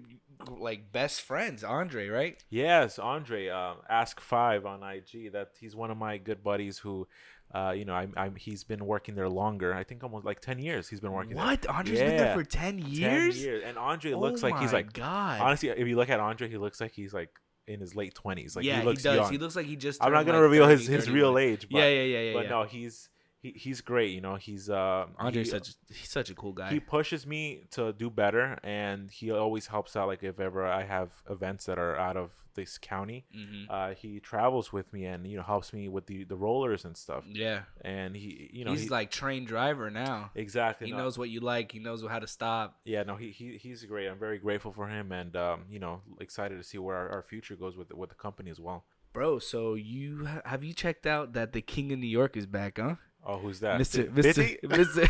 like 0.49 0.91
best 0.91 1.21
friends, 1.21 1.63
Andre, 1.63 2.09
right? 2.09 2.43
Yes, 2.49 2.99
Andre, 2.99 3.47
um, 3.49 3.77
Ask 3.89 4.19
Five 4.19 4.65
on 4.65 4.83
IG. 4.83 5.31
That 5.33 5.51
he's 5.59 5.75
one 5.75 5.89
of 5.89 5.97
my 5.97 6.17
good 6.17 6.43
buddies 6.43 6.77
who, 6.77 7.07
uh, 7.53 7.73
you 7.75 7.85
know, 7.85 7.93
I'm, 7.93 8.13
I'm 8.15 8.35
he's 8.35 8.63
been 8.63 8.85
working 8.85 9.15
there 9.15 9.29
longer. 9.29 9.73
I 9.73 9.83
think 9.83 10.03
almost 10.03 10.25
like 10.25 10.41
ten 10.41 10.59
years. 10.59 10.87
He's 10.89 10.99
been 10.99 11.11
working 11.11 11.35
What? 11.35 11.67
Andre's 11.67 11.99
been 11.99 12.17
there 12.17 12.35
for 12.35 12.43
ten 12.43 12.77
years. 12.77 13.35
Ten 13.35 13.43
years, 13.43 13.63
and 13.65 13.77
Andre 13.77 14.13
Oh 14.13 14.19
looks 14.19 14.43
like 14.43 14.59
he's 14.59 14.73
like 14.73 14.93
God. 14.93 15.41
honestly. 15.41 15.69
If 15.69 15.87
you 15.87 15.95
look 15.95 16.09
at 16.09 16.19
Andre, 16.19 16.49
he 16.49 16.57
looks 16.57 16.79
like 16.79 16.91
he's 16.91 17.13
like 17.13 17.31
in 17.65 17.79
his 17.79 17.95
late 17.95 18.13
twenties. 18.13 18.55
Like 18.55 18.65
yeah, 18.65 18.81
he 18.81 18.85
looks 18.85 19.01
does. 19.01 19.15
young. 19.15 19.31
He 19.31 19.37
looks 19.39 19.55
like 19.55 19.65
he 19.65 19.75
just. 19.75 20.03
I'm 20.03 20.13
not 20.13 20.25
gonna 20.25 20.37
like, 20.37 20.43
reveal 20.43 20.65
30, 20.65 20.77
his 20.77 20.87
his 20.87 21.05
31. 21.05 21.15
real 21.15 21.37
age, 21.39 21.67
but 21.71 21.79
yeah, 21.79 21.87
yeah, 21.89 22.01
yeah, 22.03 22.19
yeah. 22.19 22.33
but 22.33 22.43
yeah. 22.43 22.49
no, 22.49 22.63
he's 22.63 23.09
he, 23.39 23.51
he's 23.51 23.81
great. 23.81 24.11
You 24.11 24.21
know, 24.21 24.35
he's 24.35 24.69
uh 24.69 25.05
Andre's 25.17 25.47
he- 25.47 25.51
such 25.51 25.73
he's 25.89 26.09
such 26.09 26.29
a 26.29 26.35
cool 26.35 26.53
guy. 26.53 26.69
he 26.71 26.79
pushes 26.79 27.25
me 27.27 27.63
to 27.71 27.93
do 27.93 28.09
better 28.09 28.57
and 28.63 29.11
he 29.11 29.31
always 29.31 29.67
helps 29.67 29.95
out 29.95 30.07
like 30.07 30.23
if 30.23 30.39
ever 30.39 30.65
i 30.65 30.83
have 30.83 31.09
events 31.29 31.65
that 31.65 31.77
are 31.79 31.95
out 31.97 32.17
of 32.17 32.31
this 32.55 32.77
county 32.79 33.25
hmm 33.33 33.63
uh, 33.69 33.91
he 33.93 34.19
travels 34.19 34.73
with 34.73 34.91
me 34.91 35.05
and 35.05 35.27
you 35.27 35.37
know 35.37 35.43
helps 35.43 35.71
me 35.73 35.87
with 35.87 36.05
the 36.07 36.23
the 36.23 36.35
rollers 36.35 36.83
and 36.85 36.97
stuff 36.97 37.23
Yeah, 37.31 37.61
and 37.81 38.15
he 38.15 38.49
you 38.53 38.65
know 38.65 38.71
he's 38.71 38.83
he- 38.83 38.89
like 38.89 39.11
trained 39.11 39.47
driver 39.47 39.91
now. 39.91 40.31
exactly 40.33 40.87
He 40.87 40.91
no, 40.93 40.97
knows 40.99 41.17
what 41.19 41.29
you 41.29 41.39
like. 41.41 41.71
He 41.71 41.79
knows 41.79 42.03
how 42.13 42.19
to 42.19 42.27
stop. 42.27 42.79
yeah 42.85 43.03
no 43.03 43.15
he, 43.15 43.29
he 43.31 43.57
he's 43.57 43.83
great 43.85 44.07
i'm 44.07 44.17
very 44.19 44.39
grateful 44.39 44.71
for 44.71 44.87
him 44.87 45.11
and 45.11 45.35
um, 45.35 45.65
you 45.69 45.79
know 45.79 46.01
excited 46.19 46.57
to 46.57 46.63
see 46.63 46.79
where 46.79 46.95
our, 46.95 47.09
our 47.15 47.23
future 47.23 47.55
goes 47.55 47.75
with 47.77 47.93
with 47.93 48.09
the 48.09 48.15
company 48.15 48.49
as 48.49 48.59
well 48.59 48.83
Bro, 49.13 49.39
so 49.39 49.73
you 49.73 50.27
have 50.45 50.63
you 50.63 50.73
checked 50.73 51.07
out 51.07 51.33
that 51.33 51.51
the 51.51 51.61
King 51.61 51.91
of 51.91 51.97
New 51.97 52.05
York 52.19 52.37
is 52.37 52.45
back, 52.45 52.77
huh? 52.77 52.95
Oh 53.27 53.37
who's 53.37 53.59
that 53.59 53.79
Mr. 53.79 54.09
Mr. 54.11 54.59
Mr. 54.61 55.07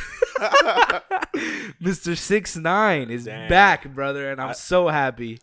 Mr. 1.82 2.18
Six 2.18 2.56
Nine 2.58 3.10
is 3.10 3.26
Damn. 3.26 3.48
back, 3.50 3.94
brother, 3.94 4.30
and 4.32 4.42
I'm 4.42 4.50
I- 4.50 4.54
so 4.54 4.88
happy. 4.90 5.40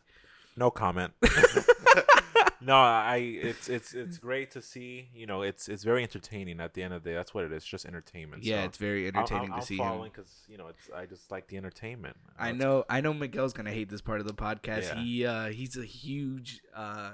no 0.57 0.71
comment 0.71 1.13
no 2.61 2.77
i 2.77 3.17
it's 3.17 3.69
it's 3.69 3.93
it's 3.93 4.17
great 4.19 4.51
to 4.53 4.63
see 4.63 5.09
you 5.15 5.27
know 5.27 5.43
it's 5.43 5.69
it's 5.69 5.85
very 5.85 6.03
entertaining 6.03 6.61
at 6.61 6.73
the 6.73 6.83
end 6.83 6.95
of 6.95 7.03
the 7.03 7.11
day 7.11 7.15
that's 7.15 7.35
what 7.35 7.45
it 7.45 7.53
is 7.53 7.63
just 7.65 7.85
entertainment 7.85 8.43
Yeah, 8.43 8.63
so. 8.63 8.67
it's 8.67 8.79
very 8.79 9.07
entertaining 9.07 9.53
I'm, 9.53 9.61
to 9.61 9.67
see 9.67 9.77
him. 9.77 10.03
because 10.05 10.31
you 10.49 10.57
know 10.57 10.69
it's 10.69 10.89
I 10.97 11.05
just 11.07 11.31
like 11.31 11.47
the 11.49 11.57
entertainment. 11.59 12.17
I 12.39 12.53
know 12.53 12.85
I 12.89 13.01
know 13.03 13.13
Miguel's 13.13 13.53
gonna 13.53 13.71
hate 13.73 13.91
this 13.91 14.01
part 14.01 14.21
of 14.21 14.27
the 14.27 14.33
podcast. 14.35 14.85
Yeah. 14.95 15.03
He 15.03 15.27
uh 15.27 15.47
he's 15.49 15.77
a 15.77 15.85
huge 15.85 16.61
uh 16.75 17.13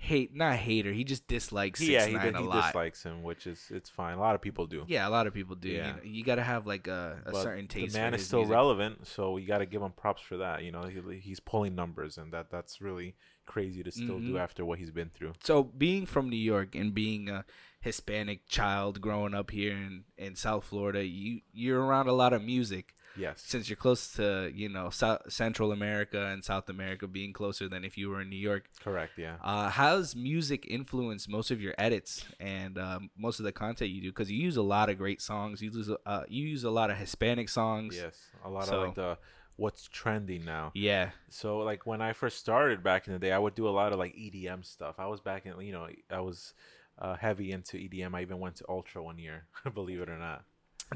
hate 0.00 0.34
not 0.34 0.54
hater. 0.56 0.92
He 0.92 1.02
just 1.04 1.26
dislikes 1.26 1.80
He, 1.80 1.92
yeah, 1.92 2.00
six 2.02 2.08
he, 2.10 2.14
nine 2.16 2.26
did- 2.26 2.34
a 2.36 2.38
he 2.38 2.44
lot. 2.44 2.64
dislikes 2.66 3.02
him, 3.02 3.22
which 3.24 3.46
is 3.46 3.66
it's 3.70 3.90
fine. 3.90 4.16
A 4.16 4.20
lot 4.20 4.34
of 4.36 4.40
people 4.40 4.66
do. 4.66 4.84
Yeah, 4.86 5.06
a 5.06 5.10
lot 5.10 5.26
of 5.26 5.34
people 5.34 5.56
do. 5.56 5.68
Yeah. 5.68 5.88
You, 5.88 5.92
know, 5.92 5.98
you 6.04 6.24
gotta 6.24 6.42
have 6.44 6.66
like 6.66 6.86
a, 6.86 7.18
a 7.26 7.34
certain 7.34 7.66
taste. 7.66 7.92
the 7.94 7.98
man 8.00 8.14
is 8.14 8.24
still 8.24 8.40
music. 8.40 8.54
relevant, 8.54 9.06
so 9.06 9.36
you 9.36 9.46
got 9.46 9.58
to 9.58 9.66
give 9.66 9.82
him 9.82 9.92
props 9.92 10.22
for 10.22 10.36
that. 10.38 10.62
You 10.62 10.70
know, 10.72 10.82
he, 10.84 11.18
he's 11.18 11.40
pulling 11.40 11.74
numbers, 11.74 12.16
and 12.16 12.32
that 12.32 12.50
that's 12.50 12.80
really 12.80 13.16
crazy 13.44 13.82
to 13.82 13.90
still 13.90 14.18
do 14.20 14.34
Mhm. 14.34 14.40
after 14.40 14.64
what 14.64 14.78
he's 14.78 14.90
been 14.90 15.10
through. 15.10 15.32
So 15.42 15.62
being 15.64 16.06
from 16.06 16.28
New 16.30 16.36
York 16.36 16.74
and 16.74 16.94
being 16.94 17.28
a 17.28 17.44
Hispanic 17.80 18.46
child 18.48 19.00
growing 19.00 19.34
up 19.34 19.50
here 19.50 19.72
in, 19.72 20.04
in 20.16 20.34
South 20.36 20.64
Florida, 20.64 21.04
you 21.04 21.40
you're 21.52 21.80
around 21.82 22.08
a 22.08 22.12
lot 22.12 22.32
of 22.32 22.42
music. 22.42 22.94
Yes. 23.18 23.42
Since 23.44 23.68
you're 23.68 23.76
close 23.76 24.12
to 24.14 24.50
you 24.54 24.68
know 24.68 24.90
South, 24.90 25.30
Central 25.32 25.72
America 25.72 26.26
and 26.26 26.44
South 26.44 26.68
America, 26.68 27.06
being 27.06 27.32
closer 27.32 27.68
than 27.68 27.84
if 27.84 27.98
you 27.98 28.08
were 28.10 28.20
in 28.20 28.28
New 28.30 28.36
York. 28.36 28.68
Correct. 28.82 29.12
Yeah. 29.18 29.36
Uh, 29.42 29.68
how's 29.70 30.14
music 30.14 30.66
influenced 30.68 31.28
most 31.28 31.50
of 31.50 31.60
your 31.60 31.74
edits 31.78 32.24
and 32.40 32.78
um, 32.78 33.10
most 33.16 33.40
of 33.40 33.44
the 33.44 33.52
content 33.52 33.90
you 33.90 34.00
do? 34.00 34.10
Because 34.10 34.30
you 34.30 34.38
use 34.38 34.56
a 34.56 34.62
lot 34.62 34.88
of 34.88 34.98
great 34.98 35.20
songs. 35.20 35.60
You 35.60 35.70
use 35.70 35.90
uh, 36.06 36.22
you 36.28 36.46
use 36.46 36.64
a 36.64 36.70
lot 36.70 36.90
of 36.90 36.96
Hispanic 36.96 37.48
songs. 37.48 37.96
Yes. 37.96 38.16
A 38.44 38.48
lot 38.50 38.66
So- 38.66 38.80
of 38.80 38.86
like 38.86 38.94
the 38.94 39.18
what's 39.56 39.88
trending 39.88 40.44
now. 40.44 40.70
Yeah. 40.74 41.10
So 41.30 41.58
like 41.58 41.84
when 41.84 42.00
I 42.00 42.12
first 42.12 42.38
started 42.38 42.84
back 42.84 43.08
in 43.08 43.12
the 43.12 43.18
day, 43.18 43.32
I 43.32 43.38
would 43.38 43.56
do 43.56 43.66
a 43.66 43.70
lot 43.70 43.92
of 43.92 43.98
like 43.98 44.14
EDM 44.14 44.64
stuff. 44.64 44.96
I 44.98 45.06
was 45.08 45.20
back 45.20 45.46
in 45.46 45.60
you 45.60 45.72
know 45.72 45.88
I 46.10 46.20
was 46.20 46.54
uh, 47.00 47.16
heavy 47.16 47.50
into 47.50 47.76
EDM. 47.76 48.14
I 48.14 48.22
even 48.22 48.38
went 48.38 48.56
to 48.56 48.64
Ultra 48.68 49.02
one 49.02 49.18
year, 49.18 49.46
believe 49.74 50.00
it 50.00 50.08
or 50.08 50.18
not. 50.18 50.44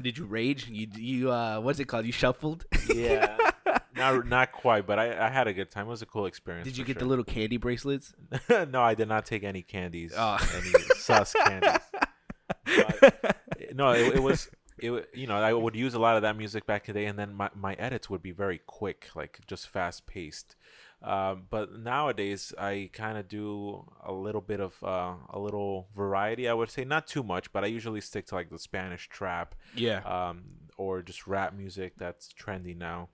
Did 0.01 0.17
you 0.17 0.25
rage? 0.25 0.67
You 0.67 0.87
you 0.95 1.31
uh, 1.31 1.59
what's 1.59 1.79
it 1.79 1.85
called? 1.85 2.05
You 2.05 2.11
shuffled. 2.11 2.65
Yeah. 2.93 3.37
not 3.95 4.27
not 4.27 4.51
quite, 4.51 4.87
but 4.87 4.99
I, 4.99 5.27
I 5.27 5.29
had 5.29 5.47
a 5.47 5.53
good 5.53 5.71
time. 5.71 5.85
It 5.87 5.89
was 5.89 6.01
a 6.01 6.05
cool 6.05 6.25
experience. 6.25 6.67
Did 6.67 6.77
you 6.77 6.83
get 6.83 6.99
the 6.99 7.05
little 7.05 7.23
candy 7.23 7.57
bracelets? 7.57 8.13
no, 8.49 8.81
I 8.81 8.95
did 8.95 9.07
not 9.07 9.25
take 9.25 9.43
any 9.43 9.61
candies. 9.61 10.13
Oh. 10.17 10.37
Any 10.55 10.71
sus 10.95 11.33
candies. 11.33 11.71
But, 12.65 13.35
no, 13.73 13.91
it, 13.91 14.15
it 14.15 14.23
was. 14.23 14.49
It 14.77 15.09
you 15.13 15.27
know 15.27 15.35
I 15.35 15.53
would 15.53 15.75
use 15.75 15.93
a 15.93 15.99
lot 15.99 16.15
of 16.15 16.23
that 16.23 16.37
music 16.37 16.65
back 16.65 16.87
in 16.87 16.93
the 16.93 17.01
day, 17.01 17.05
and 17.05 17.17
then 17.17 17.33
my, 17.33 17.49
my 17.55 17.73
edits 17.75 18.09
would 18.09 18.21
be 18.21 18.31
very 18.31 18.59
quick, 18.65 19.09
like 19.15 19.39
just 19.47 19.67
fast 19.69 20.05
paced. 20.07 20.55
Um, 21.03 21.47
but 21.49 21.77
nowadays 21.77 22.53
I 22.57 22.89
kind 22.93 23.17
of 23.17 23.27
do 23.27 23.85
a 24.05 24.13
little 24.13 24.39
bit 24.39 24.61
of 24.61 24.81
uh, 24.81 25.15
a 25.29 25.37
little 25.37 25.87
variety. 25.95 26.47
I 26.47 26.53
would 26.53 26.71
say 26.71 26.85
not 26.85 27.07
too 27.07 27.23
much, 27.23 27.51
but 27.51 27.63
I 27.63 27.67
usually 27.67 27.99
stick 27.99 28.27
to 28.27 28.35
like 28.35 28.49
the 28.49 28.57
Spanish 28.57 29.09
trap 29.09 29.53
yeah. 29.75 29.99
um, 29.99 30.43
or 30.77 31.01
just 31.01 31.27
rap 31.27 31.53
music 31.53 31.93
that's 31.97 32.29
trendy 32.31 32.75
now. 32.75 33.09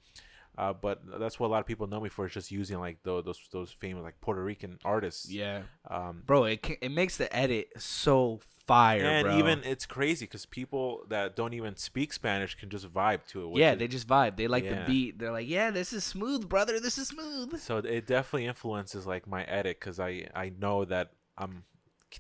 Uh, 0.60 0.74
but 0.74 1.00
that's 1.20 1.40
what 1.40 1.48
a 1.48 1.52
lot 1.56 1.62
of 1.62 1.66
people 1.66 1.88
know 1.88 2.02
me 2.02 2.10
for 2.10 2.26
is 2.26 2.34
just 2.34 2.52
using 2.52 2.78
like 2.80 2.98
tho- 3.04 3.22
those 3.22 3.40
those 3.54 3.72
famous 3.72 4.04
like 4.04 4.20
Puerto 4.20 4.44
Rican 4.44 4.78
artists. 4.84 5.30
yeah. 5.32 5.62
Um, 5.90 6.24
Bro, 6.26 6.44
it 6.46 6.62
ca- 6.62 6.78
it 6.82 6.92
makes 6.92 7.16
the 7.16 7.34
edit 7.34 7.70
so 7.78 8.42
fire, 8.68 9.06
and 9.06 9.26
bro. 9.26 9.38
even 9.38 9.64
it's 9.64 9.86
crazy 9.86 10.26
because 10.26 10.46
people 10.46 11.06
that 11.08 11.36
don't 11.38 11.54
even 11.54 11.78
speak 11.78 12.12
Spanish 12.12 12.56
can 12.56 12.70
just 12.70 12.92
vibe 12.94 13.26
to 13.28 13.38
it. 13.56 13.58
yeah, 13.58 13.72
is- 13.74 13.80
they 13.80 13.88
just 13.88 14.08
vibe. 14.08 14.36
They 14.36 14.48
like 14.50 14.66
Yeah. 14.66 14.84
the 14.84 14.86
beat. 14.92 15.18
They're 15.20 15.32
like, 15.32 15.48
yeah, 15.48 15.72
this 15.72 15.94
is 15.94 16.04
smooth, 16.04 16.50
brother. 16.50 16.80
This 16.82 16.98
is 16.98 17.08
smooth. 17.08 17.58
so 17.60 17.78
it 17.78 18.06
definitely 18.06 18.48
influences 18.48 19.08
like 19.08 19.28
my 19.28 19.44
edit 19.46 19.80
because 19.80 19.98
I 20.00 20.28
I 20.36 20.52
know 20.64 20.84
that 20.84 21.14
I'm 21.38 21.64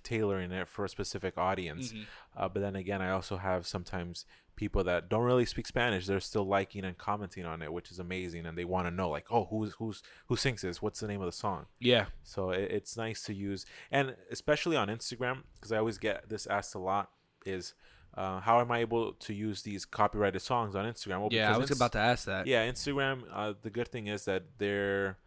tailoring 0.03 0.51
it 0.51 0.67
for 0.67 0.85
a 0.85 0.89
specific 0.89 1.37
audience. 1.37 1.91
Mhm. 1.91 2.05
Uh, 2.37 2.47
but 2.47 2.59
then 2.61 2.75
again, 2.75 3.01
I 3.01 3.09
also 3.11 3.37
have 3.37 3.65
sometimes 3.67 4.25
people 4.59 4.83
that 4.83 5.07
don't 5.07 5.23
really 5.23 5.45
speak 5.45 5.65
Spanish. 5.65 6.05
They're 6.05 6.19
still 6.19 6.45
liking 6.45 6.83
and 6.83 6.97
commenting 6.97 7.45
on 7.45 7.61
it, 7.61 7.71
which 7.71 7.91
is 7.91 7.97
amazing, 7.97 8.45
and 8.45 8.57
they 8.57 8.65
want 8.65 8.87
to 8.87 8.91
know 8.91 9.09
like, 9.09 9.27
oh, 9.31 9.45
who's 9.49 9.73
who's 9.79 10.03
who 10.27 10.35
sings 10.35 10.61
this? 10.61 10.81
What's 10.81 10.99
the 10.99 11.07
name 11.07 11.21
of 11.21 11.25
the 11.27 11.31
song? 11.31 11.67
Yeah. 11.79 12.07
So 12.23 12.49
it, 12.49 12.69
it's 12.69 12.97
nice 12.97 13.23
to 13.23 13.33
use, 13.33 13.65
and 13.89 14.15
especially 14.29 14.75
on 14.75 14.89
Instagram 14.89 15.43
because 15.55 15.71
I 15.71 15.77
always 15.77 15.97
get 15.97 16.27
this 16.27 16.45
asked 16.45 16.75
a 16.75 16.79
lot. 16.79 17.09
Is 17.45 17.73
uh, 18.15 18.41
how 18.41 18.59
am 18.59 18.69
I 18.71 18.79
able 18.79 19.13
to 19.13 19.33
use 19.33 19.61
these 19.61 19.85
copyrighted 19.85 20.41
songs 20.41 20.75
on 20.75 20.83
Instagram? 20.85 21.19
Well, 21.21 21.29
Yeah, 21.31 21.55
I 21.55 21.57
was 21.57 21.71
about 21.71 21.93
to 21.93 21.99
ask 21.99 22.25
that. 22.25 22.45
yeah, 22.45 22.67
Instagram. 22.69 23.23
Uh, 23.33 23.53
the 23.61 23.69
good 23.69 23.87
thing 23.87 24.07
is 24.07 24.25
that 24.25 24.43
they're 24.57 25.17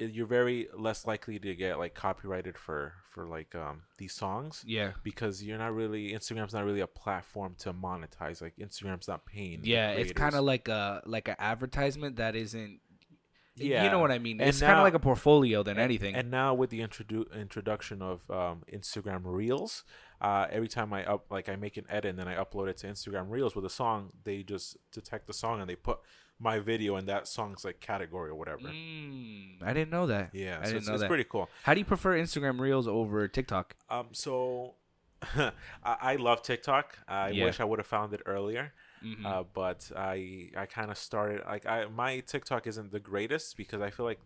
you're 0.00 0.26
very 0.26 0.68
less 0.76 1.06
likely 1.06 1.38
to 1.38 1.54
get 1.54 1.78
like 1.78 1.94
copyrighted 1.94 2.56
for 2.56 2.94
for 3.10 3.26
like 3.26 3.54
um 3.54 3.82
these 3.98 4.12
songs 4.14 4.64
Yeah. 4.66 4.92
because 5.02 5.42
you're 5.42 5.58
not 5.58 5.74
really 5.74 6.12
Instagram's 6.12 6.54
not 6.54 6.64
really 6.64 6.80
a 6.80 6.86
platform 6.86 7.54
to 7.60 7.72
monetize. 7.72 8.40
Like 8.40 8.54
Instagram's 8.56 9.08
not 9.08 9.26
paying. 9.26 9.60
Yeah, 9.64 9.90
it's 9.90 10.12
kind 10.12 10.34
of 10.34 10.44
like 10.44 10.68
a 10.68 11.02
like 11.06 11.28
an 11.28 11.36
advertisement 11.38 12.16
that 12.16 12.34
isn't. 12.36 12.80
Yeah. 13.56 13.84
you 13.84 13.90
know 13.90 13.98
what 13.98 14.10
I 14.10 14.18
mean. 14.18 14.40
And 14.40 14.48
It's 14.48 14.60
kind 14.60 14.78
of 14.78 14.84
like 14.84 14.94
a 14.94 14.98
portfolio 14.98 15.62
than 15.62 15.78
anything. 15.78 16.14
And 16.14 16.30
now 16.30 16.54
with 16.54 16.70
the 16.70 16.80
introdu- 16.80 17.30
introduction 17.38 18.00
of 18.00 18.22
um, 18.30 18.62
Instagram 18.72 19.20
Reels, 19.24 19.84
uh, 20.22 20.46
every 20.50 20.68
time 20.68 20.94
I 20.94 21.04
up 21.04 21.26
like 21.30 21.50
I 21.50 21.56
make 21.56 21.76
an 21.76 21.84
edit 21.90 22.10
and 22.10 22.18
then 22.18 22.26
I 22.26 22.36
upload 22.42 22.68
it 22.68 22.78
to 22.78 22.86
Instagram 22.86 23.28
Reels 23.28 23.54
with 23.54 23.66
a 23.66 23.70
song, 23.70 24.12
they 24.24 24.42
just 24.44 24.78
detect 24.92 25.26
the 25.26 25.34
song 25.34 25.60
and 25.60 25.68
they 25.68 25.74
put 25.76 25.98
my 26.40 26.58
video 26.58 26.96
in 26.96 27.06
that 27.06 27.28
song's 27.28 27.64
like 27.64 27.80
category 27.80 28.30
or 28.30 28.34
whatever. 28.34 28.68
Mm, 28.68 29.62
I 29.62 29.72
didn't 29.74 29.90
know 29.90 30.06
that. 30.06 30.30
Yeah, 30.32 30.58
I 30.60 30.64
so 30.64 30.70
didn't 30.70 30.76
it's, 30.78 30.88
know 30.88 30.94
it's 30.94 31.02
that. 31.02 31.08
pretty 31.08 31.24
cool. 31.24 31.48
How 31.64 31.74
do 31.74 31.80
you 31.80 31.84
prefer 31.84 32.18
Instagram 32.18 32.58
Reels 32.58 32.88
over 32.88 33.28
TikTok? 33.28 33.76
Um, 33.90 34.08
so 34.12 34.74
I, 35.36 35.52
I 35.84 36.16
love 36.16 36.42
TikTok. 36.42 36.98
I 37.06 37.28
Yeah. 37.30 37.44
wish 37.44 37.60
I 37.60 37.64
would 37.64 37.78
have 37.78 37.86
found 37.86 38.14
it 38.14 38.22
earlier. 38.26 38.72
Mhm. 39.04 39.24
Uh, 39.24 39.44
but 39.54 39.90
I 39.96 40.50
I 40.56 40.66
kind 40.66 40.90
of 40.90 40.98
started 40.98 41.42
like 41.46 41.64
I 41.66 41.86
my 41.86 42.20
TikTok 42.20 42.66
isn't 42.66 42.90
the 42.92 43.00
greatest 43.00 43.56
because 43.56 43.80
I 43.80 43.90
feel 43.90 44.04
like 44.06 44.20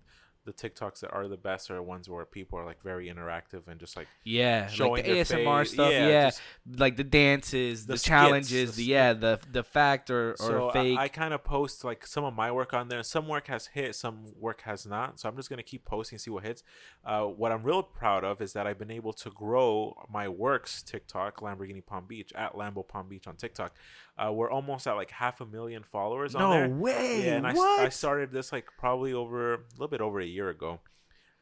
the 0.45 0.53
TikToks 0.53 1.01
that 1.01 1.11
are 1.11 1.27
the 1.29 1.37
best 1.37 1.71
are 1.71 1.83
ones 1.83 2.09
where 2.09 2.25
people 2.25 2.59
are 2.59 2.65
like 2.65 2.83
very 2.83 3.09
interactive 3.09 3.67
and 3.67 3.81
just 3.81 3.97
like 3.97 4.07
yeah, 4.25 4.67
showing 4.67 4.93
like 4.93 5.05
the 5.05 5.11
ASMR 5.21 5.67
stuff. 5.67 5.91
Yeah, 5.93 6.09
Yeah, 6.09 6.25
just- 6.27 6.43
like 6.77 6.97
the 6.97 7.05
dances, 7.05 7.87
the, 7.87 7.95
The 7.95 7.99
skits, 7.99 8.09
challenges, 8.09 8.77
the 8.77 8.85
the 8.85 8.91
yeah, 8.91 9.13
the 9.15 9.41
the 9.51 9.63
fact 9.63 10.11
or, 10.11 10.33
or 10.33 10.37
so 10.37 10.71
fake. 10.71 10.99
I, 10.99 11.05
I 11.05 11.09
kind 11.09 11.33
of 11.35 11.43
post 11.45 11.85
like 11.85 12.07
some 12.07 12.25
of 12.25 12.35
my 12.35 12.53
work 12.53 12.75
on 12.75 12.89
there. 12.89 13.03
Some 13.03 13.27
work 13.29 13.47
has 13.49 13.69
hit, 13.69 13.95
some 13.95 14.25
work 14.39 14.63
has 14.63 14.87
not. 14.87 15.19
So 15.19 15.29
I'm 15.29 15.37
just 15.37 15.49
gonna 15.49 15.63
keep 15.63 15.85
posting, 15.85 16.19
see 16.19 16.31
what 16.31 16.45
hits. 16.45 16.63
Uh, 17.05 17.23
what 17.25 17.53
I'm 17.53 17.63
real 17.63 17.83
proud 17.83 18.25
of 18.25 18.41
is 18.43 18.53
that 18.53 18.67
I've 18.67 18.79
been 18.79 18.91
able 18.91 19.13
to 19.15 19.31
grow 19.31 19.97
my 20.11 20.29
works 20.29 20.83
TikTok, 20.83 21.41
Lamborghini 21.41 21.85
Palm 21.85 22.07
Beach 22.07 22.33
at 22.35 22.55
Lambo 22.55 22.87
Palm 22.87 23.09
Beach 23.09 23.27
on 23.27 23.37
TikTok. 23.37 23.75
Uh, 24.17 24.31
we're 24.33 24.51
almost 24.51 24.87
at 24.87 24.93
like 24.95 25.11
half 25.11 25.41
a 25.41 25.47
million 25.47 25.83
followers 25.83 26.35
on 26.37 26.41
no 26.43 26.51
there. 26.51 26.69
way! 26.69 27.25
Yeah, 27.27 27.37
and 27.37 27.47
I, 27.47 27.51
s- 27.51 27.57
what? 27.57 27.81
I 27.81 27.89
started 27.89 28.31
this 28.31 28.53
like 28.53 28.67
probably 28.79 29.13
over 29.13 29.55
a 29.55 29.59
little 29.73 29.89
bit 29.89 30.01
over 30.01 30.21
a 30.21 30.25
year 30.27 30.49
ago, 30.51 30.81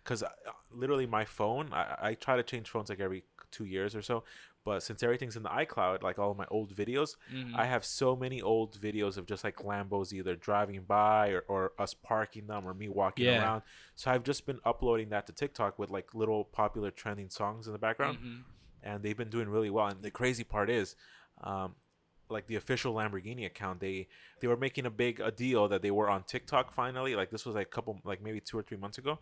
because 0.02 0.24
literally 0.70 1.06
my 1.06 1.24
phone, 1.26 1.68
I, 1.72 1.96
I 2.00 2.14
try 2.14 2.36
to 2.36 2.42
change 2.42 2.70
phones 2.70 2.88
like 2.88 3.00
every 3.00 3.24
two 3.50 3.64
years 3.66 3.94
or 3.94 4.00
so, 4.00 4.24
but 4.64 4.82
since 4.82 5.02
everything's 5.02 5.36
in 5.36 5.42
the 5.42 5.50
iCloud, 5.50 6.02
like 6.02 6.18
all 6.18 6.30
of 6.30 6.38
my 6.38 6.46
old 6.50 6.74
videos, 6.74 7.16
Mhm. 7.30 7.54
I 7.54 7.66
have 7.66 7.84
so 7.84 8.16
many 8.16 8.40
old 8.40 8.80
videos 8.80 9.18
of 9.18 9.26
just 9.26 9.44
like 9.44 9.56
Lambos 9.56 10.14
either 10.14 10.34
driving 10.34 10.82
by 10.84 11.28
or, 11.32 11.44
or 11.48 11.72
us 11.78 11.92
parking 11.92 12.46
them 12.46 12.66
or 12.66 12.72
me 12.72 12.88
walking 12.88 13.26
Yeah. 13.26 13.40
around. 13.42 13.62
So 13.96 14.10
I've 14.10 14.22
just 14.22 14.46
been 14.46 14.60
uploading 14.64 15.10
that 15.10 15.26
to 15.26 15.34
TikTok 15.34 15.78
with 15.78 15.90
like 15.90 16.14
little 16.14 16.44
popular 16.44 16.90
trending 16.90 17.28
songs 17.28 17.66
in 17.66 17.74
the 17.74 17.78
background 17.78 18.18
Mhm. 18.18 18.44
and 18.82 19.02
they've 19.02 19.16
been 19.16 19.28
doing 19.30 19.50
really 19.50 19.68
well. 19.68 19.88
And 19.88 20.02
the 20.02 20.10
crazy 20.10 20.44
part 20.44 20.70
is, 20.70 20.96
um, 21.42 21.74
like 22.32 22.46
the 22.46 22.56
official 22.56 22.94
Lamborghini 22.94 23.44
account, 23.46 23.80
they 23.80 24.08
they 24.40 24.48
were 24.48 24.56
making 24.56 24.86
a 24.86 24.90
big 24.90 25.20
a 25.20 25.30
deal 25.30 25.68
that 25.68 25.82
they 25.82 25.90
were 25.90 26.08
on 26.10 26.24
TikTok 26.24 26.72
finally. 26.72 27.14
Like 27.14 27.30
this 27.30 27.44
was 27.46 27.54
like 27.54 27.66
a 27.68 27.70
couple, 27.70 28.00
like 28.04 28.22
maybe 28.22 28.40
two 28.40 28.58
or 28.58 28.62
three 28.62 28.76
months 28.78 28.98
ago, 28.98 29.18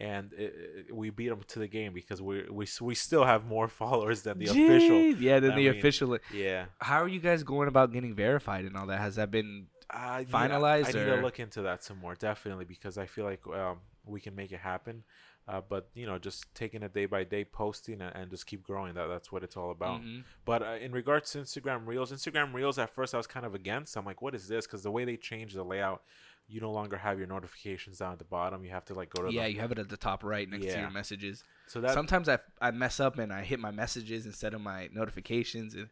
and 0.00 0.32
it, 0.32 0.54
it- 0.88 0.94
we 0.96 1.10
beat 1.10 1.28
them 1.28 1.40
to 1.48 1.58
the 1.58 1.68
game 1.68 1.92
because 1.92 2.22
we 2.22 2.44
we 2.50 2.66
we 2.80 2.94
still 2.94 3.24
have 3.24 3.44
more 3.44 3.68
followers 3.82 4.22
than 4.22 4.38
the 4.38 4.46
official. 4.46 4.98
Yeah, 5.22 5.40
than 5.40 5.56
the 5.56 5.68
official. 5.68 6.18
Yeah, 6.32 6.66
How 6.80 7.02
are 7.02 7.08
you 7.08 7.20
guys 7.20 7.42
going 7.42 7.68
about 7.68 7.92
getting 7.92 8.14
verified 8.14 8.64
and 8.64 8.76
all 8.76 8.86
that? 8.86 9.00
Has 9.00 9.16
that 9.16 9.30
been? 9.30 9.66
I 9.90 10.20
need- 10.20 10.28
Finalized 10.30 10.86
I 10.88 10.92
need 10.92 11.08
or- 11.08 11.16
to 11.16 11.22
look 11.22 11.38
into 11.40 11.62
that 11.62 11.84
some 11.84 11.98
more, 11.98 12.14
definitely, 12.14 12.64
because 12.64 12.96
I 12.96 13.06
feel 13.06 13.24
like 13.26 13.46
um, 13.48 13.78
we 14.06 14.20
can 14.20 14.34
make 14.34 14.50
it 14.52 14.60
happen. 14.60 15.04
Uh, 15.48 15.60
but 15.68 15.88
you 15.94 16.06
know, 16.06 16.18
just 16.18 16.54
taking 16.54 16.82
it 16.84 16.94
day 16.94 17.04
by 17.06 17.24
day, 17.24 17.44
posting 17.44 18.00
and, 18.00 18.14
and 18.14 18.30
just 18.30 18.46
keep 18.46 18.62
growing. 18.62 18.94
That 18.94 19.08
that's 19.08 19.32
what 19.32 19.42
it's 19.42 19.56
all 19.56 19.70
about. 19.72 20.00
Mhm. 20.00 20.22
But 20.44 20.62
uh, 20.62 20.76
in 20.80 20.92
regards 20.92 21.32
to 21.32 21.38
Instagram 21.38 21.86
Reels, 21.86 22.12
Instagram 22.12 22.54
Reels 22.54 22.78
at 22.78 22.90
first 22.94 23.12
I 23.12 23.16
was 23.16 23.26
kind 23.26 23.44
of 23.44 23.54
against. 23.54 23.96
I'm 23.96 24.04
like, 24.04 24.22
what 24.22 24.34
is 24.36 24.46
this? 24.46 24.66
Because 24.66 24.82
the 24.84 24.90
way 24.92 25.04
they 25.04 25.16
changed 25.16 25.56
the 25.56 25.64
layout, 25.64 26.02
you 26.48 26.60
no 26.60 26.70
longer 26.70 26.96
have 26.96 27.18
your 27.18 27.26
notifications 27.26 27.98
down 27.98 28.12
at 28.12 28.18
the 28.20 28.24
bottom. 28.24 28.64
You 28.64 28.70
have 28.70 28.84
to 28.86 28.94
like 28.94 29.10
go 29.10 29.22
to 29.24 29.32
Yeah, 29.32 29.44
the 29.44 29.52
you 29.54 29.60
have 29.60 29.72
it 29.72 29.80
at 29.80 29.88
the 29.88 29.96
top 29.96 30.22
right 30.22 30.48
next 30.48 30.66
to 30.66 30.78
your 30.78 30.90
messages. 30.90 31.42
so 31.66 31.80
that 31.80 31.92
Sometimes 31.94 32.28
I 32.28 32.38
I 32.60 32.70
mess 32.70 33.00
up 33.00 33.18
and 33.18 33.32
I 33.32 33.42
hit 33.42 33.58
my 33.58 33.72
messages 33.72 34.26
instead 34.26 34.54
of 34.54 34.60
my 34.60 34.90
notifications, 34.92 35.74
and 35.74 35.88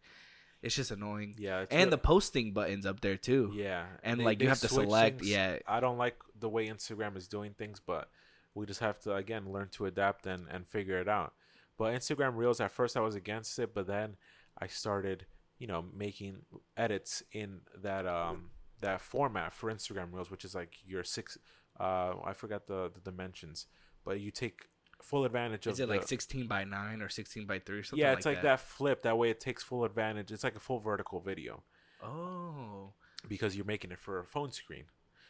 it's 0.63 0.77
just 0.77 0.93
annoying. 0.93 1.35
yeah, 1.39 1.65
and 1.73 1.91
the 1.91 1.99
posting 1.99 2.53
buttons 2.53 2.87
up 2.87 3.01
there 3.01 3.17
too. 3.17 3.51
yeah, 3.55 3.87
and, 4.05 4.21
they- 4.21 4.25
like, 4.25 4.41
you 4.43 4.49
have 4.49 4.61
to 4.61 4.69
select- 4.69 5.19
things. 5.21 5.31
yeah. 5.31 5.59
I 5.67 5.81
don't 5.81 5.99
like 5.99 6.17
the 6.39 6.49
way 6.49 6.69
Instagram 6.69 7.17
is 7.17 7.27
doing 7.27 7.53
things, 7.55 7.81
but 7.85 8.09
we 8.55 8.67
just 8.67 8.81
have 8.81 8.99
to 9.01 9.15
again 9.15 9.51
learn 9.53 9.69
to 9.73 9.87
adapt 9.87 10.27
and 10.27 10.47
and 10.51 10.67
figure 10.67 10.99
it 10.99 11.09
out. 11.09 11.35
But 11.79 11.95
Instagram 11.95 12.37
Reels 12.37 12.61
at 12.61 12.71
first 12.71 12.97
I 12.97 13.01
was 13.01 13.15
against 13.15 13.59
it, 13.59 13.75
but 13.75 13.87
then 13.87 14.17
I 14.59 14.67
started, 14.67 15.27
you 15.59 15.67
know, 15.67 15.85
making 15.95 16.43
edits 16.77 17.23
in 17.33 17.61
that 17.81 18.07
um 18.07 18.51
that 18.81 19.01
format 19.01 19.53
for 19.53 19.73
Instagram 19.73 20.13
Reels, 20.13 20.31
which 20.31 20.45
is 20.45 20.55
like 20.55 20.75
your 20.85 21.05
six 21.05 21.39
uh 21.79 22.15
I 22.25 22.33
forgot 22.35 22.67
the 22.67 22.91
the 22.93 23.01
dimensions, 23.01 23.67
but 24.05 24.21
you 24.21 24.31
take 24.31 24.67
full 25.03 25.25
advantage 25.25 25.67
of 25.67 25.73
Is 25.73 25.81
it 25.81 25.89
like 25.89 26.07
16 26.07 26.47
by 26.47 26.65
9 26.65 27.01
or 27.01 27.09
16 27.09 27.47
by 27.47 27.59
3 27.59 27.79
or 27.79 27.83
something 27.83 27.99
yeah, 27.99 28.13
it's 28.13 28.27
like, 28.27 28.37
like 28.37 28.43
that. 28.43 28.61
flip. 28.61 29.03
That 29.03 29.17
way, 29.17 29.31
it 29.31 29.41
takes 29.41 29.63
full 29.63 29.85
advantage. 29.85 30.31
It's 30.31 30.45
like 30.45 30.57
a 30.57 30.61
full 30.61 30.79
vertical 30.79 31.21
video 31.21 31.63
Oh. 32.03 32.93
because 33.27 33.57
you're 33.57 33.65
making 33.65 33.93
it 33.93 33.99
for 33.99 34.19
a 34.19 34.25
phone 34.25 34.53
screen. 34.53 34.85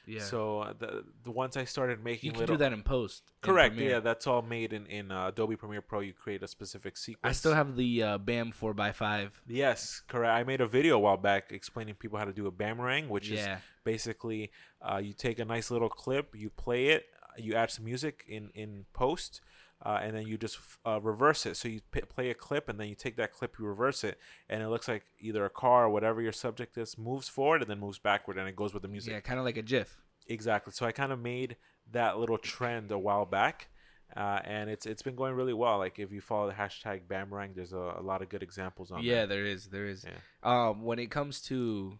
Yeah. 0.06 0.20
So 0.22 0.60
uh, 0.60 0.72
the 0.78 1.04
the 1.24 1.30
once 1.30 1.56
I 1.56 1.64
started 1.64 2.02
making 2.02 2.28
you 2.28 2.32
can 2.32 2.40
little, 2.40 2.56
do 2.56 2.58
that 2.64 2.72
in 2.72 2.82
post. 2.82 3.22
correct, 3.42 3.74
Premiere. 3.74 3.92
yeah, 3.94 4.00
that's 4.00 4.26
all 4.26 4.42
made 4.42 4.72
in 4.72 4.86
in 4.86 5.10
uh, 5.12 5.28
Adobe 5.28 5.56
Premiere 5.56 5.82
Pro. 5.82 6.00
You 6.00 6.12
create 6.12 6.42
a 6.42 6.48
specific 6.48 6.96
sequence. 6.96 7.20
I 7.24 7.32
still 7.32 7.54
have 7.54 7.76
the 7.76 8.02
uh, 8.02 8.18
BAM 8.18 8.52
4x5. 8.52 9.30
Yes, 9.46 10.02
correct. 10.08 10.32
I 10.32 10.42
made 10.44 10.60
a 10.60 10.66
video 10.66 10.96
a 10.96 10.98
while 10.98 11.16
back 11.16 11.52
explaining 11.52 11.94
people 11.94 12.18
how 12.18 12.24
to 12.24 12.32
do 12.32 12.46
a 12.46 12.50
boomerang, 12.50 13.08
which 13.08 13.28
Yeah. 13.28 13.56
is 13.56 13.62
basically 13.84 14.50
uh, 14.82 14.96
you 15.02 15.12
take 15.12 15.38
a 15.38 15.44
nice 15.44 15.70
little 15.70 15.88
clip, 15.88 16.34
you 16.34 16.50
play 16.50 16.88
it, 16.88 17.06
you 17.36 17.54
add 17.54 17.70
some 17.70 17.84
music 17.84 18.24
in 18.28 18.50
in 18.54 18.86
post, 18.92 19.40
uh, 19.84 19.98
and 20.02 20.14
then 20.14 20.26
you 20.26 20.36
just 20.36 20.58
uh, 20.86 21.00
reverse 21.00 21.46
it. 21.46 21.56
So 21.56 21.68
you 21.68 21.80
p- 21.90 22.02
play 22.02 22.30
a 22.30 22.34
clip, 22.34 22.68
and 22.68 22.78
then 22.78 22.88
you 22.88 22.94
take 22.94 23.16
that 23.16 23.32
clip, 23.32 23.56
you 23.58 23.64
reverse 23.64 24.04
it, 24.04 24.18
and 24.48 24.62
it 24.62 24.68
looks 24.68 24.88
like 24.88 25.04
either 25.18 25.44
a 25.44 25.50
car 25.50 25.86
or 25.86 25.90
whatever 25.90 26.20
your 26.20 26.32
subject 26.32 26.76
is 26.76 26.98
moves 26.98 27.28
forward 27.28 27.62
and 27.62 27.70
then 27.70 27.80
moves 27.80 27.98
backward, 27.98 28.36
and 28.36 28.48
it 28.48 28.56
goes 28.56 28.74
with 28.74 28.82
the 28.82 28.88
music. 28.88 29.12
Yeah, 29.12 29.20
kind 29.20 29.38
of 29.38 29.44
like 29.44 29.56
a 29.56 29.62
GIF. 29.62 29.96
Exactly. 30.26 30.72
So 30.72 30.86
I 30.86 30.92
kind 30.92 31.12
of 31.12 31.18
made 31.18 31.56
that 31.92 32.18
little 32.18 32.38
trend 32.38 32.90
a 32.90 32.98
while 32.98 33.26
back. 33.26 33.68
Uh, 34.16 34.40
and 34.44 34.68
it's 34.68 34.86
it's 34.86 35.02
been 35.02 35.14
going 35.14 35.34
really 35.34 35.52
well. 35.52 35.78
Like 35.78 36.00
if 36.00 36.10
you 36.10 36.20
follow 36.20 36.48
the 36.48 36.54
hashtag 36.54 37.02
Bamrang, 37.08 37.54
there's 37.54 37.72
a, 37.72 37.94
a 37.98 38.02
lot 38.02 38.22
of 38.22 38.28
good 38.28 38.42
examples 38.42 38.90
on 38.90 39.04
there. 39.04 39.14
Yeah, 39.14 39.26
there. 39.26 39.42
there 39.42 39.46
is. 39.46 39.66
There 39.66 39.86
is. 39.86 40.04
Yeah. 40.04 40.68
Um, 40.68 40.82
when 40.82 40.98
it 40.98 41.12
comes 41.12 41.40
to 41.42 41.96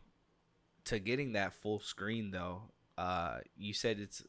to 0.86 0.98
getting 0.98 1.34
that 1.34 1.54
full 1.54 1.78
screen 1.78 2.32
though, 2.32 2.62
uh, 2.98 3.38
you 3.56 3.72
said 3.72 4.00
it's 4.00 4.24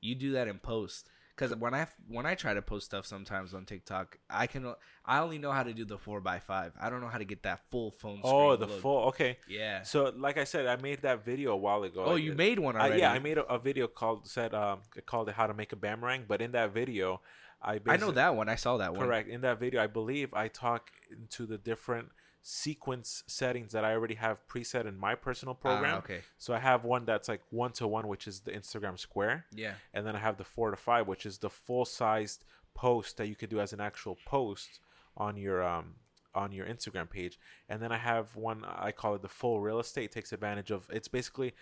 you 0.00 0.14
do 0.14 0.32
that 0.32 0.48
in 0.48 0.58
post. 0.58 1.10
Because 1.40 1.56
when 1.56 1.72
I 1.74 1.86
when 2.08 2.26
I 2.26 2.34
try 2.34 2.52
to 2.52 2.60
post 2.60 2.84
stuff 2.86 3.06
sometimes 3.06 3.54
on 3.54 3.64
TikTok, 3.64 4.18
I 4.28 4.46
can 4.46 4.74
I 5.06 5.20
only 5.20 5.38
know 5.38 5.52
how 5.52 5.62
to 5.62 5.72
do 5.72 5.86
the 5.86 5.96
four 5.96 6.22
x 6.26 6.44
five. 6.44 6.72
I 6.78 6.90
don't 6.90 7.00
know 7.00 7.08
how 7.08 7.16
to 7.16 7.24
get 7.24 7.44
that 7.44 7.60
full 7.70 7.90
phone. 7.90 8.18
Screen 8.18 8.32
Oh, 8.34 8.56
the 8.56 8.66
look. 8.66 8.80
full. 8.82 9.04
Okay. 9.08 9.38
Yeah. 9.48 9.82
So 9.82 10.12
like 10.14 10.36
I 10.36 10.44
said, 10.44 10.66
I 10.66 10.76
made 10.76 11.00
that 11.02 11.24
video 11.24 11.52
a 11.52 11.56
while 11.56 11.82
ago. 11.84 12.04
Oh, 12.04 12.12
Like, 12.12 12.22
you 12.22 12.32
it- 12.32 12.36
made 12.36 12.58
one 12.58 12.76
I, 12.76 12.80
already. 12.80 13.00
yeah, 13.00 13.12
I 13.12 13.18
made 13.20 13.38
a, 13.38 13.44
a 13.46 13.58
video 13.58 13.86
called 13.86 14.28
said 14.28 14.52
um 14.52 14.80
called 15.06 15.30
it 15.30 15.34
how 15.34 15.46
to 15.46 15.54
make 15.54 15.72
a 15.72 15.76
boomerang. 15.76 16.24
But 16.28 16.42
in 16.42 16.52
that 16.52 16.74
video, 16.74 17.22
I 17.62 17.80
I 17.86 17.96
know 17.96 18.10
that 18.10 18.36
one. 18.36 18.50
I 18.50 18.56
saw 18.56 18.76
that 18.76 18.92
one. 18.94 19.06
Correct. 19.06 19.28
In 19.30 19.40
that 19.40 19.58
video, 19.58 19.82
I 19.82 19.86
believe 19.86 20.34
I 20.34 20.48
talk 20.48 20.90
into 21.10 21.46
the 21.46 21.56
different 21.56 22.10
sequence 22.42 23.22
settings 23.26 23.72
that 23.72 23.84
I 23.84 23.92
already 23.92 24.14
have 24.14 24.46
preset 24.48 24.86
in 24.86 24.96
my 24.96 25.14
personal 25.14 25.56
Ah, 25.60 25.62
program. 25.62 25.98
okay. 25.98 26.22
So 26.38 26.54
I 26.54 26.58
have 26.58 26.84
one 26.84 27.04
that's 27.04 27.28
like 27.28 27.42
one 27.50 27.72
to 27.72 27.86
one, 27.86 28.08
which 28.08 28.26
is 28.26 28.40
the 28.40 28.50
Instagram 28.52 28.98
square, 28.98 29.46
Yeah. 29.52 29.74
and 29.92 30.06
then 30.06 30.16
I 30.16 30.18
have 30.20 30.36
the 30.38 30.44
four 30.44 30.70
to 30.70 30.76
five, 30.76 31.06
which 31.06 31.26
is 31.26 31.38
the 31.38 31.50
full 31.50 31.84
sized 31.84 32.44
post 32.74 33.16
that 33.18 33.26
you 33.26 33.36
could 33.36 33.50
do 33.50 33.60
as 33.60 33.72
an 33.72 33.80
actual 33.80 34.16
post 34.24 34.80
on 35.16 35.36
your 35.36 35.62
um 35.62 35.96
on 36.34 36.52
your 36.52 36.64
Instagram 36.66 37.10
page. 37.10 37.38
And 37.68 37.82
then 37.82 37.90
I 37.92 37.96
have 37.98 38.36
one 38.36 38.64
I 38.64 38.92
call 38.92 39.14
it 39.16 39.22
the 39.22 39.28
full 39.28 39.60
real 39.60 39.80
estate. 39.80 40.04
It 40.04 40.12
takes 40.12 40.32
advantage 40.32 40.70
of 40.70 40.88
it's 40.90 41.08
basically 41.08 41.54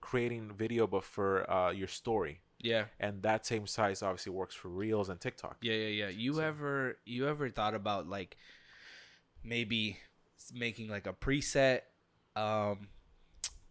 creating 0.00 0.52
video 0.56 0.86
but 0.86 1.04
for 1.04 1.48
uh, 1.50 1.70
your 1.70 1.88
story. 1.88 2.40
Yeah. 2.58 2.86
And 3.00 3.22
that 3.22 3.46
same 3.46 3.66
size 3.66 4.02
obviously 4.02 4.32
works 4.32 4.54
for 4.54 4.68
Reels 4.68 5.08
and 5.08 5.20
TikTok. 5.20 5.58
Yeah, 5.62 5.74
yeah, 5.74 5.88
yeah. 5.88 6.08
You 6.08 6.34
So- 6.34 6.40
ever 6.40 6.98
you 7.04 7.28
ever 7.28 7.48
thought 7.50 7.74
about 7.74 8.08
like 8.08 8.36
maybe 9.44 9.98
making 10.54 10.88
like 10.88 11.06
a 11.06 11.12
preset 11.12 11.80
um 12.36 12.88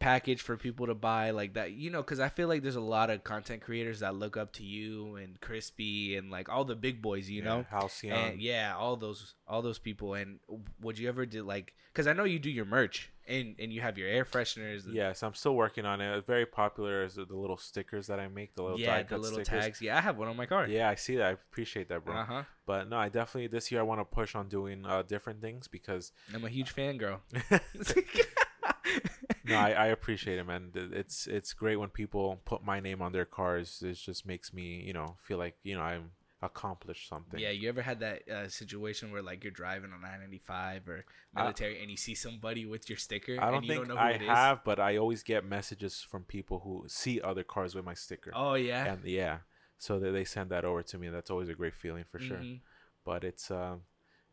package 0.02 0.42
for 0.42 0.58
people 0.58 0.88
to 0.88 0.96
buy 0.96 1.32
like 1.32 1.54
that 1.54 1.72
you 1.72 1.90
know 1.90 2.02
because 2.02 2.20
i 2.20 2.28
feel 2.28 2.48
like 2.48 2.64
there's 2.64 2.76
a 2.76 2.82
lot 2.82 3.10
of 3.10 3.24
content 3.24 3.62
creators 3.62 4.00
that 4.00 4.16
look 4.16 4.36
up 4.36 4.52
to 4.52 4.64
you 4.64 5.16
and 5.16 5.40
crispy 5.42 6.16
and 6.18 6.32
like 6.32 6.50
all 6.50 6.66
the 6.66 6.76
big 6.76 7.02
boys 7.02 7.30
you 7.30 7.42
know 7.42 7.66
Halcyon. 7.70 8.32
and 8.32 8.42
yeah 8.42 8.74
all 8.78 8.96
those 8.96 9.36
all 9.48 9.62
those 9.62 9.80
people 9.80 10.16
and 10.16 10.40
would 10.82 10.98
you 10.98 11.08
ever 11.08 11.26
do 11.26 11.44
like 11.44 11.74
because 11.94 12.08
i 12.08 12.14
know 12.14 12.24
you 12.24 12.40
do 12.40 12.50
your 12.50 12.66
merch 12.66 13.12
and 13.28 13.56
and 13.60 13.72
you 13.72 13.80
have 13.82 13.98
your 13.98 14.10
air 14.10 14.26
fresheners 14.26 14.82
Yes, 14.92 15.22
I'm 15.24 15.36
still 15.36 15.56
working 15.56 15.86
on 15.86 16.02
it. 16.02 16.26
Very 16.26 16.46
popular 16.48 17.04
is 17.04 17.14
the 17.16 17.24
the 17.24 17.36
little 17.38 17.56
stickers 17.56 18.08
that 18.08 18.20
I 18.20 18.28
make, 18.28 18.56
the 18.56 18.64
little 18.64 18.80
yeah 18.80 19.04
the 19.04 19.18
little 19.20 19.44
stickers. 19.44 19.64
tags 19.66 19.82
yeah 19.82 19.96
i 19.96 20.02
have 20.02 20.18
one 20.18 20.28
on 20.28 20.36
my 20.36 20.48
car 20.48 20.68
Yeah, 20.68 20.90
I 20.90 20.96
see 20.96 21.16
that. 21.18 21.28
I 21.28 21.32
appreciate 21.32 21.88
that, 21.90 22.04
bro. 22.04 22.16
uh-huh 22.16 22.44
But 22.66 22.90
no, 22.90 22.98
I 22.98 23.08
definitely 23.10 23.48
this 23.48 23.72
year 23.72 23.80
I 23.80 23.84
want 23.84 24.02
to 24.02 24.06
push 24.06 24.34
on 24.36 24.50
doing 24.50 24.86
uh, 24.86 25.04
different 25.04 25.40
things 25.40 25.68
because 25.68 26.12
i'm 26.34 26.44
a 26.44 26.50
huge 26.50 26.72
fan 26.72 26.98
girl 26.98 27.22
no, 29.52 29.58
I, 29.60 29.72
I 29.72 29.86
appreciate 29.88 30.38
it, 30.40 30.46
man. 30.46 30.72
It's 30.76 31.28
it's 31.28 31.54
great 31.54 31.78
when 31.78 31.90
people 31.90 32.40
put 32.46 32.64
my 32.64 32.80
name 32.80 33.02
on 33.02 33.12
their 33.12 33.26
cars. 33.26 33.82
It 33.86 33.94
just 33.94 34.26
makes 34.26 34.54
me, 34.54 34.84
you 34.86 34.94
know, 34.94 35.16
feel 35.22 35.38
like 35.38 35.56
you 35.64 35.76
know 35.76 35.82
I'm 35.82 36.12
accomplished 36.42 37.08
something. 37.08 37.40
Yeah, 37.40 37.52
you 37.52 37.70
ever 37.70 37.82
had 37.84 38.00
that 38.00 38.28
uh, 38.30 38.50
situation 38.50 39.12
where 39.12 39.22
like 39.22 39.44
you're 39.44 39.52
driving 39.52 39.94
on 39.94 40.02
995 40.02 40.88
or 40.90 41.06
I- 41.36 41.42
military 41.44 41.82
and 41.82 41.92
you 41.92 41.98
see 41.98 42.16
somebody 42.16 42.66
with 42.66 42.90
your 42.90 42.98
sticker 42.98 43.38
I 43.40 43.46
don't 43.52 43.58
and 43.58 43.66
you 43.66 43.74
think 43.76 43.88
don't 43.88 43.96
know 43.96 44.02
who 44.02 44.08
I 44.08 44.12
it 44.12 44.22
is? 44.24 44.28
have, 44.28 44.64
but 44.64 44.80
I 44.80 44.98
always 44.98 45.22
get 45.24 45.46
messages 45.46 46.02
from 46.02 46.24
people 46.24 46.60
who 46.64 46.86
see 46.88 47.22
other 47.22 47.44
cars 47.44 47.76
with 47.76 47.86
my 47.86 47.94
sticker. 47.94 48.32
Oh 48.36 48.56
yeah. 48.56 48.86
And 48.94 49.04
yeah, 49.06 49.40
so 49.78 50.00
they, 50.00 50.12
they 50.12 50.26
send 50.26 50.50
that 50.50 50.66
over 50.66 50.82
to 50.84 50.98
me. 50.98 51.10
That's 51.10 51.30
always 51.30 51.50
a 51.50 51.54
great 51.54 51.76
feeling 51.76 52.06
for 52.12 52.20
sure. 52.20 52.38
Mhm. 52.38 52.60
but 53.06 53.24
it's 53.24 53.50
um 53.52 53.82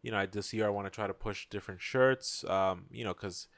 you 0.02 0.10
know 0.10 0.18
I 0.18 0.26
this 0.26 0.52
year 0.54 0.66
I 0.66 0.70
want 0.70 0.86
to 0.86 0.90
try 0.90 1.06
to 1.06 1.14
push 1.14 1.46
different 1.48 1.80
shirts 1.80 2.44
um 2.44 2.86
you 2.90 3.04
know 3.04 3.12
because 3.14 3.48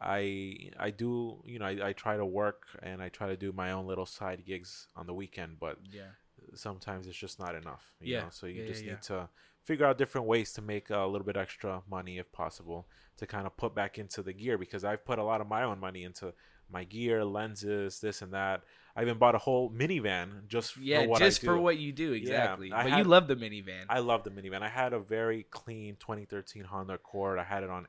I 0.00 0.70
I 0.78 0.90
do 0.90 1.40
you 1.44 1.58
know 1.58 1.66
I, 1.66 1.88
I 1.88 1.92
try 1.92 2.16
to 2.16 2.24
work 2.26 2.62
and 2.82 3.02
I 3.02 3.08
try 3.08 3.28
to 3.28 3.36
do 3.36 3.52
my 3.52 3.72
own 3.72 3.86
little 3.86 4.06
side 4.06 4.44
gigs 4.44 4.88
on 4.96 5.06
the 5.06 5.14
weekend 5.14 5.58
but 5.58 5.78
Yeah. 5.90 6.10
sometimes 6.54 7.06
it's 7.06 7.16
just 7.16 7.38
not 7.38 7.54
enough 7.54 7.92
you 8.00 8.14
Yeah. 8.14 8.22
know 8.22 8.28
so 8.30 8.46
you 8.46 8.62
Yeah, 8.62 8.68
just 8.68 8.84
yeah, 8.84 8.90
need 8.92 9.02
to 9.02 9.28
figure 9.64 9.86
out 9.86 9.98
different 9.98 10.26
ways 10.26 10.52
to 10.52 10.62
make 10.62 10.90
a 10.90 11.06
little 11.06 11.24
bit 11.26 11.36
extra 11.36 11.82
money 11.90 12.18
if 12.18 12.30
possible 12.32 12.86
to 13.16 13.26
kind 13.26 13.46
of 13.46 13.56
put 13.56 13.74
back 13.74 13.98
into 13.98 14.22
the 14.22 14.32
gear 14.32 14.58
because 14.58 14.84
I've 14.84 15.04
put 15.04 15.18
a 15.18 15.24
lot 15.24 15.40
of 15.40 15.48
my 15.48 15.62
own 15.62 15.80
money 15.80 16.04
into 16.04 16.32
my 16.70 16.84
gear 16.84 17.24
lenses 17.24 18.00
this 18.00 18.22
and 18.22 18.32
that 18.32 18.62
I 18.96 19.02
even 19.02 19.18
bought 19.18 19.34
a 19.34 19.38
whole 19.38 19.70
minivan 19.70 20.46
just 20.48 20.76
Yeah, 20.76 21.02
for 21.02 21.08
what 21.08 21.18
just 21.20 21.38
I 21.38 21.40
do. 21.42 21.46
for 21.46 21.58
what 21.58 21.78
you 21.78 21.92
do 21.92 22.12
exactly. 22.12 22.72
I 22.72 22.82
but 22.84 22.90
had- 22.92 22.98
you 22.98 23.04
love 23.04 23.28
the 23.28 23.36
minivan. 23.36 23.84
I 23.88 23.98
love 24.00 24.24
the 24.24 24.30
minivan. 24.30 24.62
I 24.62 24.68
had 24.68 24.92
a 24.92 24.98
very 24.98 25.44
clean 25.44 25.96
2013 25.96 26.64
Honda 26.64 26.94
Accord. 26.94 27.38
I 27.38 27.44
had 27.44 27.62
it 27.62 27.70
on. 27.70 27.86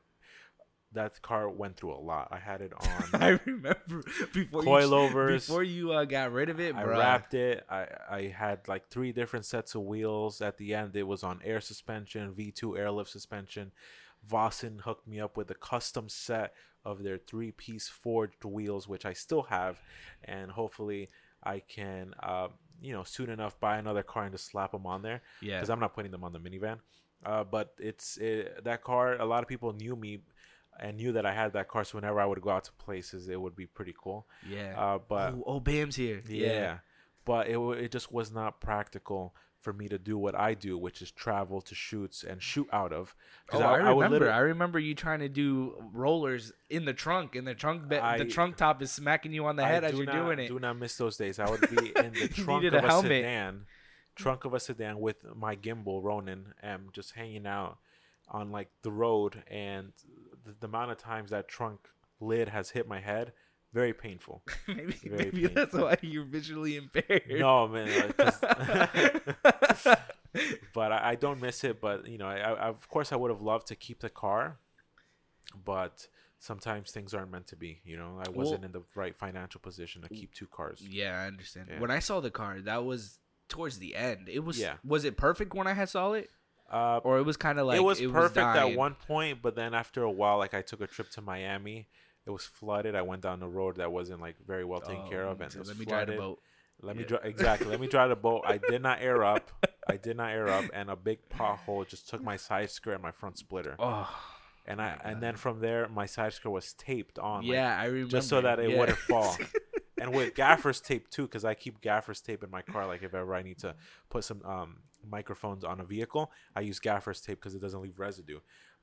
That 0.98 1.22
car 1.22 1.48
went 1.50 1.78
through 1.78 1.94
a 1.94 2.02
lot. 2.02 2.30
I 2.32 2.40
had 2.40 2.62
it 2.62 2.74
on. 2.80 3.22
I 3.22 3.40
remember 3.46 4.02
before 4.34 4.64
you 4.64 4.68
Coilovers. 4.68 5.48
before 5.48 5.64
you 5.64 5.92
uh, 5.94 6.06
got 6.06 6.32
rid 6.32 6.50
of 6.50 6.60
it, 6.60 6.76
I 6.76 6.84
bro. 6.84 6.98
wrapped 6.98 7.34
it. 7.34 7.64
I 7.70 7.88
I 8.10 8.22
had 8.36 8.68
like 8.68 8.90
three 8.90 9.12
different 9.12 9.46
sets 9.46 9.76
of 9.76 9.82
wheels. 9.84 10.42
At 10.42 10.58
the 10.58 10.74
end, 10.74 10.96
it 10.96 11.04
was 11.04 11.24
on 11.24 11.40
air 11.44 11.62
suspension, 11.62 12.34
V2 12.34 12.78
airlift 12.78 13.10
suspension. 13.12 13.72
Vossen 14.28 14.82
hooked 14.82 15.08
me 15.08 15.20
up 15.20 15.38
with 15.38 15.50
a 15.52 15.56
custom 15.56 16.10
set 16.10 16.54
of 16.84 17.04
their 17.04 17.18
three-piece 17.18 17.88
forged 17.88 18.44
wheels, 18.44 18.88
which 18.88 19.06
I 19.06 19.14
still 19.14 19.44
have, 19.44 19.80
and 20.24 20.52
hopefully 20.52 21.10
I 21.44 21.60
can, 21.60 22.14
uh, 22.22 22.48
you 22.82 22.94
know, 22.94 23.04
soon 23.04 23.30
enough 23.30 23.60
buy 23.60 23.78
another 23.78 24.04
car 24.04 24.24
and 24.24 24.32
just 24.34 24.46
slap 24.46 24.72
them 24.72 24.86
on 24.86 25.02
there. 25.02 25.22
Yeah. 25.42 25.58
because 25.58 25.70
I'm 25.70 25.80
not 25.80 25.94
putting 25.94 26.12
them 26.12 26.24
on 26.24 26.34
the 26.34 26.40
minivan. 26.40 26.80
Uh, 27.26 27.44
but 27.44 27.74
it's 27.80 28.18
it, 28.18 28.64
that 28.64 28.84
car. 28.84 29.16
A 29.20 29.26
lot 29.26 29.44
of 29.44 29.50
people 29.50 29.74
knew 29.74 29.96
me 29.96 30.20
and 30.80 30.98
knew 30.98 31.12
that 31.14 31.26
I 31.26 31.34
had 31.34 31.54
that 31.54 31.68
car. 31.68 31.84
So 31.84 31.98
whenever 31.98 32.20
I 32.20 32.26
would 32.26 32.42
go 32.42 32.50
out 32.50 32.66
to 32.66 32.72
places, 32.74 33.28
it 33.30 33.40
would 33.40 33.56
be 33.56 33.66
pretty 33.66 33.94
cool. 34.02 34.28
Yeah. 34.50 34.74
Uh, 34.78 35.00
but 35.08 35.34
oh, 35.34 35.44
oh, 35.46 35.60
Bam's 35.60 35.96
here. 35.96 36.22
yeah, 36.28 36.80
but 37.26 37.48
it 37.48 37.58
it 37.58 37.92
just 37.92 38.12
was 38.12 38.32
not 38.32 38.60
practical 38.62 39.34
for 39.60 39.74
me 39.74 39.88
to 39.90 39.98
do 39.98 40.18
what 40.18 40.34
I 40.36 40.54
do, 40.54 40.78
which 40.78 41.02
is 41.02 41.12
travel 41.12 41.62
to 41.62 41.76
shoots 41.76 42.24
and 42.24 42.42
shoot 42.42 42.68
out 42.72 42.94
of. 42.94 43.16
Oh, 43.52 43.60
I, 43.60 43.90
remember. 43.90 44.32
I 44.32 44.38
remember 44.38 44.80
you 44.80 44.94
trying 44.96 45.20
to 45.20 45.28
do 45.30 45.74
rollers 45.94 46.54
in 46.70 46.86
the 46.86 46.94
trunk, 46.94 47.36
and 47.36 47.46
the 47.46 47.56
trunk 47.56 47.90
be- 47.90 47.98
I- 47.98 48.18
the 48.20 48.26
trunk 48.26 48.56
top 48.58 48.82
is 48.82 48.92
smacking 48.92 49.34
you 49.34 49.46
on 49.46 49.56
the 49.56 49.66
I 49.66 49.70
head 49.70 49.84
as 49.84 49.94
you're 49.94 50.06
not- 50.06 50.16
doing 50.16 50.40
it. 50.40 50.48
Do 50.48 50.60
not 50.60 50.78
miss 50.78 50.96
those 50.96 51.18
days. 51.18 51.40
I 51.40 51.50
would 51.50 51.62
be 51.70 51.88
in 51.96 52.14
the 52.14 52.28
trunk 52.30 52.66
of 52.66 52.74
a 52.76 52.78
a, 52.78 53.02
sedan, 53.02 53.66
trunk 54.16 54.46
of 54.46 54.54
a 54.54 54.60
sedan 54.60 55.00
with 55.00 55.18
my 55.36 55.56
gimbal 55.56 56.04
Ronin, 56.04 56.54
and 56.62 56.94
just 56.94 57.14
hanging 57.14 57.48
out 57.48 57.78
on 58.30 58.52
like 58.52 58.70
the 58.84 58.92
road, 58.92 59.44
and 59.50 59.92
the, 60.48 60.56
the 60.60 60.68
amount 60.68 60.92
of 60.92 60.98
times 60.98 61.30
that 61.32 61.48
trunk 61.48 61.90
lid 62.20 62.50
has 62.50 62.72
hit 62.72 62.88
my 62.88 63.00
head, 63.00 63.34
very 63.74 63.94
painful. 63.94 64.42
maybe 64.68 64.94
Very 65.04 65.26
maybe 65.32 65.48
that's 65.48 65.74
why 65.74 65.98
you're 66.02 66.26
visually 66.26 66.78
impaired. 66.78 67.24
no 67.30 67.68
man, 67.68 68.14
but 70.74 70.92
I, 70.92 71.12
I 71.12 71.16
don't 71.16 71.42
miss 71.42 71.64
it. 71.64 71.82
But 71.82 72.08
you 72.08 72.18
know, 72.18 72.28
I, 72.28 72.38
I 72.38 72.68
of 72.68 72.88
course 72.90 73.12
I 73.12 73.16
would 73.16 73.32
have 73.32 73.42
loved 73.42 73.68
to 73.68 73.76
keep 73.76 74.00
the 74.00 74.10
car, 74.10 74.58
but 75.66 76.08
sometimes 76.40 76.92
things 76.92 77.14
aren't 77.14 77.32
meant 77.32 77.48
to 77.48 77.56
be. 77.56 77.82
You 77.84 77.98
know, 77.98 78.22
I 78.26 78.30
wasn't 78.30 78.62
Well- 78.62 78.66
in 78.66 78.72
the 78.72 78.84
right 78.96 79.16
financial 79.16 79.60
position 79.62 80.02
to 80.04 80.10
keep 80.10 80.34
two 80.34 80.48
cars. 80.48 80.82
yeah, 80.88 81.22
I 81.22 81.28
understand. 81.28 81.68
Yeah. 81.72 81.80
When 81.80 81.92
I 81.92 82.00
saw 82.00 82.20
the 82.20 82.32
car, 82.32 82.60
that 82.62 82.84
was 82.86 83.20
towards 83.50 83.80
the 83.80 83.96
end. 83.96 84.30
It 84.30 84.44
was. 84.44 84.60
Yeah. 84.60 84.76
Was 84.86 85.06
it 85.06 85.18
perfect 85.18 85.54
when 85.54 85.68
I 85.68 85.74
had 85.74 85.90
saw 85.90 86.14
it, 86.14 86.30
Uh, 86.70 87.00
or 87.04 87.18
it 87.18 87.24
was 87.26 87.38
kind 87.38 87.60
of 87.60 87.68
like 87.68 87.78
it 87.78 87.84
was 87.84 88.00
perfect 88.02 88.36
dying? 88.36 88.72
at 88.74 88.78
one 88.78 88.96
point, 88.96 89.42
but 89.42 89.56
then 89.56 89.74
after 89.74 90.04
a 90.04 90.12
while, 90.12 90.38
like 90.38 90.54
I 90.54 90.62
took 90.62 90.82
a 90.82 90.88
trip 90.88 91.10
to 91.12 91.22
Miami, 91.22 91.88
it 92.26 92.30
was 92.30 92.44
flooded. 92.46 92.94
I 92.96 93.04
went 93.04 93.22
down 93.22 93.42
a 93.42 93.48
road 93.48 93.78
that 93.78 93.92
wasn't 93.92 94.20
like 94.22 94.36
very 94.46 94.66
well 94.66 94.82
taken 94.82 95.08
care 95.10 95.24
of, 95.24 95.40
Oh, 95.40 95.44
and 95.44 95.52
so 95.52 95.58
it 95.58 95.60
was 95.60 95.70
let 95.70 95.80
me 95.80 95.86
drive 95.86 96.08
the 96.08 96.18
boat. 96.18 96.40
Let 96.82 96.96
me 96.96 97.04
Yeah. 97.04 97.08
drive 97.08 97.26
exactly. 97.26 97.68
Let 97.68 97.80
me 97.80 97.88
drive 97.88 98.10
the 98.10 98.16
boat. 98.18 98.44
I 98.46 98.58
did 98.58 98.82
not 98.82 99.02
air 99.02 99.24
up. 99.24 99.50
I 99.90 99.96
did 99.98 100.18
not 100.18 100.32
air 100.32 100.50
up, 100.50 100.66
and 100.74 100.90
a 100.90 100.96
big 100.98 101.20
pothole 101.30 101.88
just 101.88 102.10
took 102.10 102.22
my 102.22 102.36
side 102.36 102.70
skirt 102.70 102.94
and 102.94 103.02
my 103.02 103.12
front 103.12 103.38
splitter. 103.38 103.76
Oh, 103.80 104.10
and 104.66 104.82
I 104.82 105.00
and 105.06 105.24
then 105.24 105.38
from 105.38 105.62
there, 105.62 105.88
my 105.88 106.06
side 106.06 106.34
skirt 106.34 106.50
was 106.50 106.74
taped 106.74 107.18
on. 107.18 107.44
like, 107.44 107.54
yeah, 107.54 107.80
I 107.80 107.86
remember. 107.86 108.12
just 108.12 108.28
so 108.28 108.42
that 108.42 108.60
it 108.60 108.72
yeah. 108.72 108.78
wouldn't 108.78 108.98
fall. 108.98 109.38
and 109.98 110.14
with 110.14 110.36
gaffer's 110.36 110.82
tape 110.82 111.10
too, 111.10 111.24
because 111.24 111.46
I 111.46 111.54
keep 111.54 111.80
gaffer's 111.82 112.20
tape 112.20 112.44
in 112.44 112.52
my 112.52 112.62
car. 112.62 112.86
Like 112.86 113.02
if 113.04 113.14
ever 113.16 113.34
I 113.34 113.42
need 113.42 113.60
to 113.60 113.74
put 114.10 114.26
some 114.26 114.42
um, 114.44 114.80
microphones 115.10 115.64
on 115.64 115.80
a 115.80 115.84
vehicle, 115.86 116.32
I 116.56 116.62
use 116.62 116.80
gaffer's 116.80 117.22
tape 117.22 117.40
because 117.40 117.56
it 117.56 117.62
doesn't 117.62 117.82
leave 117.82 118.00
residue. 118.00 118.40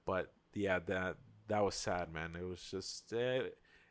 But 0.07 0.33
yeah, 0.55 0.79
that 0.87 1.17
that 1.49 1.65
was 1.65 1.75
sad, 1.75 2.13
man. 2.13 2.37
It 2.39 2.45
was 2.45 2.63
just 2.71 3.13
eh, 3.13 3.43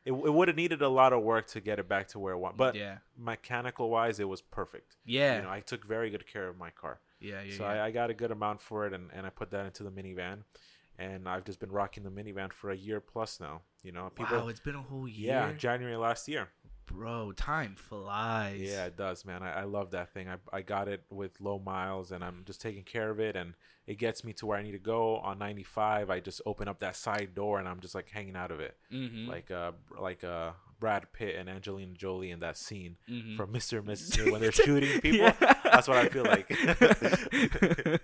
it. 0.06 0.12
It 0.12 0.34
would 0.34 0.50
have 0.50 0.58
needed 0.58 0.82
a 0.82 0.90
lot 0.90 1.14
of 1.14 1.24
work 1.24 1.48
to 1.48 1.62
get 1.62 1.80
it 1.80 1.88
back 1.88 2.10
to 2.10 2.20
where 2.20 2.34
it 2.34 2.38
was, 2.38 2.54
but 2.58 2.76
yeah, 2.76 2.98
mechanical 3.18 3.90
wise, 3.90 4.20
it 4.20 4.28
was 4.28 4.42
perfect. 4.42 4.98
yeah, 5.06 5.38
You 5.38 5.44
know, 5.44 5.50
I 5.50 5.62
took 5.62 5.86
very 5.86 6.10
good 6.10 6.28
care 6.28 6.50
of 6.50 6.58
my 6.58 6.72
car, 6.72 7.00
yeah, 7.22 7.42
yeah. 7.42 7.58
so 7.58 7.64
yeah. 7.64 7.70
I, 7.84 7.86
I 7.86 7.92
got 7.92 8.10
a 8.10 8.14
good 8.14 8.30
amount 8.30 8.60
for 8.60 8.86
it, 8.86 8.92
and, 8.92 9.10
and 9.14 9.26
I 9.26 9.30
put 9.30 9.50
that 9.52 9.66
into 9.66 9.82
the 9.82 9.90
minivan, 9.92 10.40
and 11.00 11.30
I've 11.30 11.46
just 11.46 11.62
been 11.62 11.72
rocking 11.72 12.04
the 12.04 12.10
minivan 12.10 12.52
for 12.52 12.70
a 12.70 12.76
year 12.76 13.00
plus 13.00 13.40
now. 13.40 13.62
You 13.82 13.94
know, 13.94 14.12
people. 14.14 14.38
wow, 14.38 14.50
it's 14.50 14.60
been 14.60 14.76
a 14.76 14.82
whole 14.82 15.08
year. 15.08 15.28
yeah, 15.28 15.54
January 15.54 15.96
last 15.96 16.28
year. 16.28 16.50
Bro, 16.94 17.32
time 17.34 17.76
flies. 17.76 18.60
Yeah, 18.62 18.86
it 18.86 18.96
does, 18.98 19.26
man. 19.26 19.41
I, 19.44 19.62
I 19.62 19.64
love 19.64 19.91
that 19.91 20.14
thing. 20.14 20.30
I, 20.30 20.36
I 20.52 20.62
got 20.62 20.88
it 20.88 21.04
with 21.10 21.41
low 21.41 21.60
miles, 21.60 22.12
and 22.12 22.24
I'm 22.24 22.44
just 22.46 22.62
taking 22.62 22.84
care 22.84 23.10
of 23.10 23.20
it, 23.20 23.36
and 23.36 23.56
it 23.88 23.98
gets 23.98 24.24
me 24.24 24.34
to 24.34 24.46
where 24.46 24.58
I 24.58 24.62
need 24.64 24.72
to 24.74 24.80
go. 24.80 25.18
On 25.18 25.38
95, 25.38 26.10
I 26.10 26.20
just 26.20 26.41
open 26.46 26.68
up 26.68 26.80
that 26.80 26.96
side 26.96 27.34
door, 27.36 27.60
and 27.60 27.68
I'm 27.68 27.80
just 27.80 27.96
like 27.96 28.10
hanging 28.10 28.36
out 28.36 28.52
of 28.52 28.60
it, 28.60 28.78
Mm-hmm. 28.94 29.30
like 29.30 29.52
uh 29.52 29.72
like 30.00 30.24
uh 30.24 30.52
Brad 30.80 31.12
Pitt 31.14 31.36
and 31.38 31.50
Angelina 31.50 31.94
Jolie 31.94 32.32
in 32.32 32.39
that 32.39 32.58
scene 32.58 32.98
Mhm. 33.10 33.38
from 33.38 33.54
Mr. 33.54 33.80
and 33.80 33.88
Mrs. 33.88 34.14
Smith 34.14 34.32
when 34.32 34.41
they're 34.41 34.52
shooting 34.52 35.00
people. 35.02 35.32
That's 35.64 35.88
what 35.88 35.98
I 35.98 36.10
feel 36.10 36.24
like. 36.26 36.50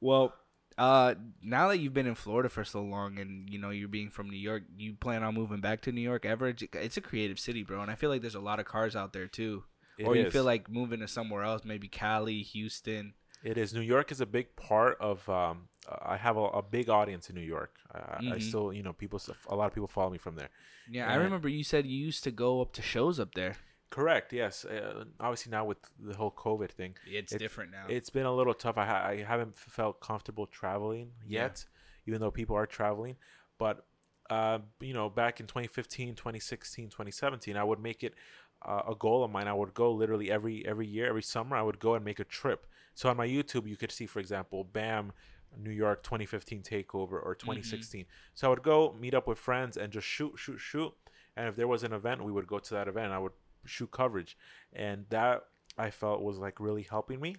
well, 0.00 0.34
uh, 0.78 1.14
now 1.42 1.68
that 1.68 1.78
you've 1.78 1.94
been 1.94 2.06
in 2.06 2.14
Florida 2.14 2.48
for 2.48 2.64
so 2.64 2.82
long, 2.82 3.18
and 3.18 3.48
you 3.48 3.58
know 3.58 3.70
you're 3.70 3.88
being 3.88 4.10
from 4.10 4.28
New 4.28 4.38
York, 4.38 4.64
you 4.76 4.94
plan 4.94 5.22
on 5.22 5.34
moving 5.34 5.60
back 5.60 5.80
to 5.82 5.92
New 5.92 6.00
York 6.00 6.26
ever? 6.26 6.54
It's 6.74 6.96
a 6.96 7.00
creative 7.00 7.38
city, 7.38 7.62
bro, 7.62 7.80
and 7.80 7.90
I 7.90 7.94
feel 7.94 8.10
like 8.10 8.20
there's 8.20 8.34
a 8.34 8.40
lot 8.40 8.60
of 8.60 8.66
cars 8.66 8.94
out 8.94 9.12
there 9.12 9.26
too. 9.26 9.64
It 9.98 10.04
or 10.04 10.14
you 10.14 10.26
is. 10.26 10.32
feel 10.32 10.44
like 10.44 10.68
moving 10.68 11.00
to 11.00 11.08
somewhere 11.08 11.42
else, 11.42 11.64
maybe 11.64 11.88
Cali, 11.88 12.42
Houston. 12.42 13.14
It 13.42 13.56
is. 13.56 13.72
New 13.72 13.80
York 13.80 14.12
is 14.12 14.20
a 14.20 14.26
big 14.26 14.54
part 14.56 14.98
of. 15.00 15.26
Um, 15.28 15.68
I 16.02 16.16
have 16.16 16.36
a, 16.36 16.44
a 16.44 16.62
big 16.62 16.90
audience 16.90 17.30
in 17.30 17.36
New 17.36 17.42
York. 17.42 17.76
I, 17.94 18.32
I 18.34 18.38
still, 18.38 18.72
you 18.72 18.82
know, 18.82 18.92
people. 18.92 19.20
A 19.48 19.54
lot 19.54 19.66
of 19.66 19.74
people 19.74 19.88
follow 19.88 20.10
me 20.10 20.18
from 20.18 20.36
there. 20.36 20.48
Yeah, 20.90 21.10
I 21.10 21.14
remember 21.14 21.48
you 21.48 21.64
said 21.64 21.86
you 21.86 21.96
used 21.96 22.24
to 22.24 22.30
go 22.30 22.60
up 22.60 22.72
to 22.74 22.82
shows 22.82 23.18
up 23.18 23.34
there. 23.34 23.56
Correct. 23.90 24.32
Yes. 24.32 24.64
Uh, 24.64 25.04
obviously 25.20 25.50
now 25.50 25.64
with 25.64 25.78
the 25.98 26.16
whole 26.16 26.30
COVID 26.32 26.70
thing, 26.70 26.96
It's 27.06 27.32
It- 27.32 27.38
different 27.38 27.70
now. 27.70 27.86
it's 27.88 28.10
been 28.10 28.26
a 28.26 28.34
little 28.34 28.54
tough. 28.54 28.76
I, 28.76 28.84
ha- 28.86 29.04
I 29.06 29.22
haven't 29.22 29.56
felt 29.56 30.00
comfortable 30.00 30.46
traveling 30.46 31.12
Yeah. 31.26 31.42
yet, 31.42 31.66
even 32.06 32.20
though 32.20 32.30
people 32.30 32.56
are 32.56 32.66
traveling. 32.66 33.16
But, 33.58 33.86
uh, 34.28 34.58
you 34.80 34.92
know, 34.92 35.08
back 35.08 35.40
in 35.40 35.46
2015, 35.46 36.14
2016, 36.16 36.90
2017, 36.90 37.56
I 37.56 37.64
would 37.64 37.78
make 37.80 38.02
it 38.02 38.14
uh, 38.62 38.82
a 38.88 38.94
goal 38.94 39.22
of 39.22 39.30
mine. 39.30 39.46
I 39.48 39.52
would 39.52 39.74
go 39.74 39.92
literally 39.92 40.30
every 40.30 40.66
every 40.66 40.86
year, 40.86 41.06
every 41.08 41.22
summer. 41.22 41.56
I 41.56 41.62
would 41.62 41.78
go 41.78 41.94
and 41.94 42.02
make 42.04 42.18
a 42.18 42.24
trip. 42.24 42.66
So 42.94 43.08
on 43.10 43.16
my 43.16 43.26
YouTube, 43.28 43.68
you 43.68 43.76
could 43.76 43.92
see, 43.92 44.06
for 44.06 44.18
example, 44.18 44.64
Bam, 44.64 45.12
New 45.56 45.70
York 45.70 46.02
2015 46.02 46.62
takeover 46.62 47.22
or 47.22 47.34
2016. 47.34 48.06
So 48.34 48.46
I 48.46 48.50
would 48.50 48.62
go 48.62 48.92
meet 48.98 49.12
up 49.14 49.26
with 49.26 49.38
friends 49.38 49.76
and 49.76 49.92
just 49.92 50.06
shoot, 50.06 50.38
shoot, 50.38 50.58
shoot. 50.58 50.92
And 51.36 51.48
if 51.48 51.54
there 51.56 51.68
was 51.68 51.82
an 51.84 51.92
event, 51.92 52.24
we 52.24 52.32
would 52.32 52.46
go 52.46 52.58
to 52.58 52.74
that 52.74 52.88
event. 52.88 53.12
I 53.12 53.18
would 53.18 53.32
shoot 53.66 53.90
coverage, 53.90 54.36
and 54.72 55.06
that 55.10 55.44
I 55.76 55.90
felt 55.90 56.22
was 56.22 56.38
like 56.38 56.60
really 56.60 56.82
helping 56.82 57.20
me 57.20 57.36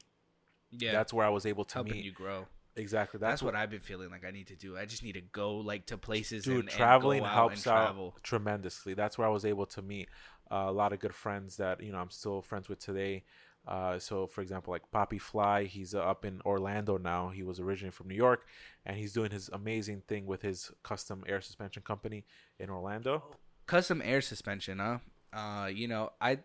yeah, 0.72 0.92
that's 0.92 1.14
where 1.14 1.26
I 1.26 1.30
was 1.30 1.46
able 1.46 1.66
to 1.66 1.74
helping 1.74 1.94
meet. 1.94 2.06
you 2.06 2.12
grow. 2.12 2.46
Exactly. 2.76 3.20
That's, 3.20 3.32
That's, 3.32 3.44
what 3.44 3.56
I've 3.56 3.72
been 3.72 3.80
feeling 3.80 4.12
like 4.12 4.24
I 4.24 4.30
need 4.30 4.48
to 4.48 4.56
do. 4.56 4.78
I 4.78 4.86
just 4.86 5.04
need 5.04 5.14
to 5.14 5.22
go 5.22 5.56
like 5.56 5.88
to 5.88 5.98
places. 5.98 6.44
dude. 6.44 6.54
and, 6.54 6.64
and 6.70 6.70
traveling 6.70 7.24
out 7.24 7.34
helps 7.34 7.66
and 7.66 7.74
out 7.74 7.86
travel. 7.86 8.16
tremendously. 8.22 8.94
That's 8.94 9.18
where 9.18 9.28
I 9.28 9.32
was 9.32 9.46
able 9.46 9.66
to 9.68 9.82
meet 9.82 10.10
uh, 10.52 10.66
a 10.68 10.72
lot 10.72 10.94
of 10.94 11.00
good 11.00 11.16
friends 11.16 11.58
that 11.58 11.82
you 11.82 11.92
know 11.92 11.98
I'm 11.98 12.12
still 12.12 12.42
friends 12.42 12.70
with 12.70 12.80
today. 12.80 13.24
Uh, 13.68 14.00
so, 14.00 14.28
for 14.28 14.42
example, 14.42 14.72
like 14.72 14.90
Poppy 14.92 15.18
Fly, 15.18 15.66
he's 15.66 15.94
uh, 15.94 16.00
up 16.00 16.24
in 16.24 16.40
Orlando 16.46 16.98
now. 16.98 17.30
He 17.30 17.44
was 17.44 17.60
originally 17.60 17.92
from 17.92 18.08
New 18.08 18.16
York, 18.16 18.46
and 18.86 18.96
he's 18.96 19.12
doing 19.12 19.32
his 19.32 19.50
amazing 19.52 20.04
thing 20.08 20.26
with 20.26 20.42
his 20.42 20.72
custom 20.84 21.24
air 21.28 21.42
suspension 21.42 21.84
company 21.84 22.26
in 22.60 22.70
Orlando. 22.70 23.36
custom 23.66 24.02
air 24.06 24.22
suspension, 24.22 24.80
huh? 24.80 25.00
Uh, 25.38 25.68
you 25.68 25.88
know, 25.88 26.12
I 26.20 26.40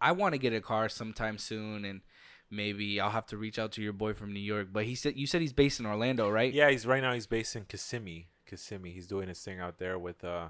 I 0.00 0.12
want 0.12 0.34
to 0.34 0.38
get 0.38 0.52
a 0.52 0.60
car 0.60 0.88
sometime 0.88 1.36
soon, 1.38 1.84
and 1.84 2.00
maybe 2.50 3.00
I'll 3.00 3.10
have 3.10 3.26
to 3.26 3.36
reach 3.36 3.58
out 3.58 3.72
to 3.72 3.82
your 3.82 3.92
boy 3.92 4.14
from 4.14 4.32
New 4.32 4.40
York. 4.40 4.68
But 4.72 4.84
he 4.84 4.94
said 4.94 5.16
you 5.16 5.26
said 5.26 5.40
he's 5.40 5.52
based 5.52 5.80
in 5.80 5.86
Orlando, 5.86 6.28
right? 6.30 6.52
Yeah, 6.52 6.70
he's 6.70 6.86
right 6.86 7.02
now. 7.02 7.12
He's 7.12 7.26
based 7.26 7.56
in 7.56 7.64
Kissimmee. 7.64 8.28
Kissimmee. 8.46 8.92
He's 8.92 9.06
doing 9.06 9.28
his 9.28 9.40
thing 9.40 9.58
out 9.60 9.78
there 9.78 9.98
with 9.98 10.22
uh, 10.22 10.48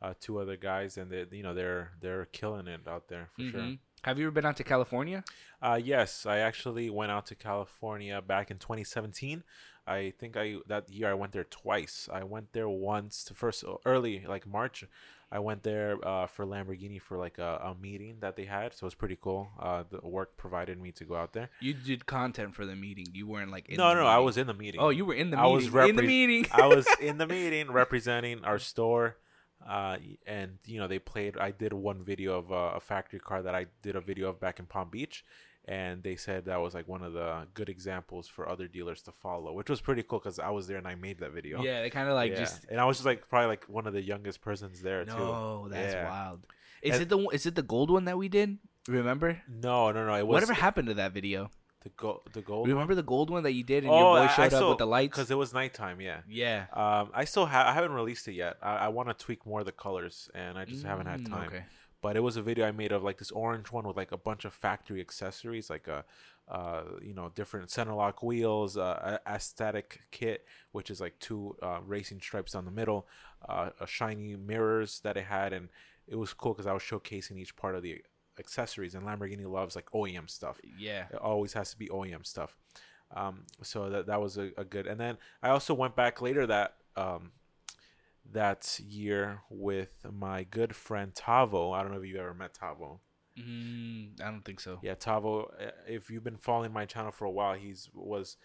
uh, 0.00 0.14
two 0.20 0.38
other 0.38 0.56
guys, 0.56 0.96
and 0.96 1.10
they, 1.10 1.26
you 1.30 1.42
know 1.42 1.54
they're 1.54 1.92
they're 2.00 2.26
killing 2.26 2.66
it 2.66 2.80
out 2.88 3.08
there 3.08 3.28
for 3.36 3.42
sure. 3.42 3.60
Mhm. 3.60 3.78
Have 4.04 4.18
you 4.18 4.24
ever 4.24 4.32
been 4.32 4.46
out 4.46 4.56
to 4.56 4.64
California? 4.64 5.22
Uh, 5.60 5.78
yes, 5.82 6.24
I 6.24 6.38
actually 6.38 6.88
went 6.88 7.12
out 7.12 7.26
to 7.26 7.34
California 7.34 8.22
back 8.22 8.50
in 8.50 8.56
2017. 8.56 9.44
I 9.86 10.14
think 10.18 10.38
I 10.38 10.56
that 10.68 10.88
year 10.88 11.10
I 11.10 11.14
went 11.14 11.32
there 11.32 11.44
twice. 11.44 12.08
I 12.10 12.24
went 12.24 12.52
there 12.52 12.68
once 12.68 13.24
to 13.24 13.34
first 13.34 13.62
early 13.84 14.24
like 14.26 14.46
March. 14.46 14.84
I 15.32 15.38
went 15.38 15.62
there 15.62 15.96
uh, 16.06 16.26
for 16.26 16.44
Lamborghini 16.44 17.00
for 17.00 17.16
like 17.16 17.38
a, 17.38 17.60
a 17.62 17.76
meeting 17.80 18.16
that 18.20 18.34
they 18.34 18.46
had, 18.46 18.74
so 18.74 18.84
it 18.84 18.88
was 18.88 18.94
pretty 18.94 19.16
cool. 19.20 19.48
Uh, 19.60 19.84
the 19.88 20.00
work 20.06 20.36
provided 20.36 20.80
me 20.80 20.90
to 20.92 21.04
go 21.04 21.14
out 21.14 21.32
there. 21.34 21.50
You 21.60 21.72
did 21.72 22.04
content 22.06 22.54
for 22.54 22.66
the 22.66 22.74
meeting. 22.74 23.06
You 23.12 23.28
weren't 23.28 23.52
like 23.52 23.68
in 23.68 23.76
no, 23.76 23.88
the 23.90 23.94
no, 23.94 24.06
I 24.06 24.18
was 24.18 24.36
in 24.36 24.48
the 24.48 24.54
meeting. 24.54 24.80
Oh, 24.80 24.88
you 24.88 25.04
were 25.04 25.14
in 25.14 25.30
the 25.30 25.38
I 25.38 25.44
meeting. 25.44 25.72
was 25.72 25.88
in 25.88 25.96
the 25.96 26.02
meeting. 26.02 26.46
I 26.50 26.66
was 26.66 26.86
in 27.00 27.18
the 27.18 27.28
meeting 27.28 27.70
representing 27.70 28.44
our 28.44 28.58
store, 28.58 29.18
uh, 29.68 29.98
and 30.26 30.58
you 30.64 30.80
know 30.80 30.88
they 30.88 30.98
played. 30.98 31.36
I 31.38 31.52
did 31.52 31.72
one 31.72 32.02
video 32.02 32.36
of 32.36 32.50
uh, 32.50 32.72
a 32.74 32.80
factory 32.80 33.20
car 33.20 33.40
that 33.42 33.54
I 33.54 33.66
did 33.82 33.94
a 33.94 34.00
video 34.00 34.30
of 34.30 34.40
back 34.40 34.58
in 34.58 34.66
Palm 34.66 34.88
Beach, 34.90 35.24
and 35.66 36.02
they 36.02 36.16
said 36.16 36.46
that 36.46 36.60
was 36.60 36.74
like 36.74 36.88
one 36.88 37.02
of 37.02 37.12
the 37.12 37.46
good 37.54 37.68
examples 37.68 38.26
for 38.28 38.48
other 38.48 38.66
dealers 38.66 39.02
to 39.02 39.12
follow, 39.12 39.52
which 39.52 39.70
was 39.70 39.80
pretty 39.80 40.02
cool 40.02 40.18
because 40.18 40.38
I 40.38 40.50
was 40.50 40.66
there 40.66 40.78
and 40.78 40.86
I 40.88 40.94
made 40.94 41.18
that 41.20 41.32
video. 41.32 41.62
yeah, 41.62 41.82
they 41.82 41.90
kind 41.90 42.08
of 42.08 42.14
like 42.14 42.32
Yeah. 42.32 42.38
just. 42.38 42.64
and 42.70 42.80
I 42.80 42.84
was 42.84 42.96
just 42.98 43.06
like 43.06 43.28
probably 43.28 43.48
like 43.48 43.64
one 43.68 43.86
of 43.86 43.92
the 43.92 44.02
youngest 44.02 44.40
persons 44.40 44.80
there 44.82 45.04
too. 45.04 45.12
No, 45.16 45.68
that's 45.68 45.94
Yeah. 45.94 46.08
wild. 46.08 46.46
Is 46.82 46.94
And- 46.94 47.02
it 47.02 47.08
the 47.10 47.18
is 47.32 47.46
it 47.46 47.54
the 47.54 47.62
gold 47.62 47.90
one 47.90 48.04
that 48.06 48.16
we 48.18 48.28
did? 48.28 48.58
Remember? 48.88 49.40
No, 49.48 49.92
no, 49.92 50.06
no. 50.06 50.14
It 50.14 50.26
was 50.26 50.34
Whatever 50.36 50.54
happened 50.54 50.88
to 50.88 50.94
that 50.94 51.12
video? 51.12 51.50
the 51.82 51.88
gold. 51.90 52.20
The 52.34 52.42
gold. 52.42 52.68
Remember 52.68 52.94
the 52.94 53.02
gold 53.02 53.30
one 53.30 53.42
that 53.44 53.52
you 53.52 53.62
did 53.64 53.84
and 53.84 53.92
Oh, 53.92 53.98
your 53.98 54.18
I- 54.18 54.26
boy 54.26 54.32
I 54.32 54.34
showed 54.36 54.42
up 54.44 54.52
still- 54.52 54.68
with 54.70 54.78
the 54.78 54.86
lights? 54.86 55.16
because 55.16 55.30
it 55.30 55.34
was 55.36 55.54
nighttime. 55.54 55.98
Yeah. 56.00 56.20
Yeah. 56.28 56.66
Um, 56.74 57.10
I 57.14 57.24
still 57.24 57.46
have. 57.46 57.66
I 57.66 57.72
haven't 57.72 57.92
released 57.92 58.28
it 58.28 58.32
yet. 58.34 58.56
I, 58.62 58.76
I 58.76 58.88
want 58.88 59.08
to 59.08 59.14
tweak 59.14 59.46
more 59.46 59.60
of 59.60 59.66
the 59.66 59.72
colors, 59.72 60.30
and 60.34 60.58
I 60.58 60.64
just 60.66 60.84
haven't 60.84 61.06
had 61.06 61.20
Mm, 61.20 61.30
time. 61.30 61.46
Okay. 61.48 61.64
But 62.02 62.16
it 62.16 62.20
was 62.20 62.36
a 62.36 62.42
video 62.42 62.66
I 62.66 62.72
made 62.72 62.92
of 62.92 63.02
like 63.02 63.18
this 63.18 63.30
orange 63.30 63.70
one 63.70 63.86
with 63.86 63.96
like 63.96 64.12
a 64.12 64.16
bunch 64.16 64.44
of 64.44 64.54
factory 64.54 65.00
accessories, 65.00 65.68
like 65.70 65.86
a, 65.86 66.04
uh, 66.48 66.82
you 67.02 67.14
know, 67.14 67.30
different 67.34 67.70
center 67.70 67.94
lock 67.94 68.22
wheels, 68.22 68.76
uh, 68.76 69.18
a- 69.26 69.30
aesthetic 69.30 70.00
kit, 70.10 70.46
which 70.72 70.90
is 70.90 71.00
like 71.00 71.18
two 71.18 71.56
uh, 71.62 71.80
racing 71.86 72.20
stripes 72.20 72.52
down 72.52 72.64
the 72.64 72.70
middle, 72.70 73.06
uh, 73.48 73.70
a 73.80 73.86
shiny 73.86 74.36
mirrors 74.36 75.00
that 75.00 75.16
it 75.16 75.24
had, 75.24 75.52
and 75.52 75.68
it 76.08 76.16
was 76.16 76.32
cool 76.32 76.52
because 76.52 76.66
I 76.66 76.72
was 76.72 76.82
showcasing 76.82 77.38
each 77.38 77.54
part 77.54 77.74
of 77.74 77.82
the 77.82 78.02
accessories. 78.38 78.94
And 78.94 79.06
Lamborghini 79.06 79.46
loves 79.46 79.76
like 79.76 79.90
OEM 79.92 80.28
stuff. 80.28 80.58
Yeah. 80.78 81.06
It 81.10 81.18
always 81.18 81.52
has 81.52 81.70
to 81.70 81.78
be 81.78 81.88
OEM 81.88 82.26
stuff. 82.26 82.56
Um, 83.14 83.44
so 83.62 83.90
that 83.90 84.06
that 84.06 84.20
was 84.20 84.38
a, 84.38 84.50
a 84.56 84.64
good. 84.64 84.86
And 84.86 84.98
then 84.98 85.18
I 85.42 85.50
also 85.50 85.74
went 85.74 85.96
back 85.96 86.20
later 86.22 86.46
that 86.46 86.76
um, 86.96 87.32
that 88.32 88.78
year 88.86 89.42
with 89.50 90.06
my 90.10 90.44
good 90.44 90.74
friend 90.74 91.14
Tavo. 91.14 91.74
I 91.74 91.82
don't 91.82 91.92
know 91.92 92.00
if 92.00 92.06
you 92.06 92.18
ever 92.18 92.34
met 92.34 92.54
Tavo. 92.54 92.98
Mm, 93.38 94.20
I 94.20 94.30
don't 94.30 94.44
think 94.44 94.60
so. 94.60 94.78
Yeah, 94.82 94.94
Tavo. 94.94 95.50
uh, 95.60 95.70
If 95.86 96.10
you've 96.10 96.24
been 96.24 96.36
following 96.36 96.72
my 96.72 96.84
channel 96.84 97.12
for 97.12 97.24
a 97.24 97.30
while, 97.30 97.54
he's 97.54 97.88
was, 97.94 98.36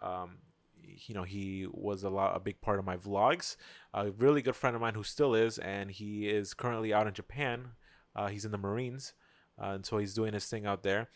um, 0.00 0.38
you 0.82 1.14
know, 1.14 1.22
he 1.22 1.66
was 1.70 2.04
a 2.04 2.10
lot 2.10 2.36
a 2.36 2.40
big 2.40 2.60
part 2.60 2.78
of 2.78 2.84
my 2.84 2.96
vlogs. 2.96 3.56
A 3.92 4.10
really 4.10 4.42
good 4.42 4.56
friend 4.56 4.76
of 4.76 4.82
mine 4.82 4.94
who 4.94 5.02
still 5.02 5.34
is, 5.34 5.58
and 5.58 5.90
he 5.90 6.28
is 6.28 6.54
currently 6.54 6.92
out 6.92 7.06
in 7.06 7.14
Japan. 7.14 7.70
Uh, 8.14 8.28
he's 8.28 8.44
in 8.44 8.52
the 8.52 8.58
Marines, 8.58 9.12
uh, 9.60 9.70
and 9.70 9.84
so 9.86 9.98
he's 9.98 10.14
doing 10.14 10.34
his 10.34 10.46
thing 10.46 10.66
out 10.66 10.82
there. 10.82 11.08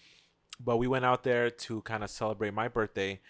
But 0.59 0.79
we 0.79 0.89
went 0.89 1.05
out 1.05 1.22
there 1.22 1.51
to 1.51 1.83
kind 1.83 2.03
of 2.03 2.11
celebrate 2.11 2.53
my 2.55 2.66
birthday, 2.66 3.20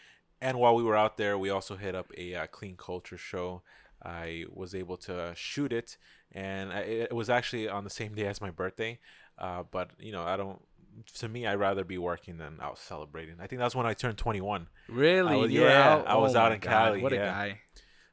and 0.41 0.59
while 0.59 0.75
we 0.75 0.83
were 0.83 0.97
out 0.97 1.19
there, 1.19 1.37
we 1.37 1.51
also 1.51 1.77
hit 1.77 1.95
up 1.95 2.11
a 2.17 2.35
uh, 2.35 2.47
clean 2.47 2.77
culture 2.77 3.19
show. 3.19 3.63
I 4.03 4.45
was 4.53 4.75
able 4.75 4.97
to 4.99 5.33
shoot 5.37 5.73
it, 5.73 5.97
and 6.33 6.73
I, 6.73 6.81
it 6.81 7.13
was 7.13 7.29
actually 7.31 7.69
on 7.69 7.85
the 7.85 7.91
same 7.91 8.15
day 8.15 8.27
as 8.27 8.41
my 8.41 8.51
birthday. 8.51 8.99
Uh, 9.39 9.63
but 9.71 9.91
you 9.99 10.13
know, 10.13 10.23
I 10.25 10.37
don't. 10.37 10.61
To 11.19 11.29
me, 11.29 11.47
I'd 11.47 11.55
rather 11.61 11.85
be 11.85 11.99
working 11.99 12.39
than 12.39 12.59
out 12.61 12.79
celebrating. 12.79 13.37
I 13.41 13.47
think 13.47 13.61
that's 13.61 13.75
when 13.77 13.87
I 13.87 13.95
turned 13.95 14.19
21. 14.19 14.67
Really? 14.89 15.33
I 15.33 15.37
was- 15.37 15.51
yeah? 15.53 16.03
I 16.07 16.17
was 16.17 16.35
Oh 16.35 16.41
out 16.41 16.53
in 16.53 16.59
God, 16.59 16.71
Cali, 16.71 17.03
What 17.03 17.13
a 17.13 17.17
guy. 17.17 17.61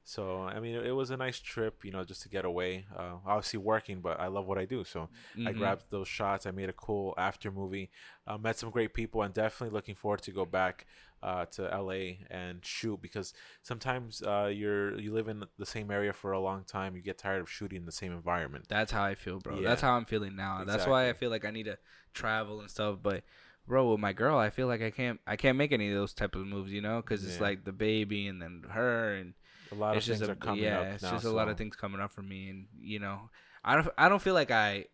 So 0.07 0.41
I 0.43 0.59
mean, 0.59 0.75
it, 0.75 0.91
was 0.91 1.09
a 1.09 1.17
nice 1.17 1.39
trip, 1.39 1.83
you 1.83 1.91
know, 1.91 2.03
just 2.03 2.21
to 2.21 2.29
get 2.29 2.45
away. 2.45 2.85
Uh, 2.95 3.13
obviously 3.25 3.57
working, 3.57 4.01
but 4.01 4.19
I 4.19 4.27
love 4.27 4.45
what 4.45 4.59
I 4.59 4.65
do. 4.65 4.83
So 4.83 5.09
I 5.35 5.51
Mhm. 5.51 5.57
grabbed 5.57 5.85
those 5.89 6.07
shots. 6.07 6.45
I 6.45 6.51
made 6.51 6.69
a 6.69 6.73
cool 6.73 7.15
after 7.17 7.49
movie. 7.51 7.89
Uh, 8.27 8.37
met 8.37 8.55
some 8.55 8.69
great 8.69 8.93
people, 8.93 9.23
and 9.23 9.33
definitely 9.33 9.73
looking 9.73 9.95
forward 9.95 10.21
to 10.21 10.31
go 10.31 10.45
back 10.45 10.85
uh, 11.25 11.45
to 11.47 11.73
LA 11.73 12.17
and 12.29 12.63
shoot 12.63 13.01
because 13.01 13.33
sometimes 13.63 14.21
uh, 14.21 14.45
you're 14.53 14.97
you 14.99 15.11
live 15.11 15.27
in 15.27 15.43
the 15.57 15.65
same 15.65 15.89
area 15.89 16.13
for 16.13 16.31
a 16.31 16.39
long 16.39 16.63
time. 16.63 16.95
You 16.95 17.01
get 17.01 17.17
tired 17.17 17.41
of 17.41 17.49
shooting 17.49 17.79
in 17.79 17.85
the 17.85 17.91
same 17.91 18.11
environment. 18.11 18.65
That's 18.69 18.91
how 18.91 19.03
I 19.03 19.15
feel, 19.15 19.39
bro. 19.39 19.59
Yeah. 19.59 19.67
That's 19.69 19.81
how 19.81 19.93
I'm 19.93 20.05
feeling 20.05 20.35
now. 20.35 20.63
That's 20.65 20.85
why 20.85 21.09
I 21.09 21.13
feel 21.13 21.31
like 21.31 21.43
I 21.43 21.49
need 21.51 21.65
to 21.65 21.77
travel 22.13 22.61
and 22.61 22.69
stuff. 22.69 22.99
But, 23.01 23.23
bro, 23.67 23.89
with 23.91 23.99
my 23.99 24.13
girl, 24.13 24.37
I 24.37 24.51
feel 24.51 24.67
like 24.67 24.83
I 24.83 24.91
can't. 24.91 25.19
I 25.25 25.35
can't 25.35 25.57
make 25.57 25.71
any 25.71 25.89
of 25.89 25.95
those 25.95 26.13
type 26.13 26.35
of 26.35 26.45
moves, 26.45 26.71
you 26.71 26.81
know, 26.81 27.01
because 27.01 27.25
it's 27.25 27.37
Yeah. 27.37 27.47
like 27.47 27.65
the 27.65 27.73
baby 27.73 28.27
and 28.27 28.39
then 28.39 28.63
her 28.69 29.15
and 29.15 29.33
A 29.71 29.75
lot 29.75 29.97
of 29.97 30.03
things 30.03 30.21
a, 30.21 30.31
are 30.31 30.35
coming 30.35 30.63
yeah, 30.63 30.81
up 30.81 30.87
it's 30.93 31.03
now. 31.03 31.11
just 31.11 31.25
a 31.25 31.31
lot 31.31 31.49
of 31.49 31.57
things 31.57 31.75
coming 31.75 31.99
up 32.01 32.11
for 32.11 32.21
me, 32.21 32.49
and 32.49 32.67
you 32.79 32.99
know, 32.99 33.31
I 33.63 33.73
don't. 33.75 33.87
I 33.97 34.09
don't 34.09 34.21
feel 34.21 34.35
like 34.35 34.51
I 34.51 34.85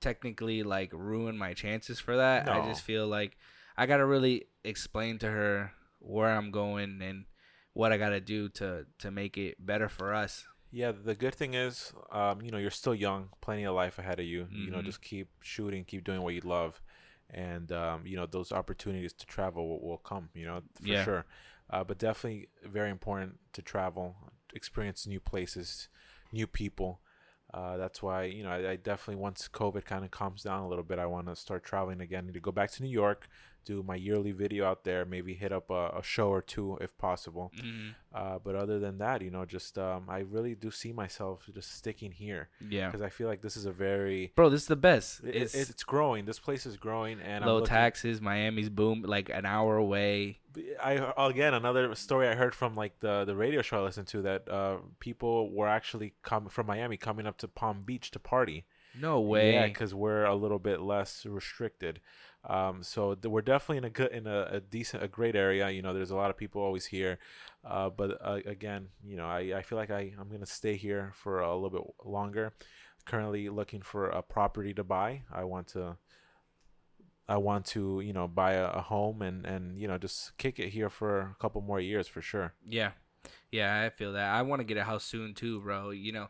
technically 0.00 0.62
like 0.64 0.90
ruin 0.92 1.38
my 1.38 1.54
chances 1.54 2.00
for 2.00 2.16
that. 2.16 2.48
I 2.48 2.60
just 2.66 2.82
feel 2.82 3.06
like 3.06 3.36
I 3.76 3.86
gotta 3.86 4.06
really 4.06 4.44
explain 4.64 5.18
to 5.18 5.30
her 5.30 5.72
where 5.98 6.30
I'm 6.30 6.50
going 6.50 7.00
and 7.02 7.24
what 7.72 7.92
I 7.92 7.96
gotta 7.98 8.20
do 8.20 8.48
to 8.50 8.86
to 8.98 9.10
make 9.10 9.36
it 9.36 9.64
better 9.64 9.88
for 9.88 10.14
us. 10.14 10.44
Yeah, 10.70 10.90
the 10.92 11.14
good 11.14 11.34
thing 11.34 11.54
is, 11.54 11.92
um, 12.10 12.42
you 12.42 12.50
know, 12.50 12.58
you're 12.58 12.70
still 12.70 12.94
young, 12.96 13.28
plenty 13.40 13.62
of 13.64 13.74
life 13.76 13.98
ahead 13.98 14.18
of 14.18 14.26
you. 14.26 14.48
You 14.50 14.72
know, 14.72 14.78
Mhm. 14.80 14.86
just 14.86 15.02
keep 15.02 15.28
shooting, 15.40 15.84
keep 15.84 16.02
doing 16.04 16.22
what 16.22 16.34
you 16.34 16.40
love, 16.40 16.82
and 17.30 17.70
um, 17.72 18.06
you 18.06 18.16
know 18.16 18.26
those 18.26 18.50
opportunities 18.52 19.12
to 19.12 19.26
travel 19.26 19.68
will, 19.68 19.80
will 19.88 19.98
come. 19.98 20.30
You 20.34 20.46
know, 20.46 20.62
for 20.74 20.88
Yeah. 20.88 21.04
sure. 21.04 21.26
Uh, 21.70 21.82
but 21.84 21.98
definitely 21.98 22.48
very 22.64 22.90
important 22.90 23.38
to 23.54 23.62
travel, 23.62 24.16
experience 24.52 25.06
new 25.06 25.20
places, 25.20 25.88
new 26.32 26.46
people. 26.46 27.00
Uh, 27.52 27.76
that's 27.76 28.02
why 28.02 28.24
you 28.24 28.42
know 28.42 28.50
I, 28.50 28.70
I 28.72 28.76
definitely 28.76 29.22
once 29.22 29.48
COVID 29.52 29.84
kind 29.84 30.04
of 30.04 30.10
calms 30.10 30.42
down 30.42 30.62
a 30.64 30.68
little 30.68 30.82
bit, 30.84 30.98
I 30.98 31.06
want 31.06 31.28
to 31.28 31.36
start 31.36 31.62
traveling 31.64 32.00
again. 32.00 32.26
Need 32.26 32.34
to 32.34 32.40
go 32.40 32.50
back 32.52 32.70
to 32.72 32.82
New 32.82 32.88
York, 32.90 33.28
do 33.64 33.82
my 33.82 33.94
yearly 33.96 34.32
video 34.32 34.66
out 34.66 34.84
there, 34.84 35.04
maybe 35.04 35.34
hit 35.34 35.52
up 35.52 35.70
a, 35.70 35.92
a 35.98 36.02
show 36.02 36.28
or 36.28 36.42
two 36.42 36.78
if 36.80 36.96
possible. 36.98 37.50
Uh, 38.14 38.38
but 38.44 38.54
other 38.54 38.78
than 38.78 38.98
that, 38.98 39.22
you 39.22 39.30
know, 39.30 39.44
just 39.44 39.76
um, 39.78 40.04
I 40.08 40.18
really 40.20 40.54
do 40.54 40.70
see 40.70 40.92
myself 40.92 41.48
just 41.52 41.74
sticking 41.74 42.12
here 42.12 42.48
Yeah, 42.68 42.86
because 42.86 43.02
I 43.02 43.08
feel 43.08 43.26
like 43.26 43.40
this 43.40 43.56
is 43.56 43.66
a 43.66 43.72
very 43.72 44.32
bro, 44.36 44.48
this 44.48 44.62
is 44.62 44.68
the 44.68 44.76
best. 44.76 45.20
it, 45.24 45.34
It's, 45.34 45.54
it's, 45.54 45.70
it's 45.70 45.84
growing. 45.84 46.24
This 46.24 46.38
place 46.38 46.64
is 46.66 46.76
growing, 46.76 47.20
and 47.20 47.44
low 47.44 47.54
looking- 47.54 47.68
taxes. 47.68 48.20
Miami's 48.20 48.68
boom, 48.68 49.02
like 49.06 49.28
an 49.30 49.44
hour 49.46 49.76
away. 49.76 50.38
I 50.80 51.12
again 51.16 51.52
another 51.52 51.92
story 51.96 52.28
I 52.28 52.36
heard 52.36 52.54
from 52.54 52.76
like 52.76 53.00
the 53.00 53.24
the 53.24 53.34
radio 53.34 53.60
show 53.60 53.80
I 53.80 53.82
listened 53.82 54.06
to 54.08 54.22
that 54.22 54.48
uh, 54.48 54.76
people 55.00 55.50
were 55.52 55.66
actually 55.66 56.14
coming 56.22 56.48
from 56.48 56.66
Miami 56.68 56.96
coming 56.96 57.26
up 57.26 57.38
to 57.38 57.48
Palm 57.48 57.82
Beach 57.84 58.12
to 58.12 58.20
party. 58.20 58.64
No 58.96 59.20
way. 59.20 59.54
Yeah, 59.54 59.66
because 59.66 59.92
we're 59.92 60.24
a 60.24 60.36
little 60.36 60.60
bit 60.60 60.80
less 60.80 61.26
restricted. 61.26 62.00
Um, 62.46 62.82
so 62.82 63.14
th- 63.14 63.30
we're 63.30 63.40
definitely 63.42 63.78
in 63.78 63.84
a 63.84 63.90
good, 63.90 64.12
in 64.12 64.26
a, 64.26 64.48
a 64.52 64.60
decent, 64.60 65.02
a 65.02 65.08
great 65.08 65.34
area. 65.34 65.70
You 65.70 65.82
know, 65.82 65.94
there's 65.94 66.10
a 66.10 66.16
lot 66.16 66.30
of 66.30 66.36
people 66.36 66.60
always 66.62 66.86
here. 66.86 67.18
Uh, 67.64 67.88
but 67.88 68.18
uh, 68.22 68.40
again, 68.44 68.88
you 69.02 69.16
know, 69.16 69.26
I, 69.26 69.54
I 69.56 69.62
feel 69.62 69.78
like 69.78 69.90
I 69.90 70.12
I'm 70.20 70.28
gonna 70.28 70.44
stay 70.46 70.76
here 70.76 71.12
for 71.14 71.40
a 71.40 71.54
little 71.54 71.70
bit 71.70 71.82
longer. 72.04 72.52
Currently 73.06 73.48
looking 73.48 73.82
for 73.82 74.08
a 74.08 74.22
property 74.22 74.72
to 74.74 74.84
buy. 74.84 75.22
I 75.32 75.44
want 75.44 75.68
to. 75.68 75.96
I 77.26 77.38
want 77.38 77.64
to, 77.66 78.00
you 78.00 78.12
know, 78.12 78.28
buy 78.28 78.52
a, 78.52 78.66
a 78.66 78.80
home 78.82 79.22
and 79.22 79.46
and 79.46 79.78
you 79.78 79.88
know 79.88 79.96
just 79.96 80.36
kick 80.36 80.58
it 80.58 80.68
here 80.70 80.90
for 80.90 81.20
a 81.20 81.36
couple 81.40 81.62
more 81.62 81.80
years 81.80 82.06
for 82.06 82.20
sure. 82.20 82.52
Yeah. 82.68 82.90
Yeah, 83.50 83.80
I 83.82 83.88
feel 83.88 84.12
that. 84.12 84.30
I 84.34 84.42
want 84.42 84.60
to 84.60 84.64
get 84.64 84.76
a 84.76 84.84
house 84.84 85.04
soon 85.04 85.32
too, 85.32 85.60
bro. 85.60 85.88
You 85.90 86.12
know, 86.12 86.28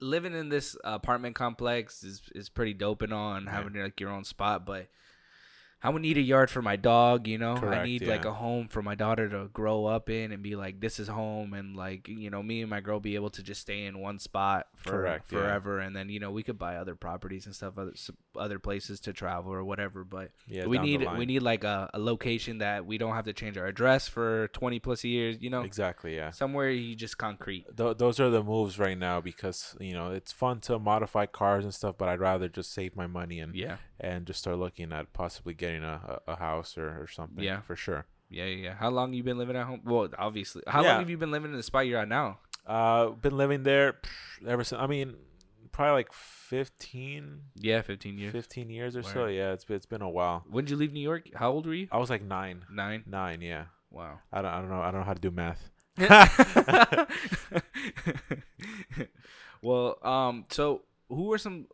living 0.00 0.34
in 0.34 0.48
this 0.48 0.76
apartment 0.84 1.34
complex 1.34 2.04
is 2.04 2.22
is 2.34 2.48
pretty 2.48 2.74
dope 2.74 3.02
and 3.02 3.12
all, 3.12 3.34
and 3.34 3.46
Yeah. 3.46 3.52
having 3.52 3.74
like 3.82 3.98
your 4.00 4.10
own 4.10 4.22
spot. 4.24 4.64
But 4.64 4.86
I 5.80 5.90
would 5.90 6.02
need 6.02 6.16
a 6.16 6.22
yard 6.22 6.50
for 6.50 6.60
my 6.60 6.74
dog. 6.74 7.28
You 7.28 7.38
know, 7.38 7.54
I 7.54 7.60
Correct, 7.60 7.86
need 7.86 8.06
like 8.06 8.24
a 8.24 8.32
home 8.32 8.66
for 8.66 8.82
my 8.82 8.96
daughter 8.96 9.28
to 9.28 9.48
grow 9.52 9.86
up 9.86 10.10
in 10.10 10.32
and 10.32 10.42
be 10.42 10.56
like, 10.56 10.80
this 10.80 10.98
is 10.98 11.06
home, 11.06 11.54
and 11.54 11.76
like 11.76 12.08
you 12.08 12.30
know, 12.30 12.42
me 12.42 12.62
and 12.62 12.70
my 12.70 12.80
girl 12.80 12.98
be 12.98 13.14
able 13.14 13.30
to 13.30 13.42
just 13.42 13.60
stay 13.60 13.84
in 13.84 14.00
one 14.00 14.18
spot 14.18 14.66
for 14.74 14.90
Correct, 14.90 15.30
yeah. 15.30 15.38
forever, 15.38 15.78
and 15.78 15.94
then 15.94 16.08
you 16.08 16.18
know 16.18 16.32
we 16.32 16.42
could 16.42 16.58
buy 16.58 16.76
other 16.76 16.96
properties 16.96 17.46
and 17.46 17.54
stuff, 17.54 17.78
other 17.78 17.92
other 18.36 18.58
places 18.58 18.98
to 19.00 19.12
travel 19.12 19.52
or 19.52 19.62
whatever. 19.62 20.02
But 20.02 20.32
Yeah, 20.48 20.66
we 20.66 20.78
need 20.78 21.06
we 21.16 21.26
need 21.26 21.42
like 21.42 21.62
a, 21.62 21.88
a 21.94 21.98
location 21.98 22.58
that 22.58 22.84
we 22.84 22.98
don't 22.98 23.14
have 23.14 23.26
to 23.26 23.32
change 23.32 23.56
our 23.56 23.66
address 23.66 24.08
for 24.08 24.48
twenty 24.48 24.80
plus 24.80 25.04
years. 25.04 25.36
You 25.40 25.50
know, 25.50 25.62
exactly 25.62 26.16
yeah. 26.16 26.30
somewhere 26.32 26.70
you 26.70 26.96
just 26.96 27.18
concrete. 27.18 27.66
Th- 27.76 27.96
those 27.96 28.18
are 28.18 28.30
the 28.30 28.42
moves 28.42 28.80
right 28.80 28.98
now 28.98 29.20
because 29.20 29.76
you 29.78 29.92
know 29.92 30.10
it's 30.10 30.32
fun 30.32 30.60
to 30.62 30.78
modify 30.80 31.26
cars 31.26 31.64
and 31.64 31.72
stuff, 31.72 31.96
but 31.98 32.08
I'd 32.08 32.20
rather 32.20 32.48
just 32.48 32.72
save 32.72 32.96
my 32.96 33.06
money 33.06 33.38
and 33.38 33.54
Yeah, 33.54 33.76
and 34.00 34.26
just 34.26 34.40
start 34.40 34.58
looking 34.58 34.92
at 34.92 35.12
possibly 35.12 35.54
getting 35.54 35.82
a, 35.84 36.20
a, 36.26 36.36
house 36.36 36.76
or, 36.78 37.02
or 37.02 37.06
something. 37.08 37.44
Yeah. 37.44 37.60
for 37.62 37.76
sure. 37.76 38.06
yeah, 38.30 38.44
yeah. 38.44 38.74
How 38.74 38.90
long 38.90 39.12
you 39.12 39.22
been 39.22 39.38
living 39.38 39.56
at 39.56 39.66
home? 39.66 39.80
Well, 39.84 40.08
obviously. 40.18 40.62
How 40.66 40.82
Yeah. 40.82 40.90
long 40.92 41.00
have 41.00 41.10
you 41.10 41.18
been 41.18 41.30
living 41.30 41.50
in 41.50 41.56
the 41.56 41.62
spot 41.62 41.86
you're 41.86 42.00
at 42.00 42.08
now? 42.08 42.38
Uh, 42.66 43.08
been 43.10 43.36
living 43.36 43.62
there 43.62 43.96
ever 44.46 44.62
since. 44.62 44.80
I 44.80 44.86
mean, 44.86 45.14
probably 45.72 45.92
like 45.94 46.12
15, 46.12 47.40
Yeah, 47.56 47.80
fifteen 47.82 48.18
years. 48.18 48.32
15 48.32 48.68
years 48.70 48.96
or 48.96 49.02
so. 49.02 49.26
Yeah, 49.26 49.52
it's 49.52 49.64
been, 49.64 49.76
it's 49.76 49.86
been 49.86 50.02
a 50.02 50.08
while. 50.10 50.44
When 50.50 50.64
did 50.64 50.72
you 50.72 50.76
leave 50.76 50.92
New 50.92 51.00
York? 51.00 51.30
How 51.34 51.50
old 51.50 51.66
were 51.66 51.74
you? 51.74 51.88
I 51.90 51.98
was 51.98 52.10
like 52.10 52.22
nine, 52.22 52.64
Nine. 52.70 53.04
nine. 53.06 53.40
Yeah, 53.40 53.64
Wow. 53.90 54.18
I 54.32 54.42
don't 54.42 54.50
I 54.52 54.60
don't 54.60 54.68
know 54.68 54.80
I 54.82 54.90
don't 54.90 55.00
know 55.00 55.06
how 55.06 55.14
to 55.14 55.20
do 55.20 55.30
math. 55.30 55.70
well, 59.62 59.98
um, 60.02 60.44
so 60.50 60.82
who 61.08 61.32
are 61.32 61.38
some 61.38 61.66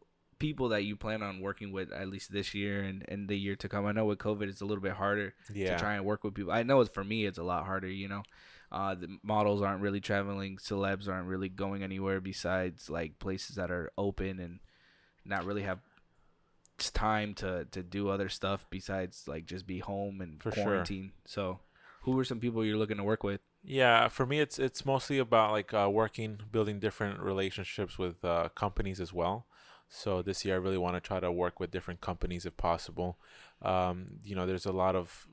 people 0.47 0.69
that 0.71 0.83
you 0.89 0.95
plan 0.97 1.23
on 1.23 1.41
working 1.41 1.71
with 1.73 1.89
at 1.93 2.09
least 2.15 2.29
this 2.33 2.55
year 2.55 2.83
and, 2.89 3.05
and 3.09 3.29
the 3.29 3.39
year 3.47 3.57
to 3.57 3.69
come? 3.69 3.87
I 3.87 3.93
know 3.93 4.05
with 4.11 4.19
COVID 4.19 4.49
it's 4.49 4.61
a 4.61 4.67
little 4.71 4.83
bit 4.89 4.93
harder 5.05 5.35
Yeah, 5.53 5.73
to 5.73 5.79
try 5.85 5.95
and 5.97 6.05
work 6.05 6.23
with 6.25 6.35
people. 6.35 6.53
I 6.53 6.63
know 6.63 6.81
it's 6.83 6.95
for 6.99 7.05
me 7.05 7.19
it's 7.27 7.39
a 7.39 7.43
lot 7.53 7.65
harder, 7.67 7.89
you 7.89 8.09
know. 8.09 8.23
Uh, 8.73 8.95
the 9.03 9.09
models 9.23 9.63
aren't 9.63 9.83
really 9.87 10.01
traveling, 10.01 10.59
celebs 10.59 11.09
aren't 11.09 11.29
really 11.29 11.49
going 11.49 11.83
anywhere 11.83 12.21
besides 12.21 12.91
like 12.91 13.19
places 13.19 13.57
that 13.57 13.71
are 13.71 13.91
open 13.97 14.41
and 14.41 14.59
not 15.25 15.45
really 15.47 15.63
have 15.63 15.79
time 16.93 17.35
to 17.35 17.67
to 17.71 17.83
do 17.83 18.09
other 18.09 18.29
stuff 18.29 18.67
besides 18.71 19.25
like 19.29 19.47
just 19.47 19.67
be 19.67 19.79
home 19.79 20.21
and 20.21 20.43
For 20.43 20.51
sure. 20.51 20.63
quarantine. 20.65 21.13
So, 21.25 21.61
who 22.03 22.19
are 22.19 22.25
some 22.25 22.41
people 22.41 22.65
you're 22.65 22.77
looking 22.77 22.97
to 22.99 23.05
work 23.05 23.23
with? 23.23 23.41
Yeah, 23.63 24.09
for 24.09 24.27
me, 24.27 24.41
it's 24.41 24.59
it's 24.59 24.85
mostly 24.85 25.19
about 25.19 25.53
like 25.53 25.73
uh, 25.73 25.89
working, 25.91 26.41
building 26.53 26.81
different 26.81 27.21
relationships 27.21 27.97
with 27.99 28.25
uh, 28.25 28.49
companies 28.55 29.01
as 29.01 29.13
well. 29.13 29.47
So 29.89 30.23
this 30.23 30.45
year, 30.45 30.55
I 30.55 30.59
really 30.59 30.79
want 30.79 30.97
to 30.97 31.01
try 31.01 31.21
to 31.21 31.31
work 31.31 31.61
with 31.61 31.71
different 31.71 32.01
companies 32.01 32.47
if 32.47 32.57
possible. 32.57 33.19
Um, 33.63 34.19
you 34.25 34.35
know, 34.35 34.47
there's 34.47 34.67
a 34.67 34.73
lot 34.73 34.97
of 34.97 35.27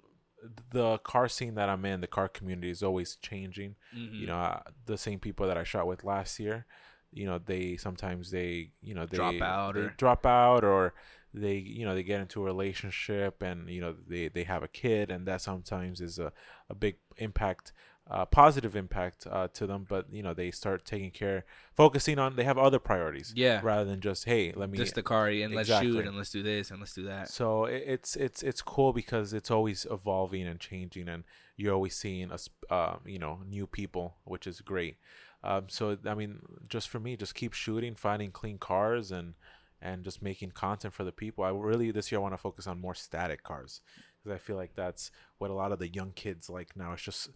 the 0.72 0.98
car 1.00 1.28
scene 1.28 1.56
that 1.56 1.70
I'm 1.70 1.86
in. 1.86 2.02
The 2.02 2.08
car 2.08 2.28
community 2.28 2.70
is 2.70 2.84
always 2.84 3.16
changing. 3.16 3.76
Mm-hmm. 3.96 4.16
You 4.16 4.28
know, 4.28 4.38
uh, 4.38 4.62
the 4.86 4.98
same 4.98 5.20
people 5.20 5.48
that 5.48 5.58
I 5.58 5.64
shot 5.64 5.88
with 5.88 6.04
last 6.04 6.40
year, 6.40 6.66
you 7.14 7.26
know 7.26 7.40
they 7.40 7.78
sometimes 7.78 8.32
they 8.32 8.72
you 8.82 8.94
know 8.94 9.06
they 9.06 9.18
Drop 9.18 9.42
out 9.42 9.76
they 9.76 9.82
or- 9.82 9.94
drop 9.98 10.26
out 10.26 10.64
or 10.64 10.94
they 11.34 11.56
you 11.56 11.86
know 11.86 11.96
they 11.96 12.04
get 12.04 12.22
into 12.22 12.42
a 12.42 12.46
relationship 12.46 13.42
and 13.42 13.70
you 13.70 13.82
know 13.82 13.96
they 14.08 14.28
they 14.28 14.44
have 14.44 14.64
a 14.64 14.68
kid 14.68 15.12
and 15.12 15.26
that 15.28 15.42
sometimes 15.42 16.02
is 16.02 16.20
a, 16.20 16.32
a 16.70 16.76
big 16.76 16.98
impact 17.18 17.72
uh, 18.14 18.26
positive 18.26 18.76
impact 18.76 19.26
uh, 19.32 19.48
to 19.54 19.66
them 19.66 19.86
but 19.88 20.06
you 20.12 20.22
know 20.22 20.34
they 20.34 20.52
start 20.52 20.84
taking 20.84 21.10
care 21.12 21.46
focusing 21.74 22.20
on 22.20 22.36
they 22.36 22.44
have 22.44 22.58
other 22.58 22.78
priorities 22.78 23.32
Yeah. 23.36 23.62
rather 23.64 23.86
than 23.86 24.02
just 24.02 24.26
hey 24.26 24.52
let 24.54 24.70
me 24.70 24.78
Just 24.78 24.96
the 24.96 25.02
car 25.04 25.28
and 25.28 25.56
let's 25.56 25.70
Exactly. 25.70 25.94
shoot 25.94 26.06
and 26.08 26.18
let's 26.18 26.30
do 26.30 26.44
this 26.44 26.72
and 26.72 26.80
let's 26.82 26.94
do 26.94 27.04
that. 27.06 27.30
so 27.30 27.66
it, 27.66 27.84
it's 27.88 28.16
it's 28.18 28.44
it's 28.44 28.62
cool 28.62 28.92
because 28.92 29.32
it's 29.34 29.50
always 29.50 29.88
evolving 29.90 30.46
and 30.46 30.60
changing, 30.60 31.08
and 31.08 31.24
you're 31.56 31.74
always 31.74 31.96
seeing 31.96 32.32
us, 32.32 32.50
uh, 32.70 32.96
you 33.06 33.20
know, 33.20 33.40
new 33.48 33.66
people, 33.66 34.16
which 34.26 34.46
is 34.46 34.60
great. 34.62 34.98
Um, 35.44 35.66
so 35.70 35.98
I 36.06 36.14
mean, 36.14 36.40
just 36.68 36.90
for 36.90 37.00
me, 37.00 37.16
just 37.16 37.34
keep 37.34 37.54
shooting, 37.54 37.96
finding 37.96 38.32
clean 38.32 38.58
cars, 38.58 39.12
and 39.12 39.36
and 39.82 40.04
just 40.04 40.22
making 40.22 40.52
content 40.52 40.94
for 40.94 41.04
the 41.06 41.12
people. 41.12 41.44
I 41.44 41.50
really 41.50 41.92
this 41.92 42.12
year 42.12 42.20
I 42.20 42.24
want 42.24 42.34
to 42.34 42.38
focus 42.38 42.68
on 42.68 42.80
more 42.82 42.94
static 42.96 43.42
cars 43.44 43.82
because 44.24 44.36
I 44.36 44.40
feel 44.40 44.56
like 44.56 44.76
that's 44.76 45.12
what 45.40 45.50
a 45.50 45.56
lot 45.56 45.72
of 45.72 45.80
the 45.80 45.88
young 45.88 46.12
kids 46.14 46.50
like 46.50 46.76
now. 46.76 46.92
It's 46.94 47.02
just 47.02 47.30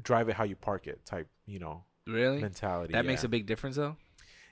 drive 0.00 0.28
it 0.28 0.34
how 0.36 0.44
you 0.44 0.56
park 0.56 0.86
it 0.86 1.04
type, 1.04 1.28
you 1.46 1.58
know, 1.58 1.84
Really? 2.06 2.40
mentality. 2.40 2.92
That 2.92 3.04
makes 3.06 3.24
a 3.24 3.28
big 3.28 3.46
difference 3.46 3.76
though. 3.76 3.96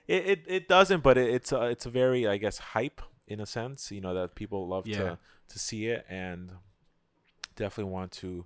It 0.07 0.25
it, 0.27 0.45
it 0.47 0.67
doesn't, 0.67 1.03
but 1.03 1.17
it, 1.17 1.29
it's 1.33 1.51
a, 1.51 1.63
it's 1.67 1.85
a 1.85 1.89
very 1.89 2.27
I 2.27 2.37
guess 2.37 2.57
hype 2.57 3.01
in 3.27 3.39
a 3.39 3.45
sense. 3.45 3.91
You 3.91 4.01
know 4.01 4.13
that 4.13 4.35
people 4.35 4.67
love 4.67 4.85
Yeah. 4.85 4.97
to 4.97 5.17
to 5.49 5.59
see 5.59 5.87
it 5.87 6.05
and 6.09 6.53
definitely 7.55 7.91
want 7.91 8.11
to 8.11 8.45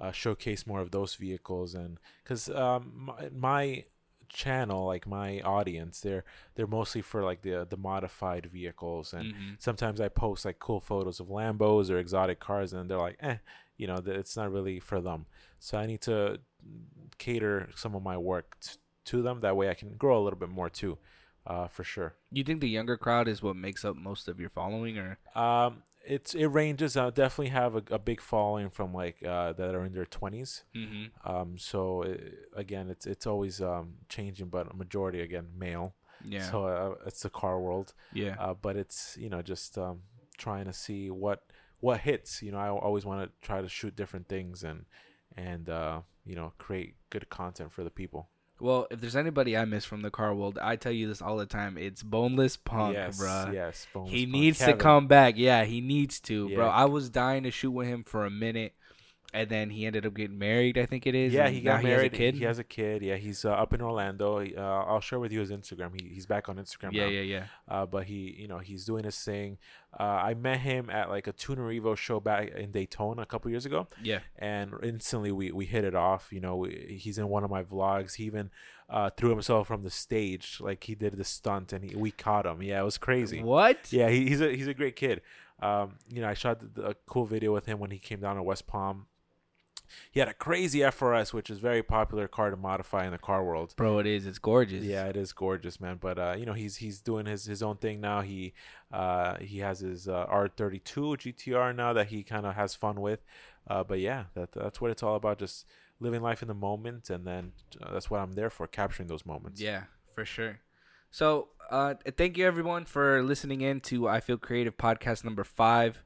uh, 0.00 0.12
showcase 0.12 0.66
more 0.66 0.80
of 0.80 0.90
those 0.90 1.14
vehicles 1.14 1.74
and 1.74 1.98
because 2.22 2.48
um 2.50 2.92
my, 2.94 3.28
my 3.32 3.84
channel 4.28 4.84
like 4.86 5.06
my 5.06 5.40
audience 5.40 6.00
they're 6.00 6.24
they're 6.54 6.66
mostly 6.66 7.00
for 7.00 7.22
like 7.22 7.42
the 7.42 7.66
the 7.68 7.76
modified 7.76 8.46
vehicles 8.46 9.12
and 9.12 9.32
Mhm. 9.32 9.56
sometimes 9.58 10.00
I 10.00 10.08
post 10.08 10.44
like 10.44 10.58
cool 10.58 10.80
photos 10.80 11.20
of 11.20 11.28
Lambos 11.28 11.90
or 11.90 11.98
exotic 11.98 12.40
cars, 12.40 12.72
and 12.72 12.90
they're 12.90 12.98
like, 12.98 13.18
eh, 13.20 13.36
you 13.76 13.86
know, 13.86 13.98
that 13.98 14.16
it's 14.16 14.36
not 14.36 14.52
really 14.52 14.80
for 14.80 15.00
them. 15.00 15.26
So 15.58 15.78
I 15.78 15.86
need 15.86 16.00
to 16.02 16.40
cater 17.18 17.68
some 17.74 17.94
of 17.94 18.02
my 18.02 18.16
work 18.16 18.56
t- 18.60 18.76
to 19.06 19.22
them. 19.22 19.40
That 19.40 19.56
way, 19.56 19.68
I 19.70 19.74
can 19.74 19.94
grow 19.96 20.18
a 20.20 20.22
little 20.22 20.38
bit 20.38 20.48
more 20.48 20.68
too, 20.70 20.98
uh, 21.46 21.68
for 21.68 21.84
sure. 21.84 22.14
You 22.30 22.44
think 22.44 22.60
the 22.60 22.68
younger 22.68 22.96
crowd 22.96 23.28
is 23.28 23.42
what 23.42 23.56
makes 23.56 23.84
up 23.84 23.96
most 23.96 24.28
of 24.28 24.40
your 24.40 24.50
following, 24.50 24.98
or 24.98 25.18
Um, 25.34 25.82
it's 26.04 26.34
it 26.34 26.46
ranges. 26.46 26.96
I 26.96 27.10
definitely 27.10 27.48
have 27.50 27.74
a, 27.74 27.82
a 27.90 27.98
big 27.98 28.20
following 28.20 28.70
from 28.70 28.92
like 28.94 29.22
uh, 29.24 29.52
that 29.54 29.74
are 29.74 29.84
in 29.84 29.92
their 29.92 30.06
twenties. 30.06 30.64
mm-hmm. 30.74 31.06
Um, 31.28 31.58
so 31.58 32.04
uh 32.04 32.16
again, 32.54 32.88
it's 32.90 33.06
it's 33.06 33.26
always 33.26 33.60
um 33.60 33.94
changing, 34.08 34.48
but 34.48 34.70
a 34.72 34.76
majority 34.76 35.20
again 35.20 35.48
male. 35.58 35.94
yeah, 36.24 36.48
So 36.50 36.66
uh, 36.66 36.94
it's 37.06 37.22
the 37.22 37.30
car 37.30 37.60
world. 37.60 37.92
yeah, 38.12 38.36
uh, 38.38 38.54
but 38.54 38.76
it's 38.76 39.16
you 39.18 39.28
know 39.28 39.42
just 39.42 39.76
um, 39.78 40.02
trying 40.38 40.64
to 40.66 40.72
see 40.72 41.10
what 41.10 41.42
what 41.80 42.00
hits. 42.00 42.42
You 42.42 42.52
know, 42.52 42.58
I 42.58 42.68
always 42.68 43.04
want 43.04 43.22
to 43.30 43.46
try 43.46 43.60
to 43.62 43.68
shoot 43.68 43.96
different 43.96 44.28
things 44.28 44.62
and 44.64 44.84
and 45.36 45.68
uh, 45.68 46.00
you 46.24 46.34
know 46.34 46.52
create 46.58 46.94
good 47.10 47.28
content 47.30 47.72
for 47.72 47.84
the 47.84 47.90
people. 47.90 48.28
Well, 48.58 48.86
if 48.90 49.02
there's 49.02 49.16
anybody 49.16 49.54
I 49.54 49.66
miss 49.66 49.84
from 49.84 50.00
the 50.00 50.10
car 50.10 50.34
world, 50.34 50.58
I 50.62 50.76
tell 50.76 50.92
you 50.92 51.06
this 51.08 51.20
all 51.20 51.36
the 51.36 51.44
time. 51.44 51.76
It's 51.76 52.02
Boneless 52.02 52.56
Punk, 52.56 52.94
yes, 52.94 53.20
bruh. 53.20 53.52
yes. 53.52 53.86
Boneless 53.92 54.12
He 54.12 54.24
Punk. 54.24 54.32
needs 54.32 54.58
to 54.60 54.72
come 54.74 55.06
back. 55.08 55.34
Yeah, 55.36 55.64
he 55.64 55.82
needs 55.82 56.20
to, 56.20 56.48
bro. 56.54 56.66
I 56.66 56.86
was 56.86 57.10
dying 57.10 57.42
to 57.42 57.50
shoot 57.50 57.72
with 57.72 57.86
him 57.86 58.02
for 58.02 58.24
a 58.24 58.30
minute, 58.30 58.72
and 59.34 59.48
then 59.50 59.70
he 59.70 59.86
ended 59.86 60.06
up 60.06 60.14
getting 60.14 60.38
married. 60.38 60.78
I 60.78 60.86
think 60.86 61.06
it 61.06 61.14
is. 61.14 61.32
Yeah, 61.32 61.48
he 61.48 61.60
got 61.60 61.82
married. 61.82 62.14
He 62.14 62.18
has 62.22 62.28
a 62.28 62.32
kid. 62.32 62.34
He 62.36 62.44
has 62.44 62.58
a 62.58 62.64
kid. 62.64 63.02
Yeah, 63.02 63.16
he's 63.16 63.44
uh, 63.44 63.50
up 63.50 63.72
in 63.74 63.80
Orlando. 63.82 64.40
He- 64.40 64.56
Uh, 64.56 64.62
I'll 64.62 65.00
share 65.00 65.18
with 65.18 65.32
you 65.32 65.40
his 65.40 65.50
Instagram. 65.50 66.00
He, 66.00 66.08
he's 66.14 66.26
back 66.26 66.48
on 66.48 66.56
Instagram 66.56 66.92
yeah, 66.92 67.04
now. 67.04 67.10
yeah, 67.10 67.20
yeah. 67.22 67.44
uh, 67.68 67.86
but 67.86 68.04
he 68.04 68.34
you 68.38 68.48
know 68.48 68.58
he's 68.58 68.84
doing 68.84 69.04
his 69.04 69.18
thing 69.18 69.58
uh, 69.98 70.02
i 70.02 70.34
met 70.34 70.60
him 70.60 70.90
at 70.90 71.08
like 71.08 71.26
a 71.26 71.32
tuner 71.32 71.68
evo 71.72 71.96
show 71.96 72.20
back 72.20 72.50
in 72.50 72.70
daytona 72.70 73.22
a 73.22 73.26
couple 73.26 73.50
years 73.50 73.64
ago 73.64 73.86
Yeah. 74.02 74.18
and 74.38 74.74
instantly 74.82 75.32
we, 75.32 75.52
we 75.52 75.64
hit 75.64 75.84
it 75.84 75.94
off 75.94 76.28
you 76.32 76.40
know 76.40 76.54
we, 76.56 76.98
he's 77.02 77.16
in 77.18 77.28
one 77.28 77.44
of 77.44 77.50
my 77.50 77.62
vlogs 77.62 78.14
he 78.16 78.24
even 78.24 78.50
uh, 78.90 79.08
threw 79.16 79.30
himself 79.30 79.66
from 79.68 79.82
the 79.82 79.90
stage 79.90 80.58
like 80.60 80.84
he 80.84 80.94
did 80.94 81.16
the 81.16 81.24
stunt 81.24 81.72
and 81.72 81.82
he, 81.84 81.96
we 81.96 82.10
caught 82.10 82.44
him 82.46 82.62
yeah 82.62 82.80
it 82.80 82.84
was 82.84 82.98
crazy 82.98 83.42
What? 83.42 83.90
yeah 83.90 84.08
he, 84.10 84.28
he's 84.28 84.40
a 84.40 84.54
he's 84.54 84.68
a 84.68 84.74
great 84.74 84.96
kid 84.96 85.22
um, 85.60 85.94
you 86.12 86.20
know 86.20 86.28
i 86.28 86.34
shot 86.34 86.60
the, 86.74 86.82
a 86.90 86.94
cool 87.06 87.24
video 87.24 87.52
with 87.54 87.66
him 87.66 87.78
when 87.78 87.90
he 87.90 87.98
came 87.98 88.20
down 88.20 88.36
to 88.36 88.42
west 88.42 88.66
palm 88.66 89.06
he 90.10 90.20
had 90.20 90.28
a 90.28 90.34
crazy 90.34 90.80
FRS, 90.80 91.32
which 91.32 91.50
is 91.50 91.58
very 91.58 91.82
popular 91.82 92.28
car 92.28 92.50
to 92.50 92.56
modify 92.56 93.04
in 93.04 93.12
the 93.12 93.18
car 93.18 93.44
world. 93.44 93.74
Bro, 93.76 94.00
it 94.00 94.06
is. 94.06 94.26
It's 94.26 94.38
gorgeous. 94.38 94.84
Yeah, 94.84 95.06
it 95.06 95.16
is 95.16 95.32
gorgeous, 95.32 95.80
man. 95.80 95.98
But 96.00 96.18
uh, 96.18 96.34
you 96.38 96.46
know, 96.46 96.52
he's 96.52 96.76
he's 96.76 97.00
doing 97.00 97.26
his 97.26 97.46
his 97.46 97.62
own 97.62 97.76
thing 97.76 98.00
now. 98.00 98.20
He 98.20 98.52
uh 98.92 99.36
he 99.38 99.58
has 99.58 99.80
his 99.80 100.08
uh, 100.08 100.26
R32 100.26 100.82
GTR 101.16 101.74
now 101.74 101.92
that 101.92 102.08
he 102.08 102.22
kind 102.22 102.46
of 102.46 102.54
has 102.54 102.74
fun 102.74 103.00
with. 103.00 103.24
Uh, 103.68 103.82
but 103.82 103.98
yeah, 103.98 104.24
that 104.34 104.52
that's 104.52 104.80
what 104.80 104.90
it's 104.90 105.02
all 105.02 105.16
about. 105.16 105.38
Just 105.38 105.66
living 106.00 106.22
life 106.22 106.42
in 106.42 106.48
the 106.48 106.54
moment, 106.54 107.10
and 107.10 107.26
then 107.26 107.52
uh, 107.82 107.92
that's 107.92 108.10
what 108.10 108.20
I'm 108.20 108.32
there 108.32 108.50
for, 108.50 108.66
capturing 108.66 109.08
those 109.08 109.26
moments. 109.26 109.60
Yeah, 109.60 109.84
for 110.14 110.24
sure. 110.24 110.60
So, 111.10 111.48
uh, 111.70 111.94
thank 112.16 112.36
you 112.36 112.46
everyone 112.46 112.84
for 112.84 113.22
listening 113.22 113.60
in 113.60 113.80
to 113.82 114.08
I 114.08 114.20
Feel 114.20 114.36
Creative 114.36 114.76
podcast 114.76 115.24
number 115.24 115.44
five. 115.44 116.02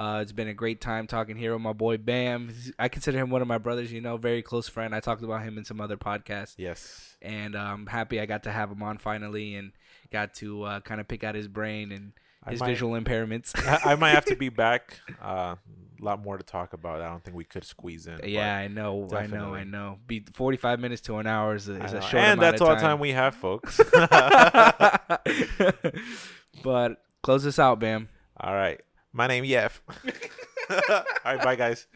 Uh, 0.00 0.20
it's 0.22 0.32
been 0.32 0.48
a 0.48 0.54
great 0.54 0.80
time 0.80 1.06
talking 1.06 1.36
here 1.36 1.52
with 1.52 1.60
my 1.60 1.74
boy 1.74 1.98
Bam. 1.98 2.54
I 2.78 2.88
consider 2.88 3.18
him 3.18 3.28
one 3.28 3.42
of 3.42 3.48
my 3.48 3.58
brothers, 3.58 3.92
you 3.92 4.00
know, 4.00 4.16
very 4.16 4.40
close 4.40 4.66
friend. 4.66 4.94
I 4.94 5.00
talked 5.00 5.22
about 5.22 5.42
him 5.42 5.58
in 5.58 5.64
some 5.66 5.78
other 5.78 5.98
podcasts, 5.98 6.54
Yes. 6.56 7.16
and 7.20 7.54
uh, 7.54 7.58
I'm 7.58 7.84
happy 7.86 8.18
I 8.18 8.24
got 8.24 8.44
to 8.44 8.50
have 8.50 8.70
him 8.70 8.82
on 8.82 8.96
finally 8.96 9.56
and 9.56 9.72
got 10.10 10.32
to 10.36 10.62
uh, 10.62 10.80
kind 10.80 11.02
of 11.02 11.08
pick 11.08 11.22
out 11.22 11.34
his 11.34 11.48
brain 11.48 11.92
and 11.92 12.12
his 12.48 12.60
might- 12.60 12.68
visual 12.68 12.98
impairments. 12.98 13.52
I, 13.84 13.92
I 13.92 13.94
might 13.96 14.12
have 14.12 14.24
to 14.26 14.36
be 14.36 14.48
back. 14.48 15.00
Uh, 15.20 15.56
a 16.00 16.02
lot 16.02 16.22
more 16.24 16.38
to 16.38 16.44
talk 16.44 16.72
about. 16.72 17.02
I 17.02 17.08
don't 17.10 17.22
think 17.22 17.36
we 17.36 17.44
could 17.44 17.64
squeeze 17.64 18.06
in. 18.06 18.20
yeah, 18.24 18.56
I 18.56 18.68
know, 18.68 19.06
I 19.12 19.26
know, 19.26 19.54
I 19.54 19.64
know. 19.64 19.98
Be 20.06 20.24
45 20.32 20.80
minutes 20.80 21.02
to 21.02 21.18
an 21.18 21.26
hour 21.26 21.56
is 21.56 21.68
a, 21.68 21.74
is 21.84 21.92
a 21.92 22.00
short 22.00 22.14
and 22.24 22.40
that's 22.40 22.62
all 22.62 22.70
the 22.70 22.76
time 22.80 23.00
we 23.00 23.10
have, 23.10 23.34
folks. 23.34 23.78
but 26.64 27.02
close 27.22 27.44
this 27.44 27.58
out, 27.58 27.80
Bam. 27.80 28.08
all 28.38 28.54
right. 28.54 28.80
My 29.12 29.26
name 29.26 29.44
Yef. 29.44 29.82
all 30.70 31.02
right, 31.24 31.42
bye 31.42 31.56
guys. 31.56 31.86